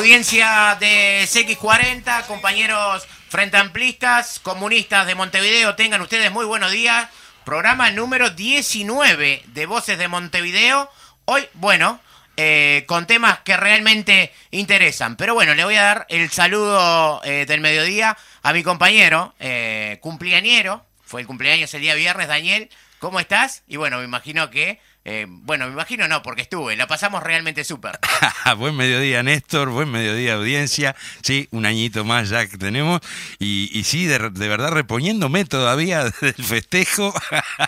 Audiencia 0.00 0.78
de 0.80 1.24
CX40, 1.24 2.24
compañeros 2.24 3.06
frente 3.28 3.58
amplistas, 3.58 4.40
comunistas 4.40 5.06
de 5.06 5.14
Montevideo, 5.14 5.74
tengan 5.74 6.00
ustedes 6.00 6.32
muy 6.32 6.46
buenos 6.46 6.72
días. 6.72 7.10
Programa 7.44 7.90
número 7.90 8.30
19 8.30 9.42
de 9.44 9.66
Voces 9.66 9.98
de 9.98 10.08
Montevideo. 10.08 10.90
Hoy, 11.26 11.46
bueno, 11.52 12.00
eh, 12.38 12.84
con 12.88 13.06
temas 13.06 13.40
que 13.40 13.58
realmente 13.58 14.32
interesan. 14.50 15.16
Pero 15.16 15.34
bueno, 15.34 15.54
le 15.54 15.66
voy 15.66 15.76
a 15.76 15.82
dar 15.82 16.06
el 16.08 16.30
saludo 16.30 17.20
eh, 17.22 17.44
del 17.46 17.60
mediodía 17.60 18.16
a 18.42 18.54
mi 18.54 18.62
compañero, 18.62 19.34
eh, 19.38 19.98
cumpleañero. 20.00 20.86
Fue 21.04 21.20
el 21.20 21.26
cumpleaños 21.26 21.74
el 21.74 21.82
día 21.82 21.94
viernes, 21.94 22.26
Daniel. 22.26 22.70
¿Cómo 23.00 23.20
estás? 23.20 23.64
Y 23.68 23.76
bueno, 23.76 23.98
me 23.98 24.04
imagino 24.04 24.48
que 24.48 24.80
eh, 25.04 25.26
bueno, 25.28 25.66
me 25.66 25.72
imagino 25.72 26.06
no, 26.08 26.22
porque 26.22 26.42
estuve, 26.42 26.76
la 26.76 26.86
pasamos 26.86 27.22
realmente 27.22 27.64
súper. 27.64 27.98
buen 28.58 28.76
mediodía, 28.76 29.22
Néstor, 29.22 29.70
buen 29.70 29.90
mediodía, 29.90 30.34
audiencia. 30.34 30.94
Sí, 31.22 31.48
un 31.52 31.64
añito 31.64 32.04
más 32.04 32.28
ya 32.28 32.46
que 32.46 32.58
tenemos. 32.58 33.00
Y, 33.38 33.70
y 33.72 33.84
sí, 33.84 34.04
de, 34.04 34.18
verdad, 34.18 34.72
reponiéndome 34.72 35.46
todavía 35.46 36.04
del 36.20 36.34
festejo, 36.34 37.14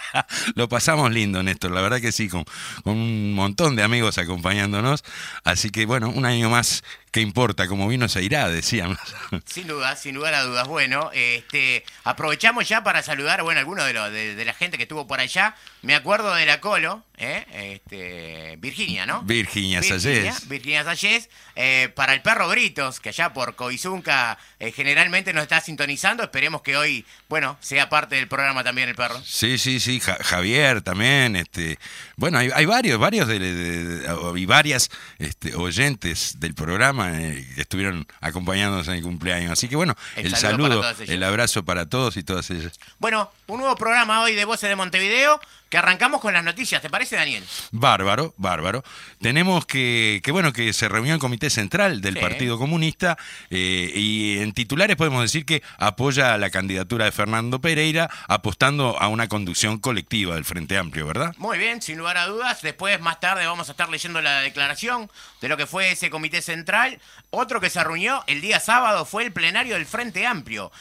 lo 0.54 0.68
pasamos 0.68 1.10
lindo, 1.10 1.42
Néstor. 1.42 1.70
La 1.70 1.80
verdad 1.80 2.00
que 2.00 2.12
sí, 2.12 2.28
con, 2.28 2.44
con 2.84 2.98
un 2.98 3.34
montón 3.34 3.76
de 3.76 3.82
amigos 3.82 4.18
acompañándonos. 4.18 5.02
Así 5.42 5.70
que 5.70 5.86
bueno, 5.86 6.10
un 6.10 6.26
año 6.26 6.50
más 6.50 6.84
¿Qué 7.12 7.20
importa? 7.20 7.68
Como 7.68 7.88
vino 7.88 8.08
se 8.08 8.22
irá, 8.22 8.48
decíamos. 8.48 8.96
Sin 9.44 9.66
duda, 9.66 9.96
sin 9.96 10.14
lugar 10.14 10.32
a 10.32 10.44
dudas. 10.44 10.66
Bueno, 10.66 11.10
este, 11.12 11.84
aprovechamos 12.04 12.66
ya 12.66 12.82
para 12.82 13.02
saludar, 13.02 13.42
bueno, 13.42 13.60
algunos 13.60 13.84
de, 13.84 13.92
de, 13.92 14.34
de, 14.34 14.44
la 14.46 14.54
gente 14.54 14.78
que 14.78 14.84
estuvo 14.84 15.06
por 15.06 15.20
allá. 15.20 15.54
Me 15.82 15.94
acuerdo 15.94 16.34
de 16.34 16.46
la 16.46 16.60
Colo, 16.60 17.04
¿eh? 17.22 17.44
este, 17.74 18.56
Virginia, 18.58 19.06
¿no? 19.06 19.22
Virginia 19.22 19.82
Sayés. 19.82 20.48
Virginia 20.48 20.84
Sayés. 20.84 21.28
Eh, 21.54 21.90
para 21.94 22.14
el 22.14 22.22
perro 22.22 22.48
Gritos, 22.48 23.00
que 23.00 23.10
allá 23.10 23.32
por 23.32 23.54
Coizunca 23.56 24.38
eh, 24.58 24.72
generalmente 24.72 25.32
nos 25.32 25.42
está 25.42 25.60
sintonizando. 25.60 26.22
Esperemos 26.22 26.62
que 26.62 26.76
hoy, 26.76 27.04
bueno, 27.28 27.58
sea 27.60 27.88
parte 27.88 28.16
del 28.16 28.28
programa 28.28 28.64
también 28.64 28.88
el 28.88 28.94
perro. 28.94 29.20
Sí, 29.24 29.58
sí, 29.58 29.80
sí. 29.80 30.00
Javier 30.00 30.82
también. 30.82 31.36
Este, 31.36 31.78
bueno, 32.16 32.38
hay, 32.38 32.50
hay 32.54 32.64
varios, 32.64 32.98
varios 32.98 33.28
de, 33.28 34.02
y 34.36 34.46
varias 34.46 34.90
este, 35.18 35.54
oyentes 35.54 36.40
del 36.40 36.54
programa 36.54 37.01
eh, 37.08 37.46
que 37.54 37.60
estuvieron 37.62 38.06
acompañándonos 38.20 38.88
en 38.88 38.94
el 38.94 39.02
cumpleaños. 39.02 39.50
Así 39.52 39.68
que 39.68 39.76
bueno, 39.76 39.96
el, 40.16 40.34
saludo, 40.36 40.82
el 41.06 41.22
abrazo 41.22 41.64
para 41.64 41.86
todos 41.86 42.16
y 42.16 42.22
todas 42.22 42.50
ellas. 42.50 42.78
Bueno, 42.98 43.30
un 43.46 43.60
nuevo 43.60 43.76
programa 43.76 44.22
hoy 44.22 44.34
de 44.34 44.44
Voces 44.44 44.68
de 44.68 44.76
Montevideo. 44.76 45.40
Que 45.72 45.78
arrancamos 45.78 46.20
con 46.20 46.34
las 46.34 46.44
noticias, 46.44 46.82
¿te 46.82 46.90
parece, 46.90 47.16
Daniel? 47.16 47.42
Bárbaro, 47.70 48.34
bárbaro. 48.36 48.84
Tenemos 49.22 49.64
que, 49.64 50.20
que 50.22 50.30
bueno, 50.30 50.52
que 50.52 50.74
se 50.74 50.86
reunió 50.86 51.14
el 51.14 51.18
Comité 51.18 51.48
Central 51.48 52.02
del 52.02 52.18
Partido 52.18 52.58
Comunista 52.58 53.16
eh, 53.48 53.90
y 53.94 54.40
en 54.40 54.52
titulares 54.52 54.96
podemos 54.96 55.22
decir 55.22 55.46
que 55.46 55.62
apoya 55.78 56.36
la 56.36 56.50
candidatura 56.50 57.06
de 57.06 57.12
Fernando 57.12 57.62
Pereira 57.62 58.10
apostando 58.28 59.00
a 59.00 59.08
una 59.08 59.28
conducción 59.28 59.78
colectiva 59.78 60.34
del 60.34 60.44
Frente 60.44 60.76
Amplio, 60.76 61.06
¿verdad? 61.06 61.34
Muy 61.38 61.56
bien, 61.56 61.80
sin 61.80 61.96
lugar 61.96 62.18
a 62.18 62.26
dudas. 62.26 62.60
Después, 62.60 63.00
más 63.00 63.18
tarde, 63.20 63.46
vamos 63.46 63.70
a 63.70 63.72
estar 63.72 63.88
leyendo 63.88 64.20
la 64.20 64.42
declaración 64.42 65.10
de 65.40 65.48
lo 65.48 65.56
que 65.56 65.66
fue 65.66 65.92
ese 65.92 66.10
Comité 66.10 66.42
Central. 66.42 66.91
Otro 67.30 67.60
que 67.60 67.70
se 67.70 67.82
reunió 67.82 68.24
el 68.26 68.40
día 68.40 68.60
sábado 68.60 69.04
fue 69.04 69.24
el 69.24 69.32
plenario 69.32 69.74
del 69.74 69.86
Frente 69.86 70.26
Amplio 70.26 70.72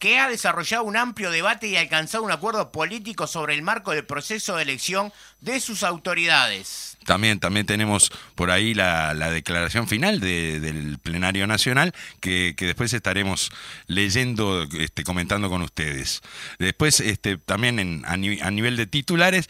que 0.00 0.18
ha 0.18 0.30
desarrollado 0.30 0.84
un 0.84 0.96
amplio 0.96 1.30
debate 1.30 1.66
y 1.68 1.76
alcanzado 1.76 2.24
un 2.24 2.32
acuerdo 2.32 2.72
político 2.72 3.26
sobre 3.26 3.54
el 3.54 3.60
marco 3.60 3.90
del 3.90 4.06
proceso 4.06 4.56
de 4.56 4.62
elección 4.62 5.12
de 5.40 5.60
sus 5.60 5.82
autoridades. 5.82 6.90
También, 7.06 7.40
también 7.40 7.64
tenemos 7.64 8.12
por 8.34 8.50
ahí 8.50 8.74
la, 8.74 9.14
declaración 9.30 9.88
final 9.88 10.20
del 10.20 10.98
plenario 11.02 11.46
nacional 11.46 11.94
que, 12.20 12.54
después 12.58 12.92
estaremos 12.92 13.50
leyendo, 13.86 14.68
este, 14.78 15.02
comentando 15.02 15.48
con 15.48 15.62
ustedes. 15.62 16.20
Después, 16.58 17.00
este, 17.00 17.38
también 17.38 17.78
en, 17.78 18.04
a, 18.06 18.16
nivel 18.16 18.76
de 18.76 18.86
titulares, 18.86 19.48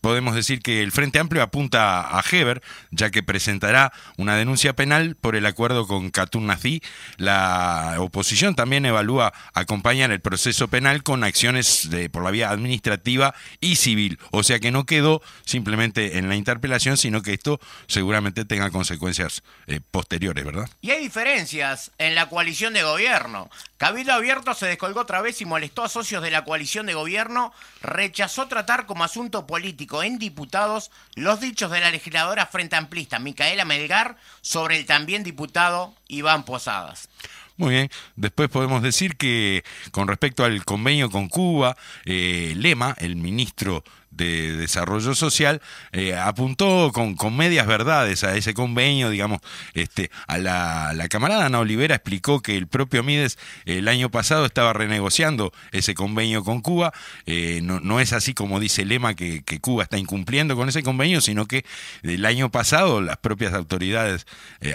podemos 0.00 0.34
decir 0.34 0.60
que 0.60 0.82
el 0.82 0.92
Frente 0.92 1.18
Amplio 1.18 1.42
apunta 1.42 2.16
a 2.16 2.22
Heber, 2.30 2.62
ya 2.90 3.10
que 3.10 3.22
presentará 3.22 3.92
una 4.16 4.36
denuncia 4.36 4.76
penal 4.76 5.16
por 5.16 5.36
el 5.36 5.46
acuerdo 5.46 5.86
con 5.86 6.10
Katun 6.10 6.46
Nazi. 6.46 6.82
La 7.16 7.96
oposición 7.98 8.54
también 8.54 8.84
evalúa 8.84 9.32
acompañar 9.54 10.10
el 10.10 10.20
proceso 10.20 10.68
penal 10.68 11.02
con 11.02 11.24
acciones 11.24 11.88
de, 11.90 12.10
por 12.10 12.22
la 12.22 12.30
vía 12.30 12.50
administrativa 12.50 13.34
y 13.60 13.76
civil. 13.76 14.18
O 14.30 14.42
sea 14.42 14.60
que 14.60 14.70
no 14.70 14.84
quedó 14.84 15.22
simplemente 15.44 16.18
en 16.18 16.28
la 16.28 16.36
interpelación 16.36 16.96
sino 16.96 17.22
que 17.22 17.34
esto 17.34 17.60
seguramente 17.86 18.44
tenga 18.44 18.70
consecuencias 18.70 19.42
eh, 19.66 19.80
posteriores, 19.90 20.44
¿verdad? 20.44 20.68
Y 20.80 20.90
hay 20.90 21.02
diferencias 21.02 21.90
en 21.98 22.14
la 22.14 22.28
coalición 22.28 22.74
de 22.74 22.82
gobierno. 22.82 23.50
Cabildo 23.76 24.12
Abierto 24.12 24.54
se 24.54 24.66
descolgó 24.66 25.00
otra 25.00 25.22
vez 25.22 25.40
y 25.40 25.46
molestó 25.46 25.82
a 25.84 25.88
socios 25.88 26.22
de 26.22 26.30
la 26.30 26.44
coalición 26.44 26.86
de 26.86 26.94
gobierno, 26.94 27.52
rechazó 27.82 28.46
tratar 28.46 28.86
como 28.86 29.04
asunto 29.04 29.46
político 29.46 30.02
en 30.02 30.18
diputados 30.18 30.90
los 31.14 31.40
dichos 31.40 31.70
de 31.70 31.80
la 31.80 31.90
legisladora 31.90 32.46
frente 32.46 32.76
amplista 32.76 33.18
Micaela 33.18 33.64
Melgar 33.64 34.16
sobre 34.42 34.76
el 34.76 34.86
también 34.86 35.22
diputado 35.22 35.94
Iván 36.08 36.44
Posadas. 36.44 37.08
Muy 37.56 37.74
bien, 37.74 37.90
después 38.16 38.48
podemos 38.48 38.82
decir 38.82 39.16
que 39.18 39.64
con 39.90 40.08
respecto 40.08 40.44
al 40.44 40.64
convenio 40.64 41.10
con 41.10 41.28
Cuba, 41.28 41.76
eh, 42.06 42.54
Lema, 42.56 42.96
el 42.98 43.16
ministro 43.16 43.84
de 44.20 44.56
Desarrollo 44.56 45.14
Social, 45.14 45.62
eh, 45.92 46.14
apuntó 46.14 46.92
con, 46.92 47.14
con, 47.14 47.36
medias 47.36 47.66
verdades 47.66 48.22
a 48.22 48.36
ese 48.36 48.52
convenio, 48.52 49.08
digamos, 49.08 49.40
este, 49.72 50.10
a 50.26 50.36
la, 50.36 50.92
la, 50.94 51.08
camarada 51.08 51.46
Ana 51.46 51.60
Olivera 51.60 51.94
explicó 51.94 52.42
que 52.42 52.56
el 52.56 52.66
propio 52.66 53.02
Mides 53.02 53.38
el 53.64 53.88
año 53.88 54.10
pasado 54.10 54.44
estaba 54.44 54.72
renegociando 54.74 55.52
ese 55.72 55.94
convenio 55.94 56.44
con 56.44 56.60
Cuba, 56.60 56.92
eh, 57.24 57.60
no, 57.62 57.80
no, 57.80 57.98
es 57.98 58.12
así 58.12 58.34
como 58.34 58.60
dice 58.60 58.84
Lema 58.84 59.14
que, 59.14 59.42
que, 59.42 59.58
Cuba 59.60 59.84
está 59.84 59.96
incumpliendo 59.96 60.54
con 60.54 60.68
ese 60.68 60.82
convenio, 60.82 61.20
sino 61.20 61.46
que 61.46 61.64
el 62.02 62.26
año 62.26 62.50
pasado 62.50 63.00
las 63.00 63.16
propias 63.16 63.54
autoridades 63.54 64.26
eh, 64.60 64.74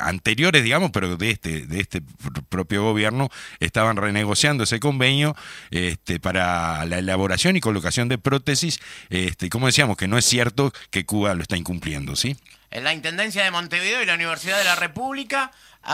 anteriores, 0.00 0.64
digamos, 0.64 0.90
pero 0.90 1.16
de 1.16 1.30
este, 1.30 1.66
de 1.66 1.80
este 1.80 2.02
propio 2.48 2.82
gobierno, 2.82 3.30
estaban 3.60 3.96
renegociando 3.96 4.64
ese 4.64 4.80
convenio 4.80 5.36
este, 5.70 6.18
para 6.18 6.84
la 6.86 6.98
elaboración 6.98 7.56
y 7.56 7.60
colocación 7.60 8.08
de 8.08 8.18
prótesis 8.18 8.71
este, 9.10 9.48
como 9.48 9.66
decíamos, 9.66 9.96
que 9.96 10.08
no 10.08 10.18
es 10.18 10.24
cierto 10.24 10.72
que 10.90 11.04
Cuba 11.04 11.34
lo 11.34 11.42
está 11.42 11.56
incumpliendo, 11.56 12.16
¿sí? 12.16 12.36
La 12.70 12.94
Intendencia 12.94 13.44
de 13.44 13.50
Montevideo 13.50 14.02
y 14.02 14.06
la 14.06 14.14
Universidad 14.14 14.58
de 14.58 14.64
la 14.64 14.74
República 14.76 15.50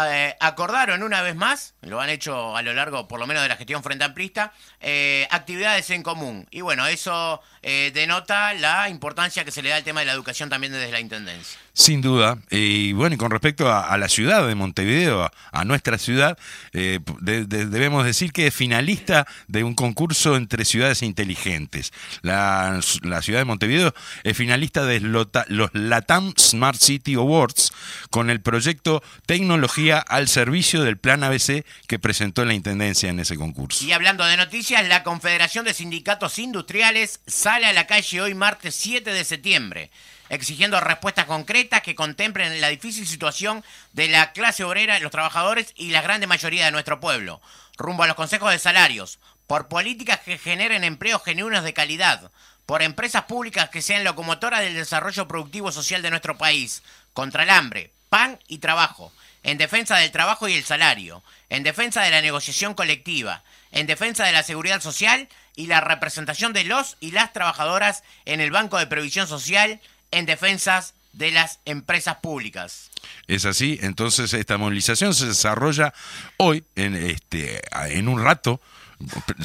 eh, 0.07 0.37
acordaron 0.39 1.03
una 1.03 1.23
vez 1.23 1.35
más, 1.35 1.75
lo 1.81 2.01
han 2.01 2.11
hecho 2.11 2.57
a 2.57 2.63
lo 2.63 2.75
largo 2.75 3.09
por 3.09 3.19
lo 3.19 3.27
menos 3.27 3.43
de 3.43 3.49
la 3.49 3.57
gestión 3.57 3.83
frente 3.83 4.05
amplista, 4.05 4.53
eh, 4.81 5.27
actividades 5.31 5.89
en 5.91 6.03
común. 6.03 6.47
Y 6.51 6.61
bueno, 6.61 6.87
eso 6.87 7.41
eh, 7.63 7.91
denota 7.95 8.53
la 8.55 8.89
importancia 8.91 9.45
que 9.45 9.51
se 9.51 9.63
le 9.63 9.71
da 9.71 9.77
al 9.77 9.85
tema 9.85 10.01
de 10.01 10.07
la 10.07 10.13
educación 10.13 10.51
también 10.51 10.73
desde 10.73 10.93
la 10.93 11.01
Intendencia. 11.01 11.59
Sin 11.79 12.01
duda. 12.01 12.39
Y 12.51 12.93
bueno, 12.93 13.15
y 13.15 13.19
con 13.19 13.31
respecto 13.31 13.73
a, 13.73 13.97
la 13.99 14.09
ciudad 14.09 14.45
de 14.49 14.57
Montevideo, 14.57 15.31
a, 15.53 15.65
nuestra 15.65 15.97
ciudad, 15.97 16.37
eh, 16.73 16.99
debemos 17.21 18.05
decir 18.05 18.33
que 18.33 18.49
es 18.49 18.55
finalista 18.55 19.29
de 19.47 19.63
un 19.63 19.77
concurso 19.77 20.35
entre 20.35 20.65
ciudades 20.65 21.05
inteligentes. 21.05 21.93
La, 22.23 22.81
ciudad 23.23 23.39
de 23.39 23.45
Montevideo 23.45 23.95
es 24.25 24.37
finalista 24.37 24.85
de 24.87 24.99
los 24.99 25.71
LATAM 25.73 26.35
Smart 26.37 26.81
City 26.81 27.15
Awards 27.15 27.71
con 28.11 28.29
el 28.29 28.41
proyecto 28.41 29.01
Tecnología 29.27 29.99
al 29.99 30.27
servicio 30.27 30.83
del 30.83 30.99
Plan 30.99 31.23
ABC 31.23 31.65
que 31.87 32.01
presentó 32.01 32.45
la 32.45 32.55
Intendencia 32.55 33.09
en 33.09 33.21
ese 33.21 33.37
concurso. 33.37 33.85
Y 33.85 33.93
hablando 33.93 34.25
de 34.25 34.37
noticias, 34.37 34.85
la 34.89 35.05
Confederación 35.05 35.65
de 35.65 35.75
Sindicatos 35.75 36.41
Industriales 36.41 37.21
sale 37.29 37.67
a 37.67 37.73
la 37.73 37.87
calle 37.87 38.21
hoy 38.21 38.35
martes 38.35 38.75
7 38.75 39.13
de 39.13 39.25
septiembre 39.25 39.93
exigiendo 40.29 40.81
respuestas 40.81 41.27
concretas 41.27 41.83
que 41.83 41.95
contemplen 41.95 42.61
la 42.61 42.69
difícil 42.69 43.07
situación 43.07 43.65
de 43.93 44.09
la 44.09 44.33
clase 44.33 44.65
obrera, 44.65 44.99
los 44.99 45.11
trabajadores 45.11 45.73
y 45.77 45.91
la 45.91 46.03
grande 46.03 46.27
mayoría 46.27 46.65
de 46.65 46.73
nuestro 46.73 47.01
pueblo, 47.01 47.41
rumbo 47.77 48.03
a 48.03 48.07
los 48.07 48.17
consejos 48.17 48.51
de 48.51 48.59
salarios, 48.59 49.19
por 49.47 49.69
políticas 49.69 50.21
que 50.21 50.39
generen 50.39 50.85
empleos 50.85 51.25
genuinos 51.25 51.65
de 51.65 51.73
calidad, 51.73 52.31
por 52.67 52.83
empresas 52.83 53.25
públicas 53.25 53.71
que 53.71 53.81
sean 53.81 54.05
locomotoras 54.05 54.61
del 54.61 54.75
desarrollo 54.75 55.27
productivo 55.27 55.73
social 55.73 56.03
de 56.03 56.11
nuestro 56.11 56.37
país, 56.37 56.83
contra 57.15 57.45
el 57.45 57.51
hambre, 57.51 57.93
pan 58.11 58.39
y 58.47 58.59
trabajo, 58.59 59.11
en 59.43 59.57
defensa 59.57 59.97
del 59.97 60.11
trabajo 60.11 60.49
y 60.49 60.55
el 60.55 60.65
salario, 60.65 61.23
en 61.49 61.63
defensa 61.63 62.03
de 62.03 62.11
la 62.11 62.21
negociación 62.21 62.75
colectiva, 62.75 63.43
en 63.71 63.87
defensa 63.87 64.27
de 64.27 64.33
la 64.33 64.43
seguridad 64.43 64.83
social 64.83 65.29
y 65.57 65.67
la 65.67 65.81
representación 65.81 66.53
de 66.53 66.65
los 66.65 66.97
y 67.01 67.13
las 67.13 67.33
trabajadoras 67.33 68.03
en 68.27 68.41
el 68.41 68.51
Banco 68.51 68.79
de 68.79 68.87
Previsión 68.87 69.27
Social, 69.27 69.81
en 70.11 70.27
defensa 70.27 70.85
de 71.13 71.31
las 71.31 71.61
empresas 71.65 72.17
públicas. 72.17 72.91
Es 73.27 73.45
así, 73.45 73.79
entonces 73.83 74.33
esta 74.33 74.57
movilización 74.57 75.15
se 75.15 75.27
desarrolla 75.27 75.93
hoy, 76.37 76.65
en, 76.77 76.95
este, 76.95 77.61
en 77.91 78.09
un 78.09 78.23
rato, 78.23 78.61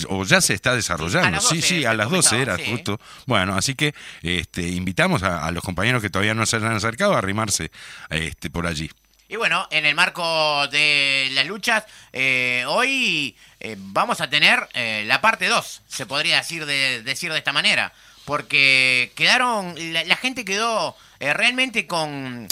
o 0.10 0.24
ya 0.24 0.42
se 0.42 0.54
está 0.54 0.76
desarrollando. 0.76 1.40
Sí, 1.40 1.62
sí, 1.62 1.86
a 1.86 1.94
las 1.94 2.10
12 2.10 2.42
era 2.42 2.58
justo. 2.58 3.00
Bueno, 3.26 3.56
así 3.56 3.76
que 3.76 3.94
este, 4.22 4.68
invitamos 4.68 5.24
a, 5.24 5.50
los 5.52 5.64
compañeros 5.64 6.02
que 6.02 6.10
todavía 6.10 6.34
no 6.34 6.46
se 6.46 6.58
hayan 6.58 6.74
acercado 6.74 7.14
a 7.14 7.20
arrimarse 7.20 7.72
este, 8.10 8.50
por 8.50 8.68
allí. 8.68 8.90
Y 9.28 9.36
bueno, 9.36 9.68
en 9.72 9.86
el 9.86 9.96
marco 9.96 10.68
de 10.68 11.30
las 11.32 11.48
luchas, 11.48 11.86
eh, 12.12 12.66
hoy 12.68 13.36
eh, 13.60 13.76
vamos 13.80 14.22
a 14.22 14.30
tener 14.30 14.68
eh, 14.74 15.04
la 15.08 15.22
parte 15.22 15.48
2, 15.48 15.82
se 15.88 16.06
podría 16.06 16.38
decir 16.38 16.66
de, 16.66 17.02
decir 17.02 17.32
de 17.32 17.40
esta 17.40 17.54
manera, 17.54 17.94
porque 18.26 19.12
quedaron, 19.16 19.76
la, 19.94 20.16
gente 20.16 20.46
quedó 20.46 20.96
realmente 21.20 21.88
con, 21.88 22.48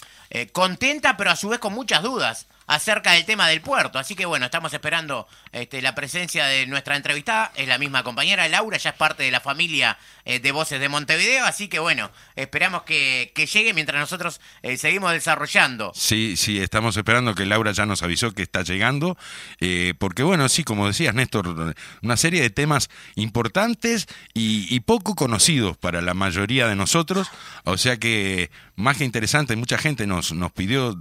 contenta, 0.51 1.17
pero 1.17 1.31
a 1.31 1.35
su 1.35 1.49
vez 1.49 1.59
con 1.59 1.73
muchas 1.73 2.03
dudas 2.03 2.47
acerca 2.71 3.11
del 3.11 3.25
tema 3.25 3.49
del 3.49 3.59
puerto. 3.59 3.99
Así 3.99 4.15
que 4.15 4.25
bueno, 4.25 4.45
estamos 4.45 4.73
esperando 4.73 5.27
este, 5.51 5.81
la 5.81 5.93
presencia 5.93 6.45
de 6.45 6.65
nuestra 6.67 6.95
entrevistada. 6.95 7.51
Es 7.55 7.67
la 7.67 7.77
misma 7.77 8.03
compañera 8.03 8.47
Laura, 8.47 8.77
ya 8.77 8.91
es 8.91 8.95
parte 8.95 9.23
de 9.23 9.31
la 9.31 9.41
familia 9.41 9.97
eh, 10.23 10.39
de 10.39 10.51
Voces 10.53 10.79
de 10.79 10.87
Montevideo. 10.87 11.45
Así 11.45 11.67
que 11.67 11.79
bueno, 11.79 12.09
esperamos 12.37 12.83
que, 12.83 13.33
llegue 13.35 13.73
mientras 13.73 13.99
nosotros 13.99 14.39
eh, 14.61 14.77
seguimos 14.77 15.11
desarrollando. 15.11 15.91
Sí, 15.93 16.37
sí, 16.37 16.61
estamos 16.61 16.95
esperando 16.95 17.35
que 17.35 17.45
Laura 17.45 17.73
ya 17.73 17.85
nos 17.85 18.03
avisó 18.03 18.31
que 18.31 18.43
está 18.43 18.61
llegando. 18.61 19.17
Eh, 19.59 19.93
porque 19.99 20.23
bueno, 20.23 20.47
sí, 20.47 20.63
como 20.63 20.87
decías 20.87 21.13
Néstor, 21.13 21.75
una 22.01 22.15
serie 22.15 22.41
de 22.41 22.51
temas 22.51 22.89
importantes 23.15 24.07
y, 24.33 24.73
y 24.73 24.79
poco 24.79 25.15
conocidos 25.15 25.75
para 25.75 26.01
la 26.01 26.13
mayoría 26.13 26.69
de 26.69 26.77
nosotros. 26.77 27.27
O 27.65 27.77
sea 27.77 27.97
que 27.97 28.49
más 28.77 28.95
que 28.95 29.03
interesante, 29.03 29.57
mucha 29.57 29.77
gente 29.77 30.07
nos, 30.07 30.31
nos 30.31 30.53
pidió 30.53 30.97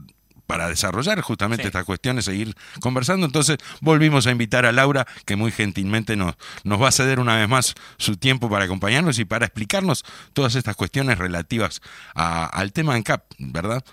para 0.51 0.69
desarrollar 0.69 1.21
justamente 1.21 1.65
estas 1.65 1.85
cuestiones, 1.85 2.25
seguir 2.25 2.57
conversando. 2.81 3.25
Entonces 3.25 3.59
volvimos 3.81 4.27
a 4.27 4.33
invitar 4.33 4.67
a 4.67 4.73
Laura, 4.73 5.07
que 5.25 5.37
muy 5.37 5.53
gentilmente 5.53 6.17
nos, 6.17 6.35
nos 6.65 6.83
va 6.83 6.89
a 6.89 6.93
ceder 6.93 7.21
una 7.21 7.37
vez 7.37 7.49
más 7.49 7.75
su 7.99 8.17
tiempo 8.17 8.51
para 8.51 8.65
acompañarnos 8.65 9.21
y 9.21 9.25
para 9.25 9.47
explicarnos 9.47 10.05
todas 10.33 10.57
estas 10.57 10.75
cuestiones 10.75 11.19
relativas 11.19 11.81
al 12.15 12.73
tema 12.73 12.95
ANCAP, 12.95 13.23
¿verdad? 13.39 13.85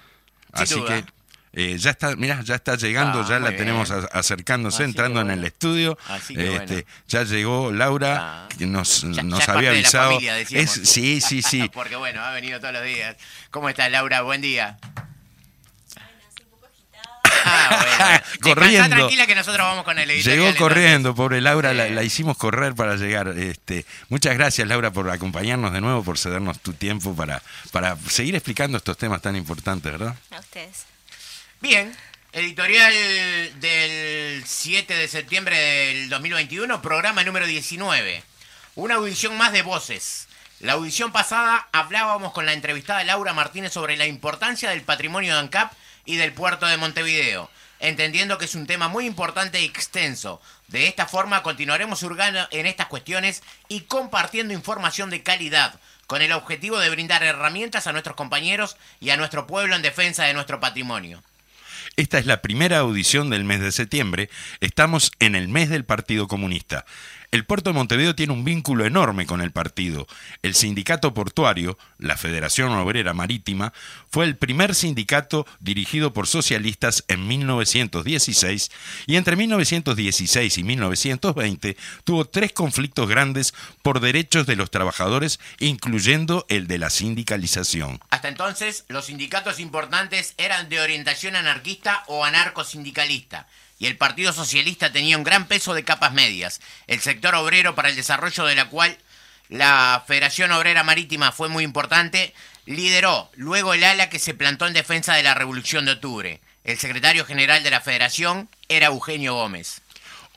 Así 0.51 0.81
que 0.81 1.05
eh, 1.53 1.77
ya 1.77 1.91
está, 1.91 2.15
mira, 2.15 2.41
ya 2.41 2.55
está 2.55 2.75
llegando, 2.75 3.19
ah, 3.19 3.25
ya 3.29 3.37
la 3.37 3.55
tenemos 3.55 3.91
acercándose, 3.91 4.83
entrando 4.83 5.21
en 5.21 5.29
el 5.29 5.43
estudio. 5.43 5.95
Este, 6.29 6.87
ya 7.07 7.23
llegó 7.23 7.71
Laura, 7.71 8.45
ah. 8.45 8.49
que 8.57 8.65
nos, 8.65 9.03
nos 9.03 9.47
había 9.47 9.69
avisado. 9.69 10.19
sí, 10.65 11.21
sí, 11.21 11.43
sí. 11.43 11.69
Porque 11.73 11.97
bueno, 11.97 12.23
ha 12.23 12.31
venido 12.31 12.59
todos 12.59 12.73
los 12.73 12.83
días. 12.83 13.15
¿Cómo 13.51 13.69
está 13.69 13.89
Laura? 13.89 14.23
Buen 14.23 14.41
día. 14.41 14.79
Ah, 17.47 18.21
corriendo. 18.41 18.95
tranquila 18.95 19.25
que 19.25 19.35
nosotros 19.35 19.65
vamos 19.65 19.83
con 19.83 19.97
el 19.99 20.09
Llegó 20.21 20.55
corriendo, 20.55 21.15
pobre 21.15 21.41
Laura, 21.41 21.73
la, 21.73 22.03
hicimos 22.03 22.37
correr 22.37 22.75
para 22.75 22.95
llegar. 22.95 23.29
Este, 23.37 23.85
muchas 24.09 24.35
gracias, 24.35 24.67
Laura, 24.67 24.91
por 24.91 25.09
acompañarnos 25.09 25.73
de 25.73 25.81
nuevo, 25.81 26.03
por 26.03 26.17
cedernos 26.17 26.59
tu 26.59 26.73
tiempo 26.73 27.15
para, 27.15 27.41
para 27.71 27.97
seguir 28.09 28.35
explicando 28.35 28.77
estos 28.77 28.97
temas 28.97 29.21
tan 29.21 29.35
importantes, 29.35 29.91
¿verdad? 29.91 30.15
A 30.31 30.39
ustedes. 30.39 30.85
Bien, 31.61 31.95
editorial 32.33 32.93
del 33.59 34.43
7 34.45 34.93
de 34.93 35.07
septiembre 35.07 35.57
del 35.57 36.09
2021, 36.09 36.81
programa 36.81 37.23
número 37.23 37.47
19. 37.47 38.23
Una 38.75 38.95
audición 38.95 39.37
más 39.37 39.53
de 39.53 39.63
voces. 39.63 40.27
La 40.59 40.73
audición 40.73 41.11
pasada 41.11 41.67
hablábamos 41.71 42.33
con 42.33 42.45
la 42.45 42.53
entrevistada 42.53 43.03
Laura 43.03 43.33
Martínez 43.33 43.73
sobre 43.73 43.95
la 43.95 44.07
importancia 44.07 44.69
del 44.71 44.81
patrimonio 44.81 45.33
de 45.33 45.39
ANCAP 45.39 45.71
y 46.07 46.15
del 46.15 46.33
puerto 46.33 46.65
de 46.65 46.77
Montevideo, 46.77 47.51
entendiendo 47.79 48.39
que 48.39 48.45
es 48.45 48.55
un 48.55 48.65
tema 48.65 48.87
muy 48.87 49.05
importante 49.05 49.61
y 49.61 49.65
extenso. 49.65 50.41
De 50.69 50.87
esta 50.87 51.05
forma 51.05 51.43
continuaremos 51.43 52.01
hurgando 52.01 52.47
en 52.49 52.65
estas 52.65 52.87
cuestiones 52.87 53.43
y 53.67 53.81
compartiendo 53.81 54.55
información 54.55 55.11
de 55.11 55.21
calidad, 55.21 55.79
con 56.07 56.23
el 56.23 56.31
objetivo 56.31 56.79
de 56.79 56.89
brindar 56.89 57.21
herramientas 57.21 57.85
a 57.85 57.91
nuestros 57.91 58.15
compañeros 58.15 58.77
y 58.99 59.11
a 59.11 59.17
nuestro 59.17 59.45
pueblo 59.45 59.75
en 59.75 59.81
defensa 59.83 60.23
de 60.23 60.33
nuestro 60.33 60.59
patrimonio. 60.59 61.21
Esta 61.97 62.19
es 62.19 62.25
la 62.25 62.41
primera 62.41 62.77
audición 62.77 63.29
del 63.29 63.43
mes 63.43 63.59
de 63.59 63.71
septiembre. 63.71 64.29
Estamos 64.61 65.11
en 65.19 65.35
el 65.35 65.47
mes 65.47 65.69
del 65.69 65.83
Partido 65.83 66.27
Comunista. 66.27 66.85
El 67.29 67.45
puerto 67.45 67.69
de 67.69 67.73
Montevideo 67.73 68.15
tiene 68.15 68.31
un 68.31 68.45
vínculo 68.45 68.85
enorme 68.85 69.25
con 69.25 69.41
el 69.41 69.51
partido. 69.51 70.07
El 70.43 70.55
sindicato 70.55 71.13
portuario, 71.13 71.77
la 71.97 72.15
Federación 72.15 72.71
Obrera 72.71 73.13
Marítima, 73.13 73.73
fue 74.09 74.23
el 74.23 74.37
primer 74.37 74.73
sindicato 74.73 75.45
dirigido 75.59 76.13
por 76.13 76.27
socialistas 76.27 77.03
en 77.09 77.27
1916 77.27 78.71
y 79.07 79.17
entre 79.17 79.35
1916 79.35 80.57
y 80.57 80.63
1920 80.63 81.77
tuvo 82.05 82.25
tres 82.25 82.53
conflictos 82.53 83.09
grandes 83.09 83.53
por 83.81 83.99
derechos 83.99 84.47
de 84.47 84.55
los 84.55 84.71
trabajadores, 84.71 85.41
incluyendo 85.59 86.45
el 86.47 86.67
de 86.67 86.77
la 86.77 86.89
sindicalización. 86.89 87.99
Hasta 88.09 88.29
entonces, 88.29 88.85
los 88.87 89.07
sindicatos 89.07 89.59
importantes 89.59 90.33
eran 90.37 90.69
de 90.69 90.79
orientación 90.79 91.35
anarquista 91.35 92.05
o 92.07 92.23
anarcosindicalista 92.23 93.47
y 93.79 93.85
el 93.85 93.97
Partido 93.97 94.33
Socialista 94.33 94.91
tenía 94.91 95.17
un 95.17 95.23
gran 95.23 95.47
peso 95.47 95.73
de 95.73 95.83
capas 95.83 96.13
medias. 96.13 96.61
El 96.87 96.99
sector 96.99 97.35
obrero 97.35 97.75
para 97.75 97.89
el 97.89 97.95
desarrollo 97.95 98.45
de 98.45 98.55
la 98.55 98.69
cual 98.69 98.97
la 99.49 100.03
Federación 100.07 100.51
Obrera 100.51 100.83
Marítima 100.83 101.31
fue 101.31 101.47
muy 101.47 101.63
importante, 101.63 102.33
lideró 102.65 103.31
luego 103.35 103.73
el 103.73 103.83
ala 103.83 104.09
que 104.09 104.19
se 104.19 104.33
plantó 104.33 104.67
en 104.67 104.73
defensa 104.73 105.13
de 105.15 105.23
la 105.23 105.35
Revolución 105.35 105.85
de 105.85 105.93
Octubre. 105.93 106.41
El 106.63 106.77
secretario 106.77 107.25
general 107.25 107.63
de 107.63 107.71
la 107.71 107.79
Federación 107.79 108.49
era 108.67 108.87
Eugenio 108.87 109.35
Gómez. 109.35 109.81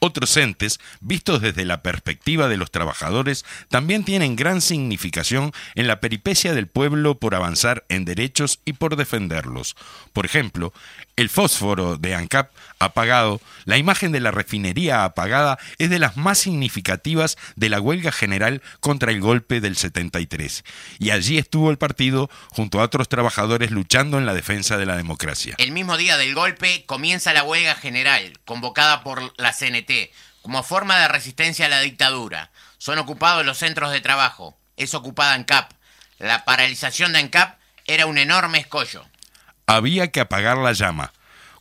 Otros 0.01 0.35
entes, 0.39 0.81
vistos 1.01 1.43
desde 1.43 1.67
la 1.67 1.83
perspectiva 1.83 2.49
de 2.49 2.57
los 2.57 2.71
trabajadores, 2.71 3.45
también 3.69 4.03
tienen 4.03 4.35
gran 4.35 4.63
significación 4.63 5.53
en 5.75 5.87
la 5.87 6.01
peripecia 6.01 6.55
del 6.55 6.69
pueblo 6.69 7.19
por 7.19 7.35
avanzar 7.35 7.85
en 7.91 8.07
derechos 8.07 8.61
y 8.65 8.73
por 8.73 8.97
defenderlos. 8.97 9.77
Por 10.15 10.25
ejemplo, 10.25 10.73
el 11.17 11.29
fósforo 11.29 11.99
de 11.99 12.15
ANCAP 12.15 12.51
apagado, 12.79 13.43
la 13.67 13.77
imagen 13.77 14.11
de 14.11 14.21
la 14.21 14.31
refinería 14.31 15.05
apagada 15.05 15.59
es 15.77 15.91
de 15.91 15.99
las 15.99 16.17
más 16.17 16.39
significativas 16.39 17.37
de 17.57 17.69
la 17.69 17.79
huelga 17.79 18.11
general 18.11 18.63
contra 18.81 19.13
el 19.13 19.21
golpe 19.21 19.61
del 19.61 19.77
73. 19.77 20.65
Y 20.99 21.11
allí 21.11 21.37
estuvo 21.37 21.71
el 21.71 21.77
partido 21.77 22.31
junto 22.49 22.81
a 22.81 22.85
otros 22.85 23.11
trabajadores 23.11 23.71
luchando 23.71 24.17
en 24.17 24.25
la 24.25 24.33
defensa 24.33 24.79
de 24.79 24.87
la 24.87 24.97
democracia. 24.97 25.57
El 25.59 25.73
mismo 25.73 25.99
día 25.99 26.17
del 26.17 26.35
golpe 26.35 26.85
comienza 26.87 27.35
la 27.35 27.43
huelga 27.43 27.75
general, 27.75 28.39
convocada 28.47 29.03
por 29.03 29.35
la 29.37 29.53
CNT, 29.53 29.90
como 30.43 30.63
forma 30.63 30.99
de 30.99 31.09
resistencia 31.09 31.67
a 31.67 31.69
la 31.71 31.81
dictadura. 31.81 32.51
Son 32.79 32.99
ocupados 32.99 33.45
los 33.45 33.59
centros 33.59 33.93
de 33.93 34.01
trabajo. 34.01 34.59
Es 34.77 34.95
ocupada 34.95 35.35
ANCAP. 35.35 35.73
La 36.19 36.45
paralización 36.45 37.13
de 37.13 37.19
ANCAP 37.21 37.59
era 37.87 38.07
un 38.07 38.19
enorme 38.19 38.59
escollo 38.59 39.05
había 39.77 40.09
que 40.11 40.21
apagar 40.21 40.59
la 40.59 40.73
llama. 40.73 41.13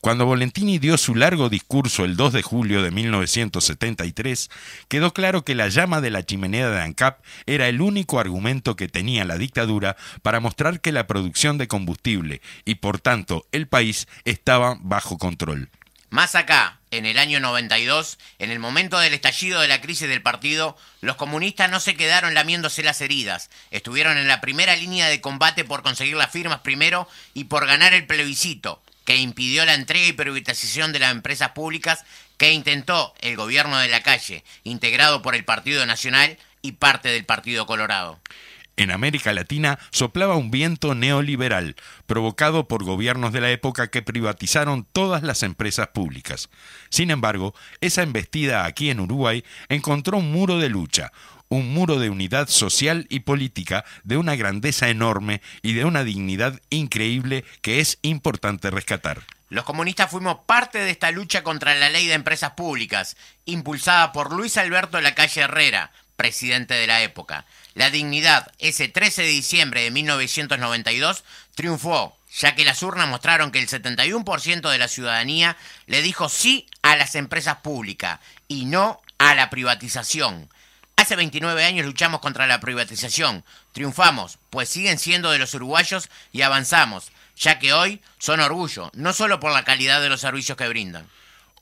Cuando 0.02 0.26
Volentini 0.26 0.80
dio 0.80 0.98
su 0.98 1.14
largo 1.14 1.50
discurso 1.50 2.06
el 2.06 2.16
2 2.16 2.34
de 2.34 2.42
julio 2.42 2.82
de 2.82 2.90
1973, 2.90 4.50
quedó 4.88 5.14
claro 5.14 5.44
que 5.44 5.56
la 5.56 5.68
llama 5.68 6.00
de 6.00 6.10
la 6.10 6.24
chimenea 6.24 6.70
de 6.70 6.82
ANCAP 6.82 7.20
era 7.46 7.68
el 7.68 7.82
único 7.82 8.20
argumento 8.20 8.76
que 8.76 8.88
tenía 8.88 9.26
la 9.26 9.38
dictadura 9.38 9.98
para 10.22 10.40
mostrar 10.40 10.80
que 10.80 10.94
la 10.94 11.06
producción 11.06 11.58
de 11.58 11.68
combustible 11.68 12.42
y 12.66 12.76
por 12.76 13.00
tanto 13.00 13.46
el 13.52 13.68
país 13.68 14.08
estaba 14.24 14.78
bajo 14.80 15.18
control. 15.18 15.70
Más 16.10 16.34
acá, 16.34 16.80
en 16.90 17.06
el 17.06 17.20
año 17.20 17.40
92, 17.40 18.18
en 18.40 18.50
el 18.50 18.58
momento 18.58 18.98
del 18.98 19.14
estallido 19.14 19.62
de 19.62 19.68
la 19.68 19.80
crisis 19.80 20.10
del 20.10 20.24
partido, 20.24 20.76
los 21.02 21.18
comunistas 21.18 21.70
no 21.70 21.80
se 21.80 21.96
quedaron 21.96 22.34
lamiéndose 22.34 22.82
las 22.82 23.02
heridas, 23.02 23.52
estuvieron 23.70 24.18
en 24.18 24.28
la 24.28 24.42
primera 24.42 24.76
línea 24.76 25.08
de 25.08 25.22
combate 25.22 25.66
por 25.66 25.84
conseguir 25.84 26.16
las 26.16 26.32
firmas 26.32 26.62
primero 26.62 27.08
y 27.36 27.44
por 27.44 27.68
ganar 27.68 27.94
el 27.94 28.08
plebiscito, 28.08 28.82
que 29.06 29.18
impidió 29.18 29.66
la 29.66 29.76
entrega 29.76 30.08
y 30.08 30.14
privatización 30.14 30.94
de 30.94 31.00
las 31.00 31.12
empresas 31.12 31.52
públicas 31.52 32.04
que 32.38 32.54
intentó 32.54 33.14
el 33.22 33.36
gobierno 33.36 33.78
de 33.78 33.90
la 33.90 34.02
calle, 34.02 34.44
integrado 34.64 35.22
por 35.22 35.36
el 35.36 35.46
Partido 35.46 35.86
Nacional 35.86 36.40
y 36.64 36.72
parte 36.72 37.10
del 37.10 37.26
Partido 37.26 37.68
Colorado. 37.68 38.20
En 38.80 38.92
América 38.92 39.34
Latina 39.34 39.78
soplaba 39.92 40.38
un 40.38 40.52
viento 40.52 40.96
neoliberal, 40.96 41.76
provocado 42.06 42.70
por 42.70 42.86
gobiernos 42.86 43.34
de 43.34 43.42
la 43.42 43.52
época 43.52 43.90
que 43.90 44.02
privatizaron 44.02 44.88
todas 44.94 45.22
las 45.22 45.44
empresas 45.44 45.90
públicas. 45.90 46.48
Sin 46.90 47.12
embargo, 47.12 47.54
esa 47.82 48.04
embestida 48.04 48.64
aquí 48.64 48.90
en 48.90 49.02
Uruguay 49.02 49.44
encontró 49.68 50.20
un 50.20 50.32
muro 50.32 50.60
de 50.60 50.70
lucha, 50.70 51.12
un 51.50 51.74
muro 51.74 52.00
de 52.00 52.10
unidad 52.10 52.48
social 52.48 53.06
y 53.10 53.20
política 53.20 53.84
de 54.06 54.16
una 54.16 54.38
grandeza 54.38 54.88
enorme 54.88 55.42
y 55.62 55.74
de 55.74 55.84
una 55.84 56.06
dignidad 56.06 56.62
increíble 56.70 57.44
que 57.62 57.82
es 57.82 58.00
importante 58.02 58.72
rescatar. 58.72 59.24
Los 59.50 59.66
comunistas 59.66 60.10
fuimos 60.10 60.38
parte 60.46 60.78
de 60.78 60.92
esta 60.92 61.12
lucha 61.12 61.44
contra 61.44 61.76
la 61.76 61.90
ley 61.90 62.08
de 62.08 62.14
empresas 62.14 62.52
públicas, 62.52 63.18
impulsada 63.44 64.14
por 64.14 64.32
Luis 64.32 64.56
Alberto 64.56 65.02
Lacalle 65.02 65.42
Herrera, 65.42 65.92
presidente 66.20 66.74
de 66.74 66.86
la 66.86 67.02
época. 67.02 67.46
La 67.76 67.90
dignidad, 67.90 68.52
ese 68.60 68.90
13 68.90 69.22
de 69.22 69.30
diciembre 69.30 69.84
de 69.84 69.92
1992, 69.92 71.24
triunfó, 71.56 72.18
ya 72.38 72.56
que 72.56 72.66
las 72.66 72.84
urnas 72.84 73.08
mostraron 73.08 73.54
que 73.54 73.60
el 73.60 73.70
71% 73.70 74.70
de 74.70 74.78
la 74.78 74.90
ciudadanía 74.90 75.56
le 75.86 76.02
dijo 76.02 76.28
sí 76.28 76.68
a 76.82 76.98
las 76.98 77.16
empresas 77.16 77.60
públicas 77.60 78.20
y 78.50 78.66
no 78.66 79.02
a 79.18 79.34
la 79.34 79.50
privatización. 79.50 80.50
Hace 80.98 81.16
29 81.16 81.64
años 81.64 81.86
luchamos 81.86 82.20
contra 82.20 82.48
la 82.48 82.60
privatización, 82.60 83.46
triunfamos, 83.72 84.40
pues 84.50 84.68
siguen 84.68 85.00
siendo 85.00 85.32
de 85.32 85.40
los 85.40 85.54
uruguayos 85.54 86.10
y 86.34 86.42
avanzamos 86.42 87.14
ya 87.38 87.60
que 87.60 87.72
hoy 87.72 88.02
son 88.18 88.42
orgullo, 88.42 88.92
no 88.94 89.14
solo 89.14 89.40
por 89.40 89.54
la 89.54 89.64
calidad 89.64 90.02
de 90.02 90.10
los 90.10 90.20
servicios 90.20 90.58
que 90.58 90.68
brindan. 90.68 91.08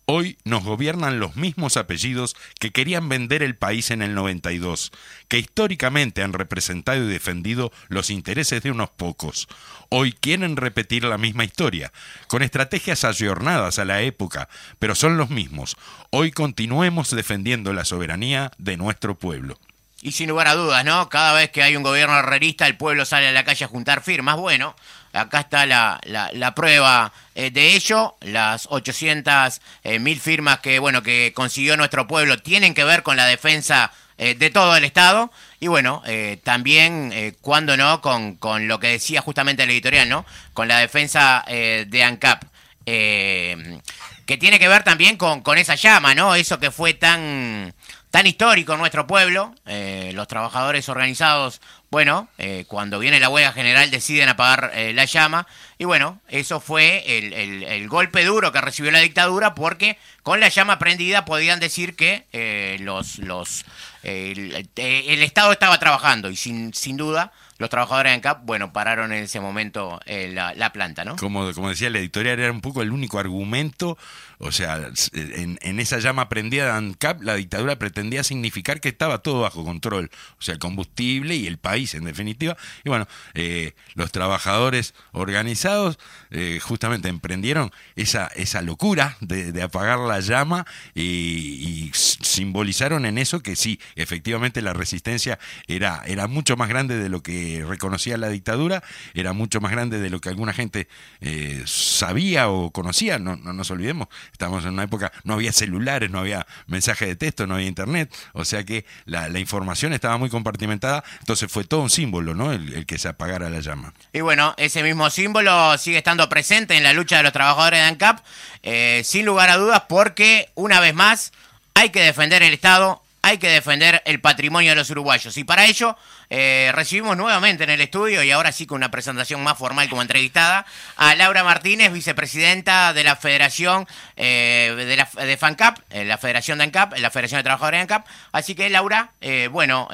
Hoy 0.09 0.37
nos 0.45 0.63
gobiernan 0.63 1.19
los 1.19 1.35
mismos 1.35 1.75
apellidos 1.75 2.37
que 2.61 2.71
querían 2.71 3.09
vender 3.09 3.43
el 3.43 3.57
país 3.57 3.91
en 3.91 4.01
el 4.01 4.15
92, 4.15 4.93
que 5.27 5.37
históricamente 5.37 6.23
han 6.23 6.31
representado 6.31 7.03
y 7.03 7.11
defendido 7.11 7.73
los 7.89 8.09
intereses 8.09 8.63
de 8.63 8.71
unos 8.71 8.89
pocos. 8.89 9.49
Hoy 9.89 10.13
quieren 10.13 10.55
repetir 10.55 11.03
la 11.03 11.17
misma 11.17 11.43
historia, 11.43 11.91
con 12.27 12.41
estrategias 12.41 13.03
ayornadas 13.03 13.79
a 13.79 13.85
la 13.85 14.01
época, 14.01 14.47
pero 14.79 14.95
son 14.95 15.17
los 15.17 15.29
mismos. 15.29 15.75
Hoy 16.09 16.31
continuemos 16.31 17.13
defendiendo 17.13 17.73
la 17.73 17.83
soberanía 17.83 18.53
de 18.57 18.77
nuestro 18.77 19.15
pueblo. 19.15 19.59
Y 20.01 20.13
sin 20.13 20.29
lugar 20.29 20.47
a 20.47 20.55
dudas, 20.55 20.85
¿no? 20.85 21.09
Cada 21.09 21.33
vez 21.33 21.49
que 21.49 21.63
hay 21.63 21.75
un 21.75 21.83
gobierno 21.83 22.17
herrerista, 22.17 22.65
el 22.65 22.77
pueblo 22.77 23.03
sale 23.03 23.27
a 23.27 23.33
la 23.33 23.43
calle 23.43 23.65
a 23.65 23.67
juntar 23.67 24.01
firmas. 24.01 24.37
Bueno, 24.37 24.73
acá 25.17 25.41
está 25.41 25.65
la, 25.65 25.99
la, 26.03 26.55
prueba 26.55 27.11
eh, 27.35 27.51
de 27.51 27.75
ello. 27.75 28.15
Las 28.21 28.67
800 28.69 29.61
eh, 29.83 29.99
mil 29.99 30.19
firmas 30.19 30.59
que, 30.59 30.79
bueno, 30.79 31.03
que 31.03 31.31
consiguió 31.33 31.77
nuestro 31.77 32.07
pueblo 32.07 32.37
tienen 32.39 32.73
que 32.73 32.83
ver 32.83 33.03
con 33.03 33.17
la 33.17 33.25
defensa 33.25 33.91
eh, 34.17 34.35
de 34.35 34.49
todo 34.49 34.75
el 34.75 34.83
Estado. 34.83 35.31
Y 35.59 35.67
bueno, 35.67 36.03
también, 36.43 37.35
cuando 37.41 37.75
no, 37.77 37.99
con, 37.99 38.35
con, 38.35 38.67
lo 38.67 38.79
que 38.79 38.89
decía 38.89 39.21
justamente 39.21 39.63
el 39.63 39.71
editorial, 39.71 40.07
¿no? 40.07 40.23
Con 40.53 40.67
la 40.67 40.77
defensa 40.77 41.43
de 41.47 42.03
ANCAP. 42.03 42.43
que 42.85 44.37
tiene 44.39 44.59
que 44.59 44.67
ver 44.67 44.83
también 44.83 45.17
con, 45.17 45.41
con 45.41 45.57
esa 45.57 45.73
llama, 45.73 46.13
¿no? 46.13 46.35
Eso 46.35 46.59
que 46.59 46.69
fue 46.69 46.93
tan 46.93 47.66
tan 48.11 48.25
histórico 48.25 48.73
en 48.73 48.79
nuestro 48.79 49.07
pueblo. 49.07 49.53
Eh, 49.65 50.11
los 50.13 50.27
trabajadores 50.27 50.87
organizados, 50.89 51.61
bueno, 51.89 52.29
eh, 52.37 52.65
cuando 52.67 52.99
viene 52.99 53.19
la 53.19 53.29
huelga 53.29 53.51
general 53.51 53.91
deciden 53.91 54.29
apagar 54.29 54.71
eh, 54.73 54.93
la 54.93 55.05
llama. 55.05 55.47
Y 55.77 55.85
bueno, 55.85 56.19
eso 56.27 56.59
fue 56.59 57.03
el, 57.07 57.87
golpe 57.87 58.25
duro 58.25 58.51
que 58.51 58.61
recibió 58.61 58.91
la 58.91 58.99
dictadura 58.99 59.55
porque 59.55 59.97
con 60.23 60.39
la 60.39 60.49
llama 60.49 60.79
prendida 60.79 61.25
podían 61.25 61.59
decir 61.59 61.95
que 61.95 62.77
los, 62.81 63.19
los, 63.19 63.65
el, 64.03 64.67
Estado 64.75 65.51
estaba 65.51 65.79
trabajando 65.79 66.29
y 66.29 66.35
sin, 66.35 66.73
sin 66.73 66.97
duda 66.97 67.31
los 67.59 67.69
trabajadores 67.71 68.11
de 68.11 68.15
ANCAP, 68.15 68.41
bueno, 68.43 68.71
pararon 68.71 69.11
en 69.11 69.23
ese 69.23 69.39
momento 69.39 69.99
la, 70.05 70.53
la, 70.53 70.71
planta, 70.71 71.05
¿no? 71.05 71.15
Como, 71.15 71.51
como 71.53 71.69
decía 71.69 71.89
la 71.89 71.97
editorial, 71.99 72.39
era 72.39 72.51
un 72.51 72.61
poco 72.61 72.81
el 72.81 72.91
único 72.91 73.17
argumento 73.17 73.97
o 74.39 74.51
sea, 74.51 74.91
en, 75.13 75.79
esa 75.79 75.97
llama 75.97 76.29
prendida 76.29 76.65
de 76.65 76.71
ANCAP, 76.71 77.23
la 77.23 77.35
dictadura 77.35 77.79
pretendía 77.79 78.23
significar 78.23 78.79
que 78.79 78.89
estaba 78.89 79.17
todo 79.19 79.41
bajo 79.41 79.63
control. 79.63 80.11
O 80.37 80.41
sea, 80.41 80.53
el 80.53 80.59
combustible 80.59 81.35
y 81.35 81.47
el 81.47 81.57
país, 81.57 81.95
en 81.95 82.03
definitiva. 82.03 82.55
Y 82.83 82.89
bueno, 82.89 83.07
eh, 83.33 83.73
los 83.95 84.11
trabajadores 84.11 84.93
organizados 85.11 85.97
eh, 86.29 86.59
justamente 86.61 87.09
emprendieron 87.09 87.71
esa, 87.95 88.27
esa 88.35 88.61
locura 88.61 89.17
de, 89.21 89.57
apagar 89.61 89.99
la 89.99 90.19
llama 90.19 90.65
y, 90.93 91.91
simbolizaron 91.93 93.05
en 93.05 93.17
eso 93.17 93.41
que 93.41 93.55
sí, 93.55 93.79
efectivamente 93.95 94.61
la 94.61 94.73
resistencia 94.73 95.39
era, 95.67 96.03
era 96.05 96.27
mucho 96.27 96.55
más 96.57 96.69
grande 96.69 96.97
de 96.97 97.09
lo 97.09 97.23
que 97.23 97.65
reconocía 97.67 98.17
la 98.17 98.29
dictadura, 98.29 98.83
era 99.13 99.33
mucho 99.33 99.61
más 99.61 99.71
grande 99.71 99.99
de 99.99 100.09
lo 100.09 100.21
que 100.21 100.29
alguna 100.29 100.53
gente 100.53 100.87
eh, 101.21 101.63
sabía 101.65 102.49
o 102.49 102.71
conocía. 102.71 103.17
No, 103.17 103.35
no 103.35 103.53
nos 103.53 103.71
olvidemos 103.71 104.07
Estamos 104.31 104.63
en 104.65 104.73
una 104.73 104.83
época, 104.83 105.11
no 105.23 105.35
había 105.35 105.51
celulares, 105.51 106.09
no 106.09 106.19
había 106.19 106.45
mensaje 106.67 107.05
de 107.05 107.15
texto, 107.15 107.47
no 107.47 107.55
había 107.55 107.67
internet, 107.67 108.13
o 108.33 108.45
sea 108.45 108.63
que 108.63 108.85
la, 109.05 109.27
información 109.37 109.93
estaba 109.93 110.17
muy 110.17 110.29
compartimentada, 110.29 111.03
entonces 111.19 111.51
fue 111.51 111.63
todo 111.63 111.81
un 111.81 111.89
símbolo, 111.89 112.33
¿no? 112.33 112.51
El, 112.51 112.85
que 112.85 112.97
se 112.97 113.07
apagara 113.07 113.49
la 113.49 113.59
llama. 113.59 113.93
Y 114.13 114.21
bueno, 114.21 114.53
ese 114.57 114.83
mismo 114.83 115.09
símbolo 115.09 115.77
sigue 115.77 115.97
estando 115.97 116.27
presente 116.29 116.75
en 116.75 116.83
la 116.83 116.93
lucha 116.93 117.17
de 117.17 117.23
los 117.23 117.33
trabajadores 117.33 117.79
de 117.79 117.85
ANCAP, 117.85 118.19
eh, 118.63 119.01
sin 119.03 119.25
lugar 119.25 119.49
a 119.49 119.57
dudas, 119.57 119.83
porque 119.87 120.49
una 120.55 120.79
vez 120.79 120.93
más 120.93 121.31
hay 121.73 121.89
que 121.89 122.01
defender 122.01 122.41
el 122.41 122.53
Estado, 122.53 123.03
hay 123.21 123.37
que 123.37 123.49
defender 123.49 124.01
el 124.05 124.19
patrimonio 124.21 124.71
de 124.71 124.75
los 124.75 124.89
uruguayos. 124.89 125.37
Y 125.37 125.43
para 125.43 125.65
ello 125.65 125.97
eh, 126.29 126.71
recibimos 126.73 127.15
nuevamente 127.15 127.63
en 127.63 127.69
el 127.69 127.81
estudio, 127.81 128.23
y 128.23 128.31
ahora 128.31 128.51
sí 128.51 128.65
con 128.65 128.77
una 128.77 128.91
presentación 128.91 129.41
más 129.43 129.57
formal 129.57 129.89
como 129.89 130.01
entrevistada, 130.01 130.65
a 130.95 131.15
Laura 131.15 131.43
Martínez, 131.43 131.91
vicepresidenta 131.93 132.93
de 132.93 133.03
la 133.03 133.15
Federación 133.15 133.87
eh, 134.15 134.73
de, 134.75 134.95
la, 134.95 135.09
de 135.25 135.37
FANCAP, 135.37 135.79
eh, 135.89 136.05
la 136.05 136.17
Federación 136.17 136.57
de 136.57 136.65
ANCAP, 136.65 136.97
la 136.97 137.11
Federación 137.11 137.39
de 137.39 137.43
Trabajadores 137.43 137.77
de 137.77 137.81
ANCAP. 137.81 138.07
Así 138.31 138.55
que 138.55 138.69
Laura, 138.69 139.11
bueno, 139.51 139.87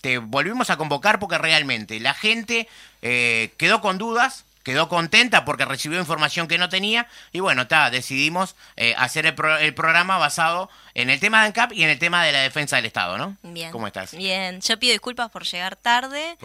te 0.00 0.18
volvimos 0.18 0.70
a 0.70 0.76
convocar 0.76 1.18
porque 1.18 1.38
realmente 1.38 1.98
la 2.00 2.14
gente 2.14 2.68
quedó 3.00 3.80
con 3.80 3.98
dudas 3.98 4.44
quedó 4.68 4.90
contenta 4.90 5.46
porque 5.46 5.64
recibió 5.64 5.98
información 5.98 6.46
que 6.46 6.58
no 6.58 6.68
tenía 6.68 7.08
y 7.32 7.40
bueno, 7.40 7.62
está, 7.62 7.88
decidimos 7.88 8.54
eh, 8.76 8.94
hacer 8.98 9.24
el, 9.24 9.34
el, 9.60 9.72
programa 9.72 10.18
basado 10.18 10.68
en 10.92 11.08
el 11.08 11.20
tema 11.20 11.40
de 11.40 11.46
ANCAP 11.46 11.72
y 11.72 11.84
en 11.84 11.88
el 11.88 11.98
tema 11.98 12.22
de 12.22 12.32
la 12.32 12.40
defensa 12.40 12.76
del 12.76 12.84
Estado, 12.84 13.16
¿no? 13.16 13.38
Bien. 13.42 13.72
¿Cómo 13.72 13.86
estás? 13.86 14.14
Bien, 14.14 14.60
yo 14.60 14.78
pido 14.78 14.92
disculpas 14.92 15.30
por 15.30 15.44
llegar 15.44 15.76
tarde, 15.76 16.36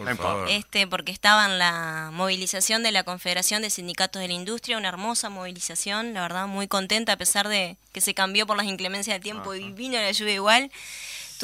este 0.48 0.86
porque 0.86 1.12
estaba 1.12 1.44
en 1.44 1.58
la 1.58 2.08
movilización 2.14 2.82
de 2.82 2.92
la 2.92 3.04
Confederación 3.04 3.60
de 3.60 3.68
Sindicatos 3.68 4.22
de 4.22 4.28
la 4.28 4.34
Industria, 4.34 4.78
una 4.78 4.88
hermosa 4.88 5.28
movilización, 5.28 6.14
la 6.14 6.22
verdad 6.22 6.46
muy 6.46 6.66
contenta 6.66 7.12
a 7.12 7.16
pesar 7.18 7.48
de 7.48 7.76
que 7.92 8.00
se 8.00 8.14
cambió 8.14 8.46
por 8.46 8.56
las 8.56 8.64
inclemencias 8.64 9.16
del 9.16 9.22
tiempo 9.22 9.54
y 9.54 9.70
vino 9.72 9.98
la 9.98 10.10
lluvia 10.12 10.32
igual 10.32 10.70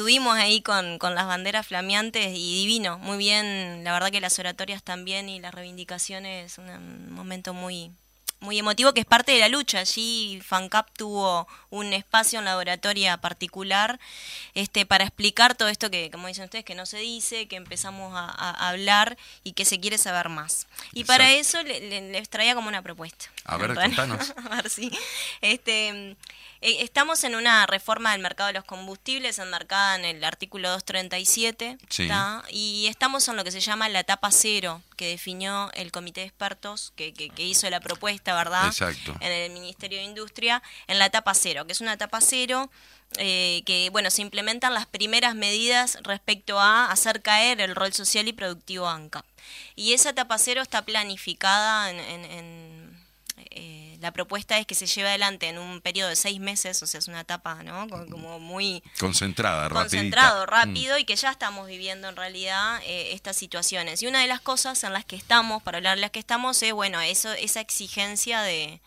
estuvimos 0.01 0.35
ahí 0.35 0.63
con, 0.63 0.97
con, 0.97 1.13
las 1.13 1.27
banderas 1.27 1.67
flameantes 1.67 2.29
y 2.35 2.55
divino, 2.61 2.97
muy 2.97 3.19
bien, 3.19 3.83
la 3.83 3.93
verdad 3.93 4.09
que 4.09 4.19
las 4.19 4.39
oratorias 4.39 4.81
también 4.81 5.29
y 5.29 5.39
las 5.39 5.53
reivindicaciones, 5.53 6.57
un 6.57 7.13
momento 7.13 7.53
muy 7.53 7.91
muy 8.39 8.57
emotivo 8.57 8.93
que 8.93 9.01
es 9.01 9.05
parte 9.05 9.31
de 9.31 9.39
la 9.39 9.49
lucha. 9.49 9.79
Allí 9.79 10.41
FANCAP 10.43 10.89
tuvo 10.97 11.47
un 11.69 11.93
espacio 11.93 12.39
en 12.39 12.45
la 12.45 12.57
oratoria 12.57 13.17
particular 13.17 13.99
este, 14.55 14.87
para 14.87 15.03
explicar 15.03 15.53
todo 15.53 15.67
esto 15.67 15.91
que, 15.91 16.09
como 16.09 16.27
dicen 16.27 16.45
ustedes, 16.45 16.65
que 16.65 16.73
no 16.73 16.87
se 16.87 16.97
dice, 16.97 17.47
que 17.47 17.55
empezamos 17.55 18.11
a, 18.15 18.69
hablar 18.69 19.15
y 19.43 19.53
que 19.53 19.63
se 19.63 19.79
quiere 19.79 19.99
saber 19.99 20.29
más. 20.29 20.65
Y 20.93 21.03
para 21.03 21.31
eso 21.33 21.61
les 21.61 22.29
traía 22.29 22.55
como 22.55 22.67
una 22.67 22.81
propuesta. 22.81 23.27
A 23.45 23.57
ver, 23.57 23.75
contanos. 23.75 24.33
a 24.49 24.55
ver 24.55 24.69
si. 24.71 24.91
Este, 25.41 26.17
estamos 26.61 27.23
en 27.23 27.35
una 27.35 27.65
reforma 27.65 28.11
del 28.11 28.21
mercado 28.21 28.47
de 28.47 28.53
los 28.53 28.63
combustibles 28.63 29.39
enmarcada 29.39 29.95
en 29.95 30.05
el 30.05 30.23
artículo 30.23 30.69
237 30.69 31.77
y 32.49 32.87
estamos 32.87 33.27
en 33.27 33.35
lo 33.35 33.43
que 33.43 33.51
se 33.51 33.59
llama 33.59 33.89
la 33.89 34.01
etapa 34.01 34.31
cero 34.31 34.81
que 34.95 35.07
definió 35.07 35.71
el 35.73 35.91
comité 35.91 36.21
de 36.21 36.27
expertos 36.27 36.93
que, 36.95 37.13
que, 37.13 37.43
hizo 37.43 37.69
la 37.69 37.79
propuesta, 37.79 38.35
¿verdad? 38.35 38.67
Exacto. 38.67 39.15
En 39.19 39.31
el 39.31 39.51
Ministerio 39.51 39.97
de 39.97 40.05
Industria, 40.05 40.61
en 40.87 40.99
la 40.99 41.07
etapa 41.07 41.33
cero, 41.33 41.65
que 41.65 41.71
es 41.71 41.81
una 41.81 41.93
etapa 41.93 42.21
cero 42.21 42.69
eh, 43.17 43.61
que 43.65 43.89
bueno 43.91 44.09
se 44.09 44.21
implementan 44.21 44.73
las 44.73 44.85
primeras 44.85 45.35
medidas 45.35 45.97
respecto 46.03 46.61
a 46.61 46.89
hacer 46.89 47.21
caer 47.21 47.59
el 47.59 47.75
rol 47.75 47.91
social 47.91 48.27
y 48.27 48.33
productivo 48.33 48.87
ANCAP. 48.87 49.25
Y 49.75 49.93
esa 49.93 50.11
etapa 50.11 50.37
cero 50.37 50.61
está 50.61 50.85
planificada 50.85 51.89
en, 51.89 52.97
eh, 53.49 53.80
la 54.01 54.11
propuesta 54.11 54.57
es 54.57 54.65
que 54.65 54.73
se 54.73 54.87
lleve 54.87 55.09
adelante 55.09 55.47
en 55.47 55.59
un 55.59 55.79
periodo 55.79 56.09
de 56.09 56.15
seis 56.15 56.39
meses, 56.39 56.81
o 56.81 56.87
sea, 56.87 56.97
es 56.97 57.07
una 57.07 57.21
etapa, 57.21 57.61
¿no? 57.61 57.87
Como 57.87 58.39
muy... 58.39 58.81
Concentrada, 58.99 59.69
Concentrado, 59.69 60.47
rápido, 60.47 60.97
y 60.97 61.05
que 61.05 61.15
ya 61.15 61.29
estamos 61.29 61.67
viviendo 61.67 62.09
en 62.09 62.15
realidad 62.15 62.81
eh, 62.83 63.13
estas 63.13 63.37
situaciones. 63.37 64.01
Y 64.01 64.07
una 64.07 64.21
de 64.21 64.27
las 64.27 64.41
cosas 64.41 64.83
en 64.83 64.93
las 64.93 65.05
que 65.05 65.15
estamos, 65.15 65.61
para 65.61 65.77
hablar 65.77 65.97
de 65.97 66.01
las 66.01 66.09
que 66.09 66.19
estamos, 66.19 66.61
es, 66.63 66.73
bueno, 66.73 66.99
eso, 66.99 67.31
esa 67.33 67.61
exigencia 67.61 68.41
de, 68.41 68.81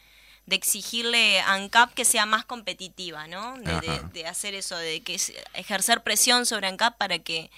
de 0.46 0.56
exigirle 0.56 1.40
a 1.40 1.54
ANCAP 1.54 1.94
que 1.94 2.04
sea 2.04 2.26
más 2.26 2.44
competitiva, 2.44 3.28
¿no? 3.28 3.56
De, 3.58 4.00
de, 4.12 4.26
hacer 4.26 4.54
eso, 4.54 4.76
de 4.76 5.00
que 5.02 5.20
ejercer 5.54 6.02
presión 6.02 6.44
sobre 6.44 6.66
ANCAP 6.66 6.98
para 6.98 7.20
que 7.20 7.52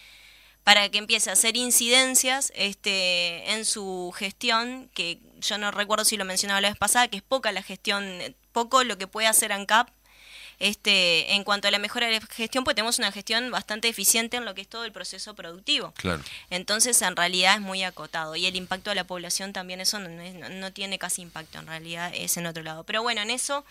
para 0.63 0.89
que 0.89 0.99
empiece 0.99 1.31
a 1.31 1.35
hacer 1.35 1.57
incidencias 1.57 2.53
este, 2.57 3.53
en 3.53 3.65
su 3.65 4.13
gestión, 4.17 4.91
que 4.95 5.21
yo 5.41 5.59
no 5.59 5.71
recuerdo 5.71 6.05
si 6.05 6.17
lo 6.17 6.25
mencionaba 6.25 6.61
la 6.61 6.69
vez 6.69 6.79
pasada, 6.79 7.09
que 7.09 7.17
es 7.17 7.23
poca 7.23 7.53
la 7.53 7.63
gestión, 7.63 8.05
poco 8.53 8.85
lo 8.85 8.99
que 8.99 9.07
puede 9.07 9.27
hacer 9.27 9.53
ANCAP 9.53 9.89
este, 10.59 11.35
en 11.35 11.45
cuanto 11.45 11.69
a 11.69 11.71
la 11.71 11.79
mejora 11.79 12.07
de 12.07 12.15
la 12.15 12.27
gestión, 12.27 12.65
pues 12.65 12.75
tenemos 12.75 12.99
una 12.99 13.13
gestión 13.13 13.51
bastante 13.51 13.89
eficiente 13.89 14.39
en 14.39 14.45
lo 14.45 14.55
que 14.55 14.63
es 14.63 14.69
todo 14.69 14.85
el 14.85 14.93
proceso 14.93 15.35
productivo. 15.35 15.93
Claro. 15.97 16.23
Entonces, 16.51 17.01
en 17.03 17.15
realidad 17.15 17.55
es 17.55 17.61
muy 17.61 17.83
acotado. 17.83 18.37
Y 18.37 18.47
el 18.47 18.57
impacto 18.57 18.91
a 18.91 18.95
la 18.95 19.05
población 19.05 19.53
también, 19.53 19.81
eso 19.81 19.99
no, 19.99 20.09
no 20.49 20.73
tiene 20.73 20.99
casi 20.99 21.23
impacto, 21.23 21.59
en 21.59 21.67
realidad 21.67 22.11
es 22.15 22.37
en 22.37 22.47
otro 22.47 22.63
lado. 22.63 22.85
Pero 22.85 23.03
bueno, 23.03 23.21
en 23.21 23.31
eso 23.31 23.65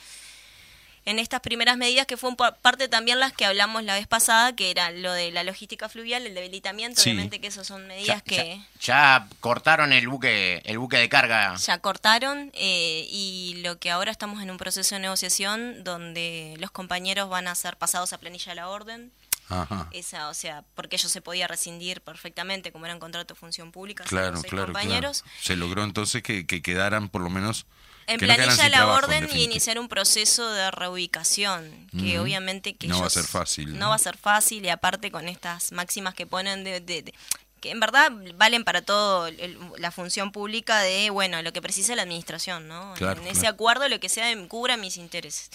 en 1.06 1.20
estas 1.20 1.40
primeras 1.40 1.78
medidas 1.78 2.08
que 2.08 2.18
fue 2.18 2.36
parte 2.36 2.88
también 2.88 3.20
las 3.20 3.32
que 3.32 3.46
hablamos 3.46 3.84
la 3.84 3.94
vez 3.94 4.08
pasada, 4.08 4.56
que 4.56 4.72
era 4.72 4.90
lo 4.90 5.14
de 5.14 5.32
la 5.32 5.44
logística 5.44 5.88
fluvial, 5.88 6.26
el 6.26 6.34
debilitamiento, 6.34 7.00
obviamente 7.02 7.40
que 7.40 7.48
esas 7.48 7.68
son 7.68 7.88
medidas 7.88 8.24
que... 8.24 8.60
Ya, 8.82 9.28
cortaron 9.40 9.94
el 9.94 10.08
buque, 10.08 10.64
el 10.66 10.80
buque 10.80 10.98
de 10.98 11.08
carga. 11.08 11.56
Ya 11.56 11.78
cortaron 11.78 12.52
eh, 12.56 13.08
y 13.10 13.62
lo 13.64 13.78
que 13.78 13.92
ahora 13.92 14.12
estamos 14.12 14.42
en 14.42 14.50
un 14.50 14.58
proceso 14.58 14.96
de 14.96 15.02
negociación 15.02 15.84
donde 15.84 16.56
los 16.60 16.72
compañeros 16.72 17.30
van 17.30 17.48
a 17.48 17.56
ser 17.56 17.78
pasados 17.78 18.12
a 18.12 18.18
planilla 18.18 18.52
de 18.52 18.56
la 18.56 18.70
orden. 18.70 19.12
Ajá. 19.48 19.90
Esa, 19.92 20.30
o 20.30 20.34
sea, 20.34 20.64
porque 20.74 20.96
ellos 20.96 21.12
se 21.12 21.22
podía 21.22 21.48
rescindir 21.48 22.02
perfectamente 22.02 22.72
como 22.72 22.86
eran 22.86 22.98
contrato 22.98 23.36
de 23.36 23.40
función 23.40 23.72
pública. 23.72 24.04
Claro, 24.06 24.42
claro, 24.42 24.74
compañeros. 24.74 25.24
Se 25.40 25.56
logró 25.56 25.84
entonces 25.84 26.24
que, 26.24 26.48
que 26.48 26.64
quedaran 26.64 27.10
por 27.10 27.22
lo 27.22 27.30
menos 27.30 27.68
en 28.08 28.20
planilla 28.20 28.70
la 28.70 28.88
orden 28.88 29.28
y 29.34 29.44
iniciar 29.44 29.80
un 29.80 29.88
proceso 29.88 30.52
de 30.52 30.72
reubicación, 30.72 31.88
que 31.98 32.20
obviamente 32.20 32.76
que 32.76 32.88
no 32.88 33.00
va 33.00 33.08
a 33.08 33.10
ser 33.10 33.26
fácil. 33.26 33.78
¿no? 33.78 33.90
va 33.90 33.96
a 33.96 34.00
ser 34.00 34.18
fácil 34.18 34.66
y 34.66 34.70
aparte 34.70 35.12
con 35.12 35.28
estas 35.28 35.72
máximas 35.72 36.14
que 36.14 36.26
ponen 36.26 36.64
de, 36.64 37.14
que 37.62 37.72
en 37.72 37.80
verdad 37.80 38.12
valen 38.36 38.64
para 38.64 38.82
todo 38.82 39.30
la 39.78 39.92
función 39.92 40.32
pública 40.32 40.80
de, 40.82 41.10
bueno, 41.10 41.42
lo 41.42 41.54
que 41.54 41.62
precisa 41.62 41.96
la 41.96 42.04
administración, 42.04 42.68
¿no? 42.68 42.94
en 42.98 43.28
ese 43.28 43.48
acuerdo 43.48 43.90
lo 43.90 44.00
que 44.00 44.10
sea 44.10 44.36
cubra 44.48 44.78
mis 44.78 44.98
intereses. 44.98 45.50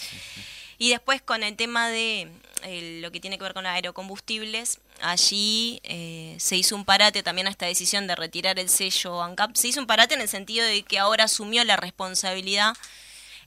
Y 0.77 0.89
después 0.89 1.21
con 1.21 1.43
el 1.43 1.55
tema 1.55 1.89
de 1.89 2.27
lo 3.01 3.11
que 3.11 3.19
tiene 3.19 3.37
que 3.37 3.43
ver 3.43 3.53
con 3.53 3.65
aerocombustibles, 3.65 4.79
allí 5.01 5.79
eh, 5.83 6.35
se 6.39 6.55
hizo 6.55 6.75
un 6.75 6.85
parate 6.85 7.23
también 7.23 7.47
a 7.47 7.49
esta 7.49 7.65
decisión 7.65 8.07
de 8.07 8.15
retirar 8.15 8.59
el 8.59 8.69
sello 8.69 9.21
ANCAP. 9.21 9.55
Se 9.55 9.67
hizo 9.67 9.79
un 9.79 9.87
parate 9.87 10.13
en 10.13 10.21
el 10.21 10.27
sentido 10.27 10.65
de 10.65 10.83
que 10.83 10.99
ahora 10.99 11.25
asumió 11.25 11.63
la 11.63 11.77
responsabilidad 11.77 12.73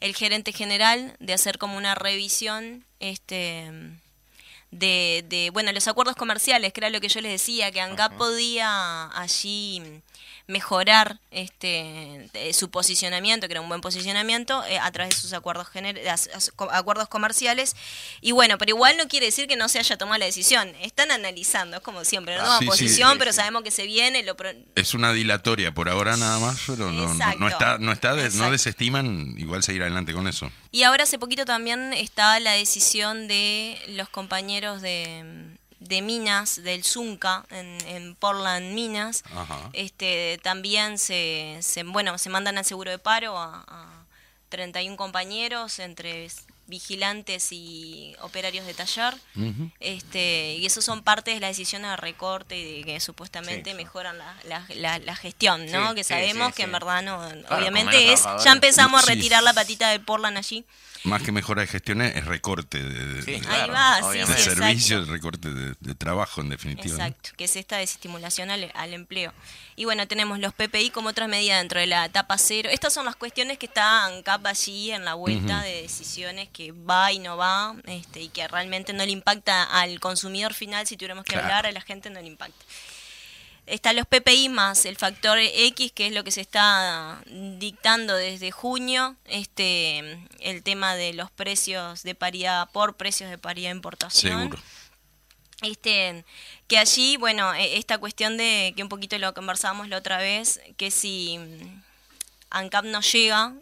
el 0.01 0.15
gerente 0.15 0.53
general 0.53 1.17
de 1.19 1.33
hacer 1.33 1.59
como 1.59 1.77
una 1.77 1.95
revisión 1.95 2.85
este 3.01 3.71
de, 4.71 5.25
de 5.29 5.51
bueno 5.51 5.73
los 5.73 5.89
acuerdos 5.89 6.17
comerciales 6.17 6.73
que 6.73 6.81
era 6.81 6.91
lo 6.91 7.01
que 7.01 7.09
yo 7.09 7.21
les 7.21 7.33
decía 7.33 7.71
que 7.71 7.81
ANCAP 7.81 8.13
podía 8.19 9.07
allí 9.19 9.81
mejorar 10.47 11.19
este 11.31 12.29
su 12.53 12.71
posicionamiento, 12.71 13.47
que 13.49 13.55
era 13.55 13.61
un 13.61 13.69
buen 13.69 13.81
posicionamiento, 13.81 14.63
eh, 14.67 14.79
a 14.79 14.91
través 14.93 15.15
de 15.15 15.21
sus 15.21 15.33
acuerdos, 15.33 15.69
acuerdos 16.71 17.09
comerciales. 17.09 17.77
Y 18.21 18.33
bueno, 18.33 18.59
pero 18.59 18.71
igual 18.71 18.97
no 18.97 19.09
quiere 19.09 19.27
decir 19.27 19.47
que 19.47 19.57
no 19.57 19.69
se 19.69 19.79
haya 19.79 19.97
tomado 19.97 20.19
la 20.19 20.27
decisión. 20.27 20.73
Están 20.81 21.11
analizando, 21.11 21.79
es 21.79 21.83
como 21.83 22.05
siempre, 22.05 22.37
¿no? 22.37 22.45
Ah, 22.45 22.61
posición, 22.65 23.19
pero 23.19 23.33
sabemos 23.33 23.63
que 23.63 23.71
se 23.71 23.87
viene. 23.87 24.23
Lo 24.23 24.37
Es 24.75 24.95
una 24.95 25.13
dilatoria 25.13 25.73
por 25.73 25.89
ahora 25.89 26.17
nada 26.17 26.39
más, 26.39 26.61
pero 26.67 26.93
no, 26.93 27.15
no, 27.15 27.49
está, 27.49 27.79
no, 27.79 27.93
está 27.93 28.15
no 28.15 28.51
desestiman 28.51 29.35
igual 29.39 29.63
seguir 29.63 29.83
adelante 29.83 30.13
con 30.13 30.29
eso. 30.29 30.51
Y 30.71 30.83
ahora 30.83 31.05
hace 31.05 31.19
poquito 31.19 31.45
también 31.45 31.93
está 31.93 32.39
la 32.41 32.53
decisión 32.53 33.29
de 33.29 33.81
los 33.89 34.09
compañeros 34.09 34.83
de 34.83 35.57
de 35.85 36.03
minas 36.03 36.63
del 36.63 36.85
Zunca 36.85 37.45
en, 37.51 38.15
Portland 38.17 38.75
Minas. 38.75 39.23
Este 39.73 40.39
también 40.43 40.99
se, 40.99 41.59
se, 41.61 41.83
bueno 41.85 42.19
se 42.19 42.31
mandan 42.31 42.59
al 42.59 42.65
seguro 42.65 42.91
de 42.91 42.99
paro 42.99 43.39
a, 43.39 43.65
a 43.67 44.05
31 44.49 44.97
compañeros 44.97 45.79
entre 45.79 46.29
vigilantes 46.67 47.53
y 47.53 48.17
operarios 48.21 48.67
de 48.67 48.75
taller. 48.75 49.15
Este 49.81 50.55
y 50.55 50.67
eso 50.67 50.81
son 50.81 51.03
partes 51.03 51.35
de 51.35 51.41
la 51.41 51.49
decisión 51.49 51.83
de 51.83 51.97
recorte 51.97 52.59
y 52.59 52.79
de 52.79 52.85
que 52.85 53.01
supuestamente 53.01 53.75
mejoran 53.75 54.17
la, 54.19 54.67
la, 54.75 54.99
la, 54.99 55.17
gestión 55.17 55.71
no 55.71 55.95
que 55.95 56.05
sabemos 56.05 56.55
que 56.55 56.63
en 56.63 56.73
verdad 56.73 57.03
no 57.03 57.19
obviamente 57.57 58.13
es 58.13 58.25
ya 58.43 58.53
empezamos 58.53 59.03
a 59.03 59.07
retirar 59.07 59.43
la 59.43 59.53
patita 59.53 59.91
de 59.91 60.01
Portland 60.01 60.39
allí. 60.39 60.65
Más 61.05 61.23
que 61.23 61.33
mejora 61.33 61.61
de 61.61 61.67
gestión 61.67 62.01
es 62.01 62.25
recorte 62.25 62.83
de, 62.83 63.43
servicios, 64.39 65.07
recorte 65.09 65.51
de, 65.53 65.95
trabajo 65.97 66.41
en 66.41 66.49
definitiva. 66.49 66.95
Exacto, 66.95 67.31
que 67.37 67.45
es 67.45 67.57
esta 67.57 67.77
desestimulación 67.77 68.51
al, 68.51 68.73
al, 68.75 68.95
empleo. 68.95 69.35
Y 69.77 69.85
bueno, 69.85 70.09
tenemos 70.09 70.39
los 70.39 70.55
PPI 70.55 70.89
como 70.91 71.11
otras 71.11 71.29
medidas 71.29 71.61
dentro 71.61 71.79
de 71.79 71.87
la 71.87 72.07
etapa 72.07 72.39
cero. 72.39 72.71
Estas 72.73 72.95
son 72.95 73.05
las 73.05 73.17
cuestiones 73.17 73.59
que 73.59 73.67
están 73.67 74.23
CAP 74.23 74.47
allí 74.47 74.93
en 74.93 75.05
la 75.05 75.13
vuelta 75.13 75.61
de 75.61 75.83
decisiones 75.83 76.49
que 76.55 76.73
va 76.73 77.13
y 77.13 77.19
no 77.19 77.37
va 77.37 77.77
este, 77.85 78.23
y 78.23 78.29
que 78.29 78.49
realmente 78.49 78.95
no 78.95 79.05
le 79.05 79.13
impacta 79.13 79.65
al 79.65 80.01
consumidor 80.01 80.55
final, 80.55 80.87
si 80.87 80.97
tuviéramos 80.97 81.27
que 81.27 81.37
hablar, 81.37 81.67
a 81.67 81.73
la 81.73 81.83
gente 81.83 82.09
no 82.09 82.21
le 82.23 82.29
impacta 82.29 82.65
están 83.67 83.97
los 83.97 84.07
PPI 84.07 84.49
más 84.49 84.85
el 84.85 84.97
factor 84.97 85.39
X, 85.39 85.93
que 85.93 86.07
es 86.07 86.13
lo 86.13 86.25
que 86.25 86.31
se 86.31 86.41
está 86.41 87.23
dictando 87.59 88.15
desde 88.15 88.51
junio, 88.51 89.17
este 89.25 90.19
el 90.41 90.63
tema 90.63 90.97
de 90.97 91.15
los 91.15 91.31
precios 91.31 92.03
de 92.03 92.15
paridad 92.15 92.69
por 92.73 92.97
precios 92.97 93.31
de 93.31 93.39
paridad 93.39 93.71
de 93.71 93.77
importación. 93.77 94.41
Seguro. 94.43 94.63
Este, 95.63 96.25
que 96.67 96.77
allí, 96.77 97.17
bueno, 97.17 97.55
e, 97.55 97.79
esta 97.79 97.97
cuestión 97.97 98.37
de 98.37 98.75
que 98.77 98.83
un 98.83 98.89
poquito 98.89 99.17
lo 99.19 99.33
conversábamos 99.33 99.89
la 99.89 99.97
otra 99.97 100.19
vez, 100.19 100.61
que 100.77 100.91
si 100.91 101.39
ANCAP 102.51 102.85
no 102.85 103.01
llega, 103.01 103.55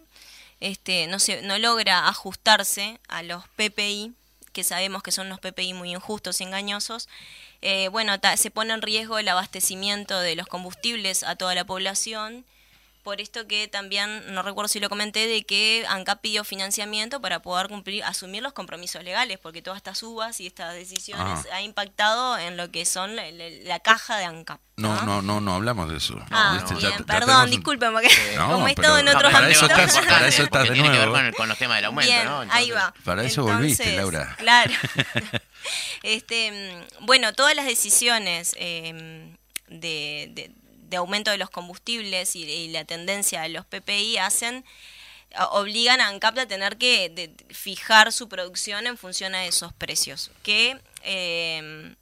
este, 0.63 1.07
no, 1.09 1.19
se, 1.19 1.43
no 1.43 1.59
logra 1.59 2.09
ajustarse 2.09 3.01
a 3.09 3.23
los 3.23 3.45
PPI, 3.57 4.13
que 4.53 4.65
sabemos 4.65 5.03
que 5.03 5.13
son 5.13 5.29
los 5.29 5.41
PPI 5.41 5.75
muy 5.75 5.93
injustos 5.93 6.41
y 6.41 6.45
engañosos, 6.45 7.09
eh, 7.63 7.89
bueno, 7.89 8.15
se 8.37 8.51
pone 8.51 8.73
en 8.73 8.83
riesgo 8.83 9.19
el 9.19 9.29
abastecimiento 9.29 10.21
de 10.21 10.37
los 10.37 10.47
combustibles 10.47 11.23
a 11.23 11.37
toda 11.37 11.55
la 11.55 11.65
población 11.65 12.45
por 13.03 13.21
esto 13.21 13.47
que 13.47 13.69
también, 13.69 14.33
no 14.33 14.43
recuerdo 14.43 14.69
si 14.69 14.81
lo 14.81 14.89
comenté, 14.89 15.27
de 15.27 15.45
que 15.45 15.85
ANCAP 15.89 16.21
pidió 16.21 16.45
financiamiento 16.45 17.21
para 17.21 17.43
poder 17.43 17.69
cumplir, 17.69 18.05
asumir 18.05 18.43
los 18.43 18.53
compromisos 18.53 19.03
legales, 19.03 19.39
porque 19.39 19.63
todas 19.63 19.77
estas 19.77 20.03
uvas 20.03 20.41
y 20.41 20.47
estas 20.47 20.75
decisiones 20.75 21.47
ah. 21.51 21.57
ha 21.57 21.63
impactado 21.63 22.39
en 22.39 22.57
lo 22.57 22.71
que 22.71 22.85
son 22.85 23.17
la, 23.17 23.79
caja 23.81 24.17
de 24.17 24.25
ANCAP. 24.25 24.61
No, 24.77 25.03
no, 25.03 25.23
no, 25.23 25.41
no, 25.41 25.55
hablamos 25.55 25.91
de 25.91 25.99
eso. 25.99 26.19
Ah, 26.31 26.65
perdón, 27.07 27.51
disculpen, 27.51 27.93
porque 27.93 28.09
como 28.39 28.67
he 28.67 28.71
estado 28.71 28.99
en 28.99 29.09
otros 29.09 29.33
para 29.33 29.47
ámbitos... 29.47 29.63
Eso 29.63 29.73
estás, 29.73 30.07
para 30.07 30.27
eso 30.27 30.43
estás 30.45 30.63
de 30.63 30.77
nuevo. 30.77 30.83
Tiene 30.83 30.99
que 30.99 31.23
ver 31.23 31.35
con, 31.35 31.49
los 31.49 31.59
temas 31.59 31.77
del 31.77 31.85
aumento, 31.87 32.25
¿no? 32.25 32.53
ahí 32.53 32.71
va. 32.71 32.95
Para 33.05 33.25
eso 33.25 33.43
volviste, 33.43 33.97
Laura. 33.97 34.35
Claro. 34.39 34.73
este, 36.03 36.87
bueno, 37.01 37.33
todas 37.33 37.55
las 37.55 37.67
decisiones 37.67 38.55
eh, 38.59 39.37
de 39.69 40.31
de 40.31 40.51
aumento 40.97 41.31
de 41.31 41.39
los 41.39 41.51
combustibles 41.51 42.37
y, 42.37 42.69
la 42.69 42.85
tendencia 42.85 43.43
de 43.43 43.51
los 43.51 43.67
PPI 43.67 44.19
hacen 44.19 44.65
obligan 45.51 46.01
a 46.01 46.09
ANCAP 46.09 46.39
a 46.39 46.47
tener 46.47 46.77
que 46.77 47.33
fijar 47.51 48.13
su 48.13 48.29
producción 48.29 48.87
en 48.87 48.99
función 48.99 49.35
a 49.35 49.47
esos 49.47 49.73
precios. 49.73 50.31
Que 50.43 50.79
em, 51.03 51.97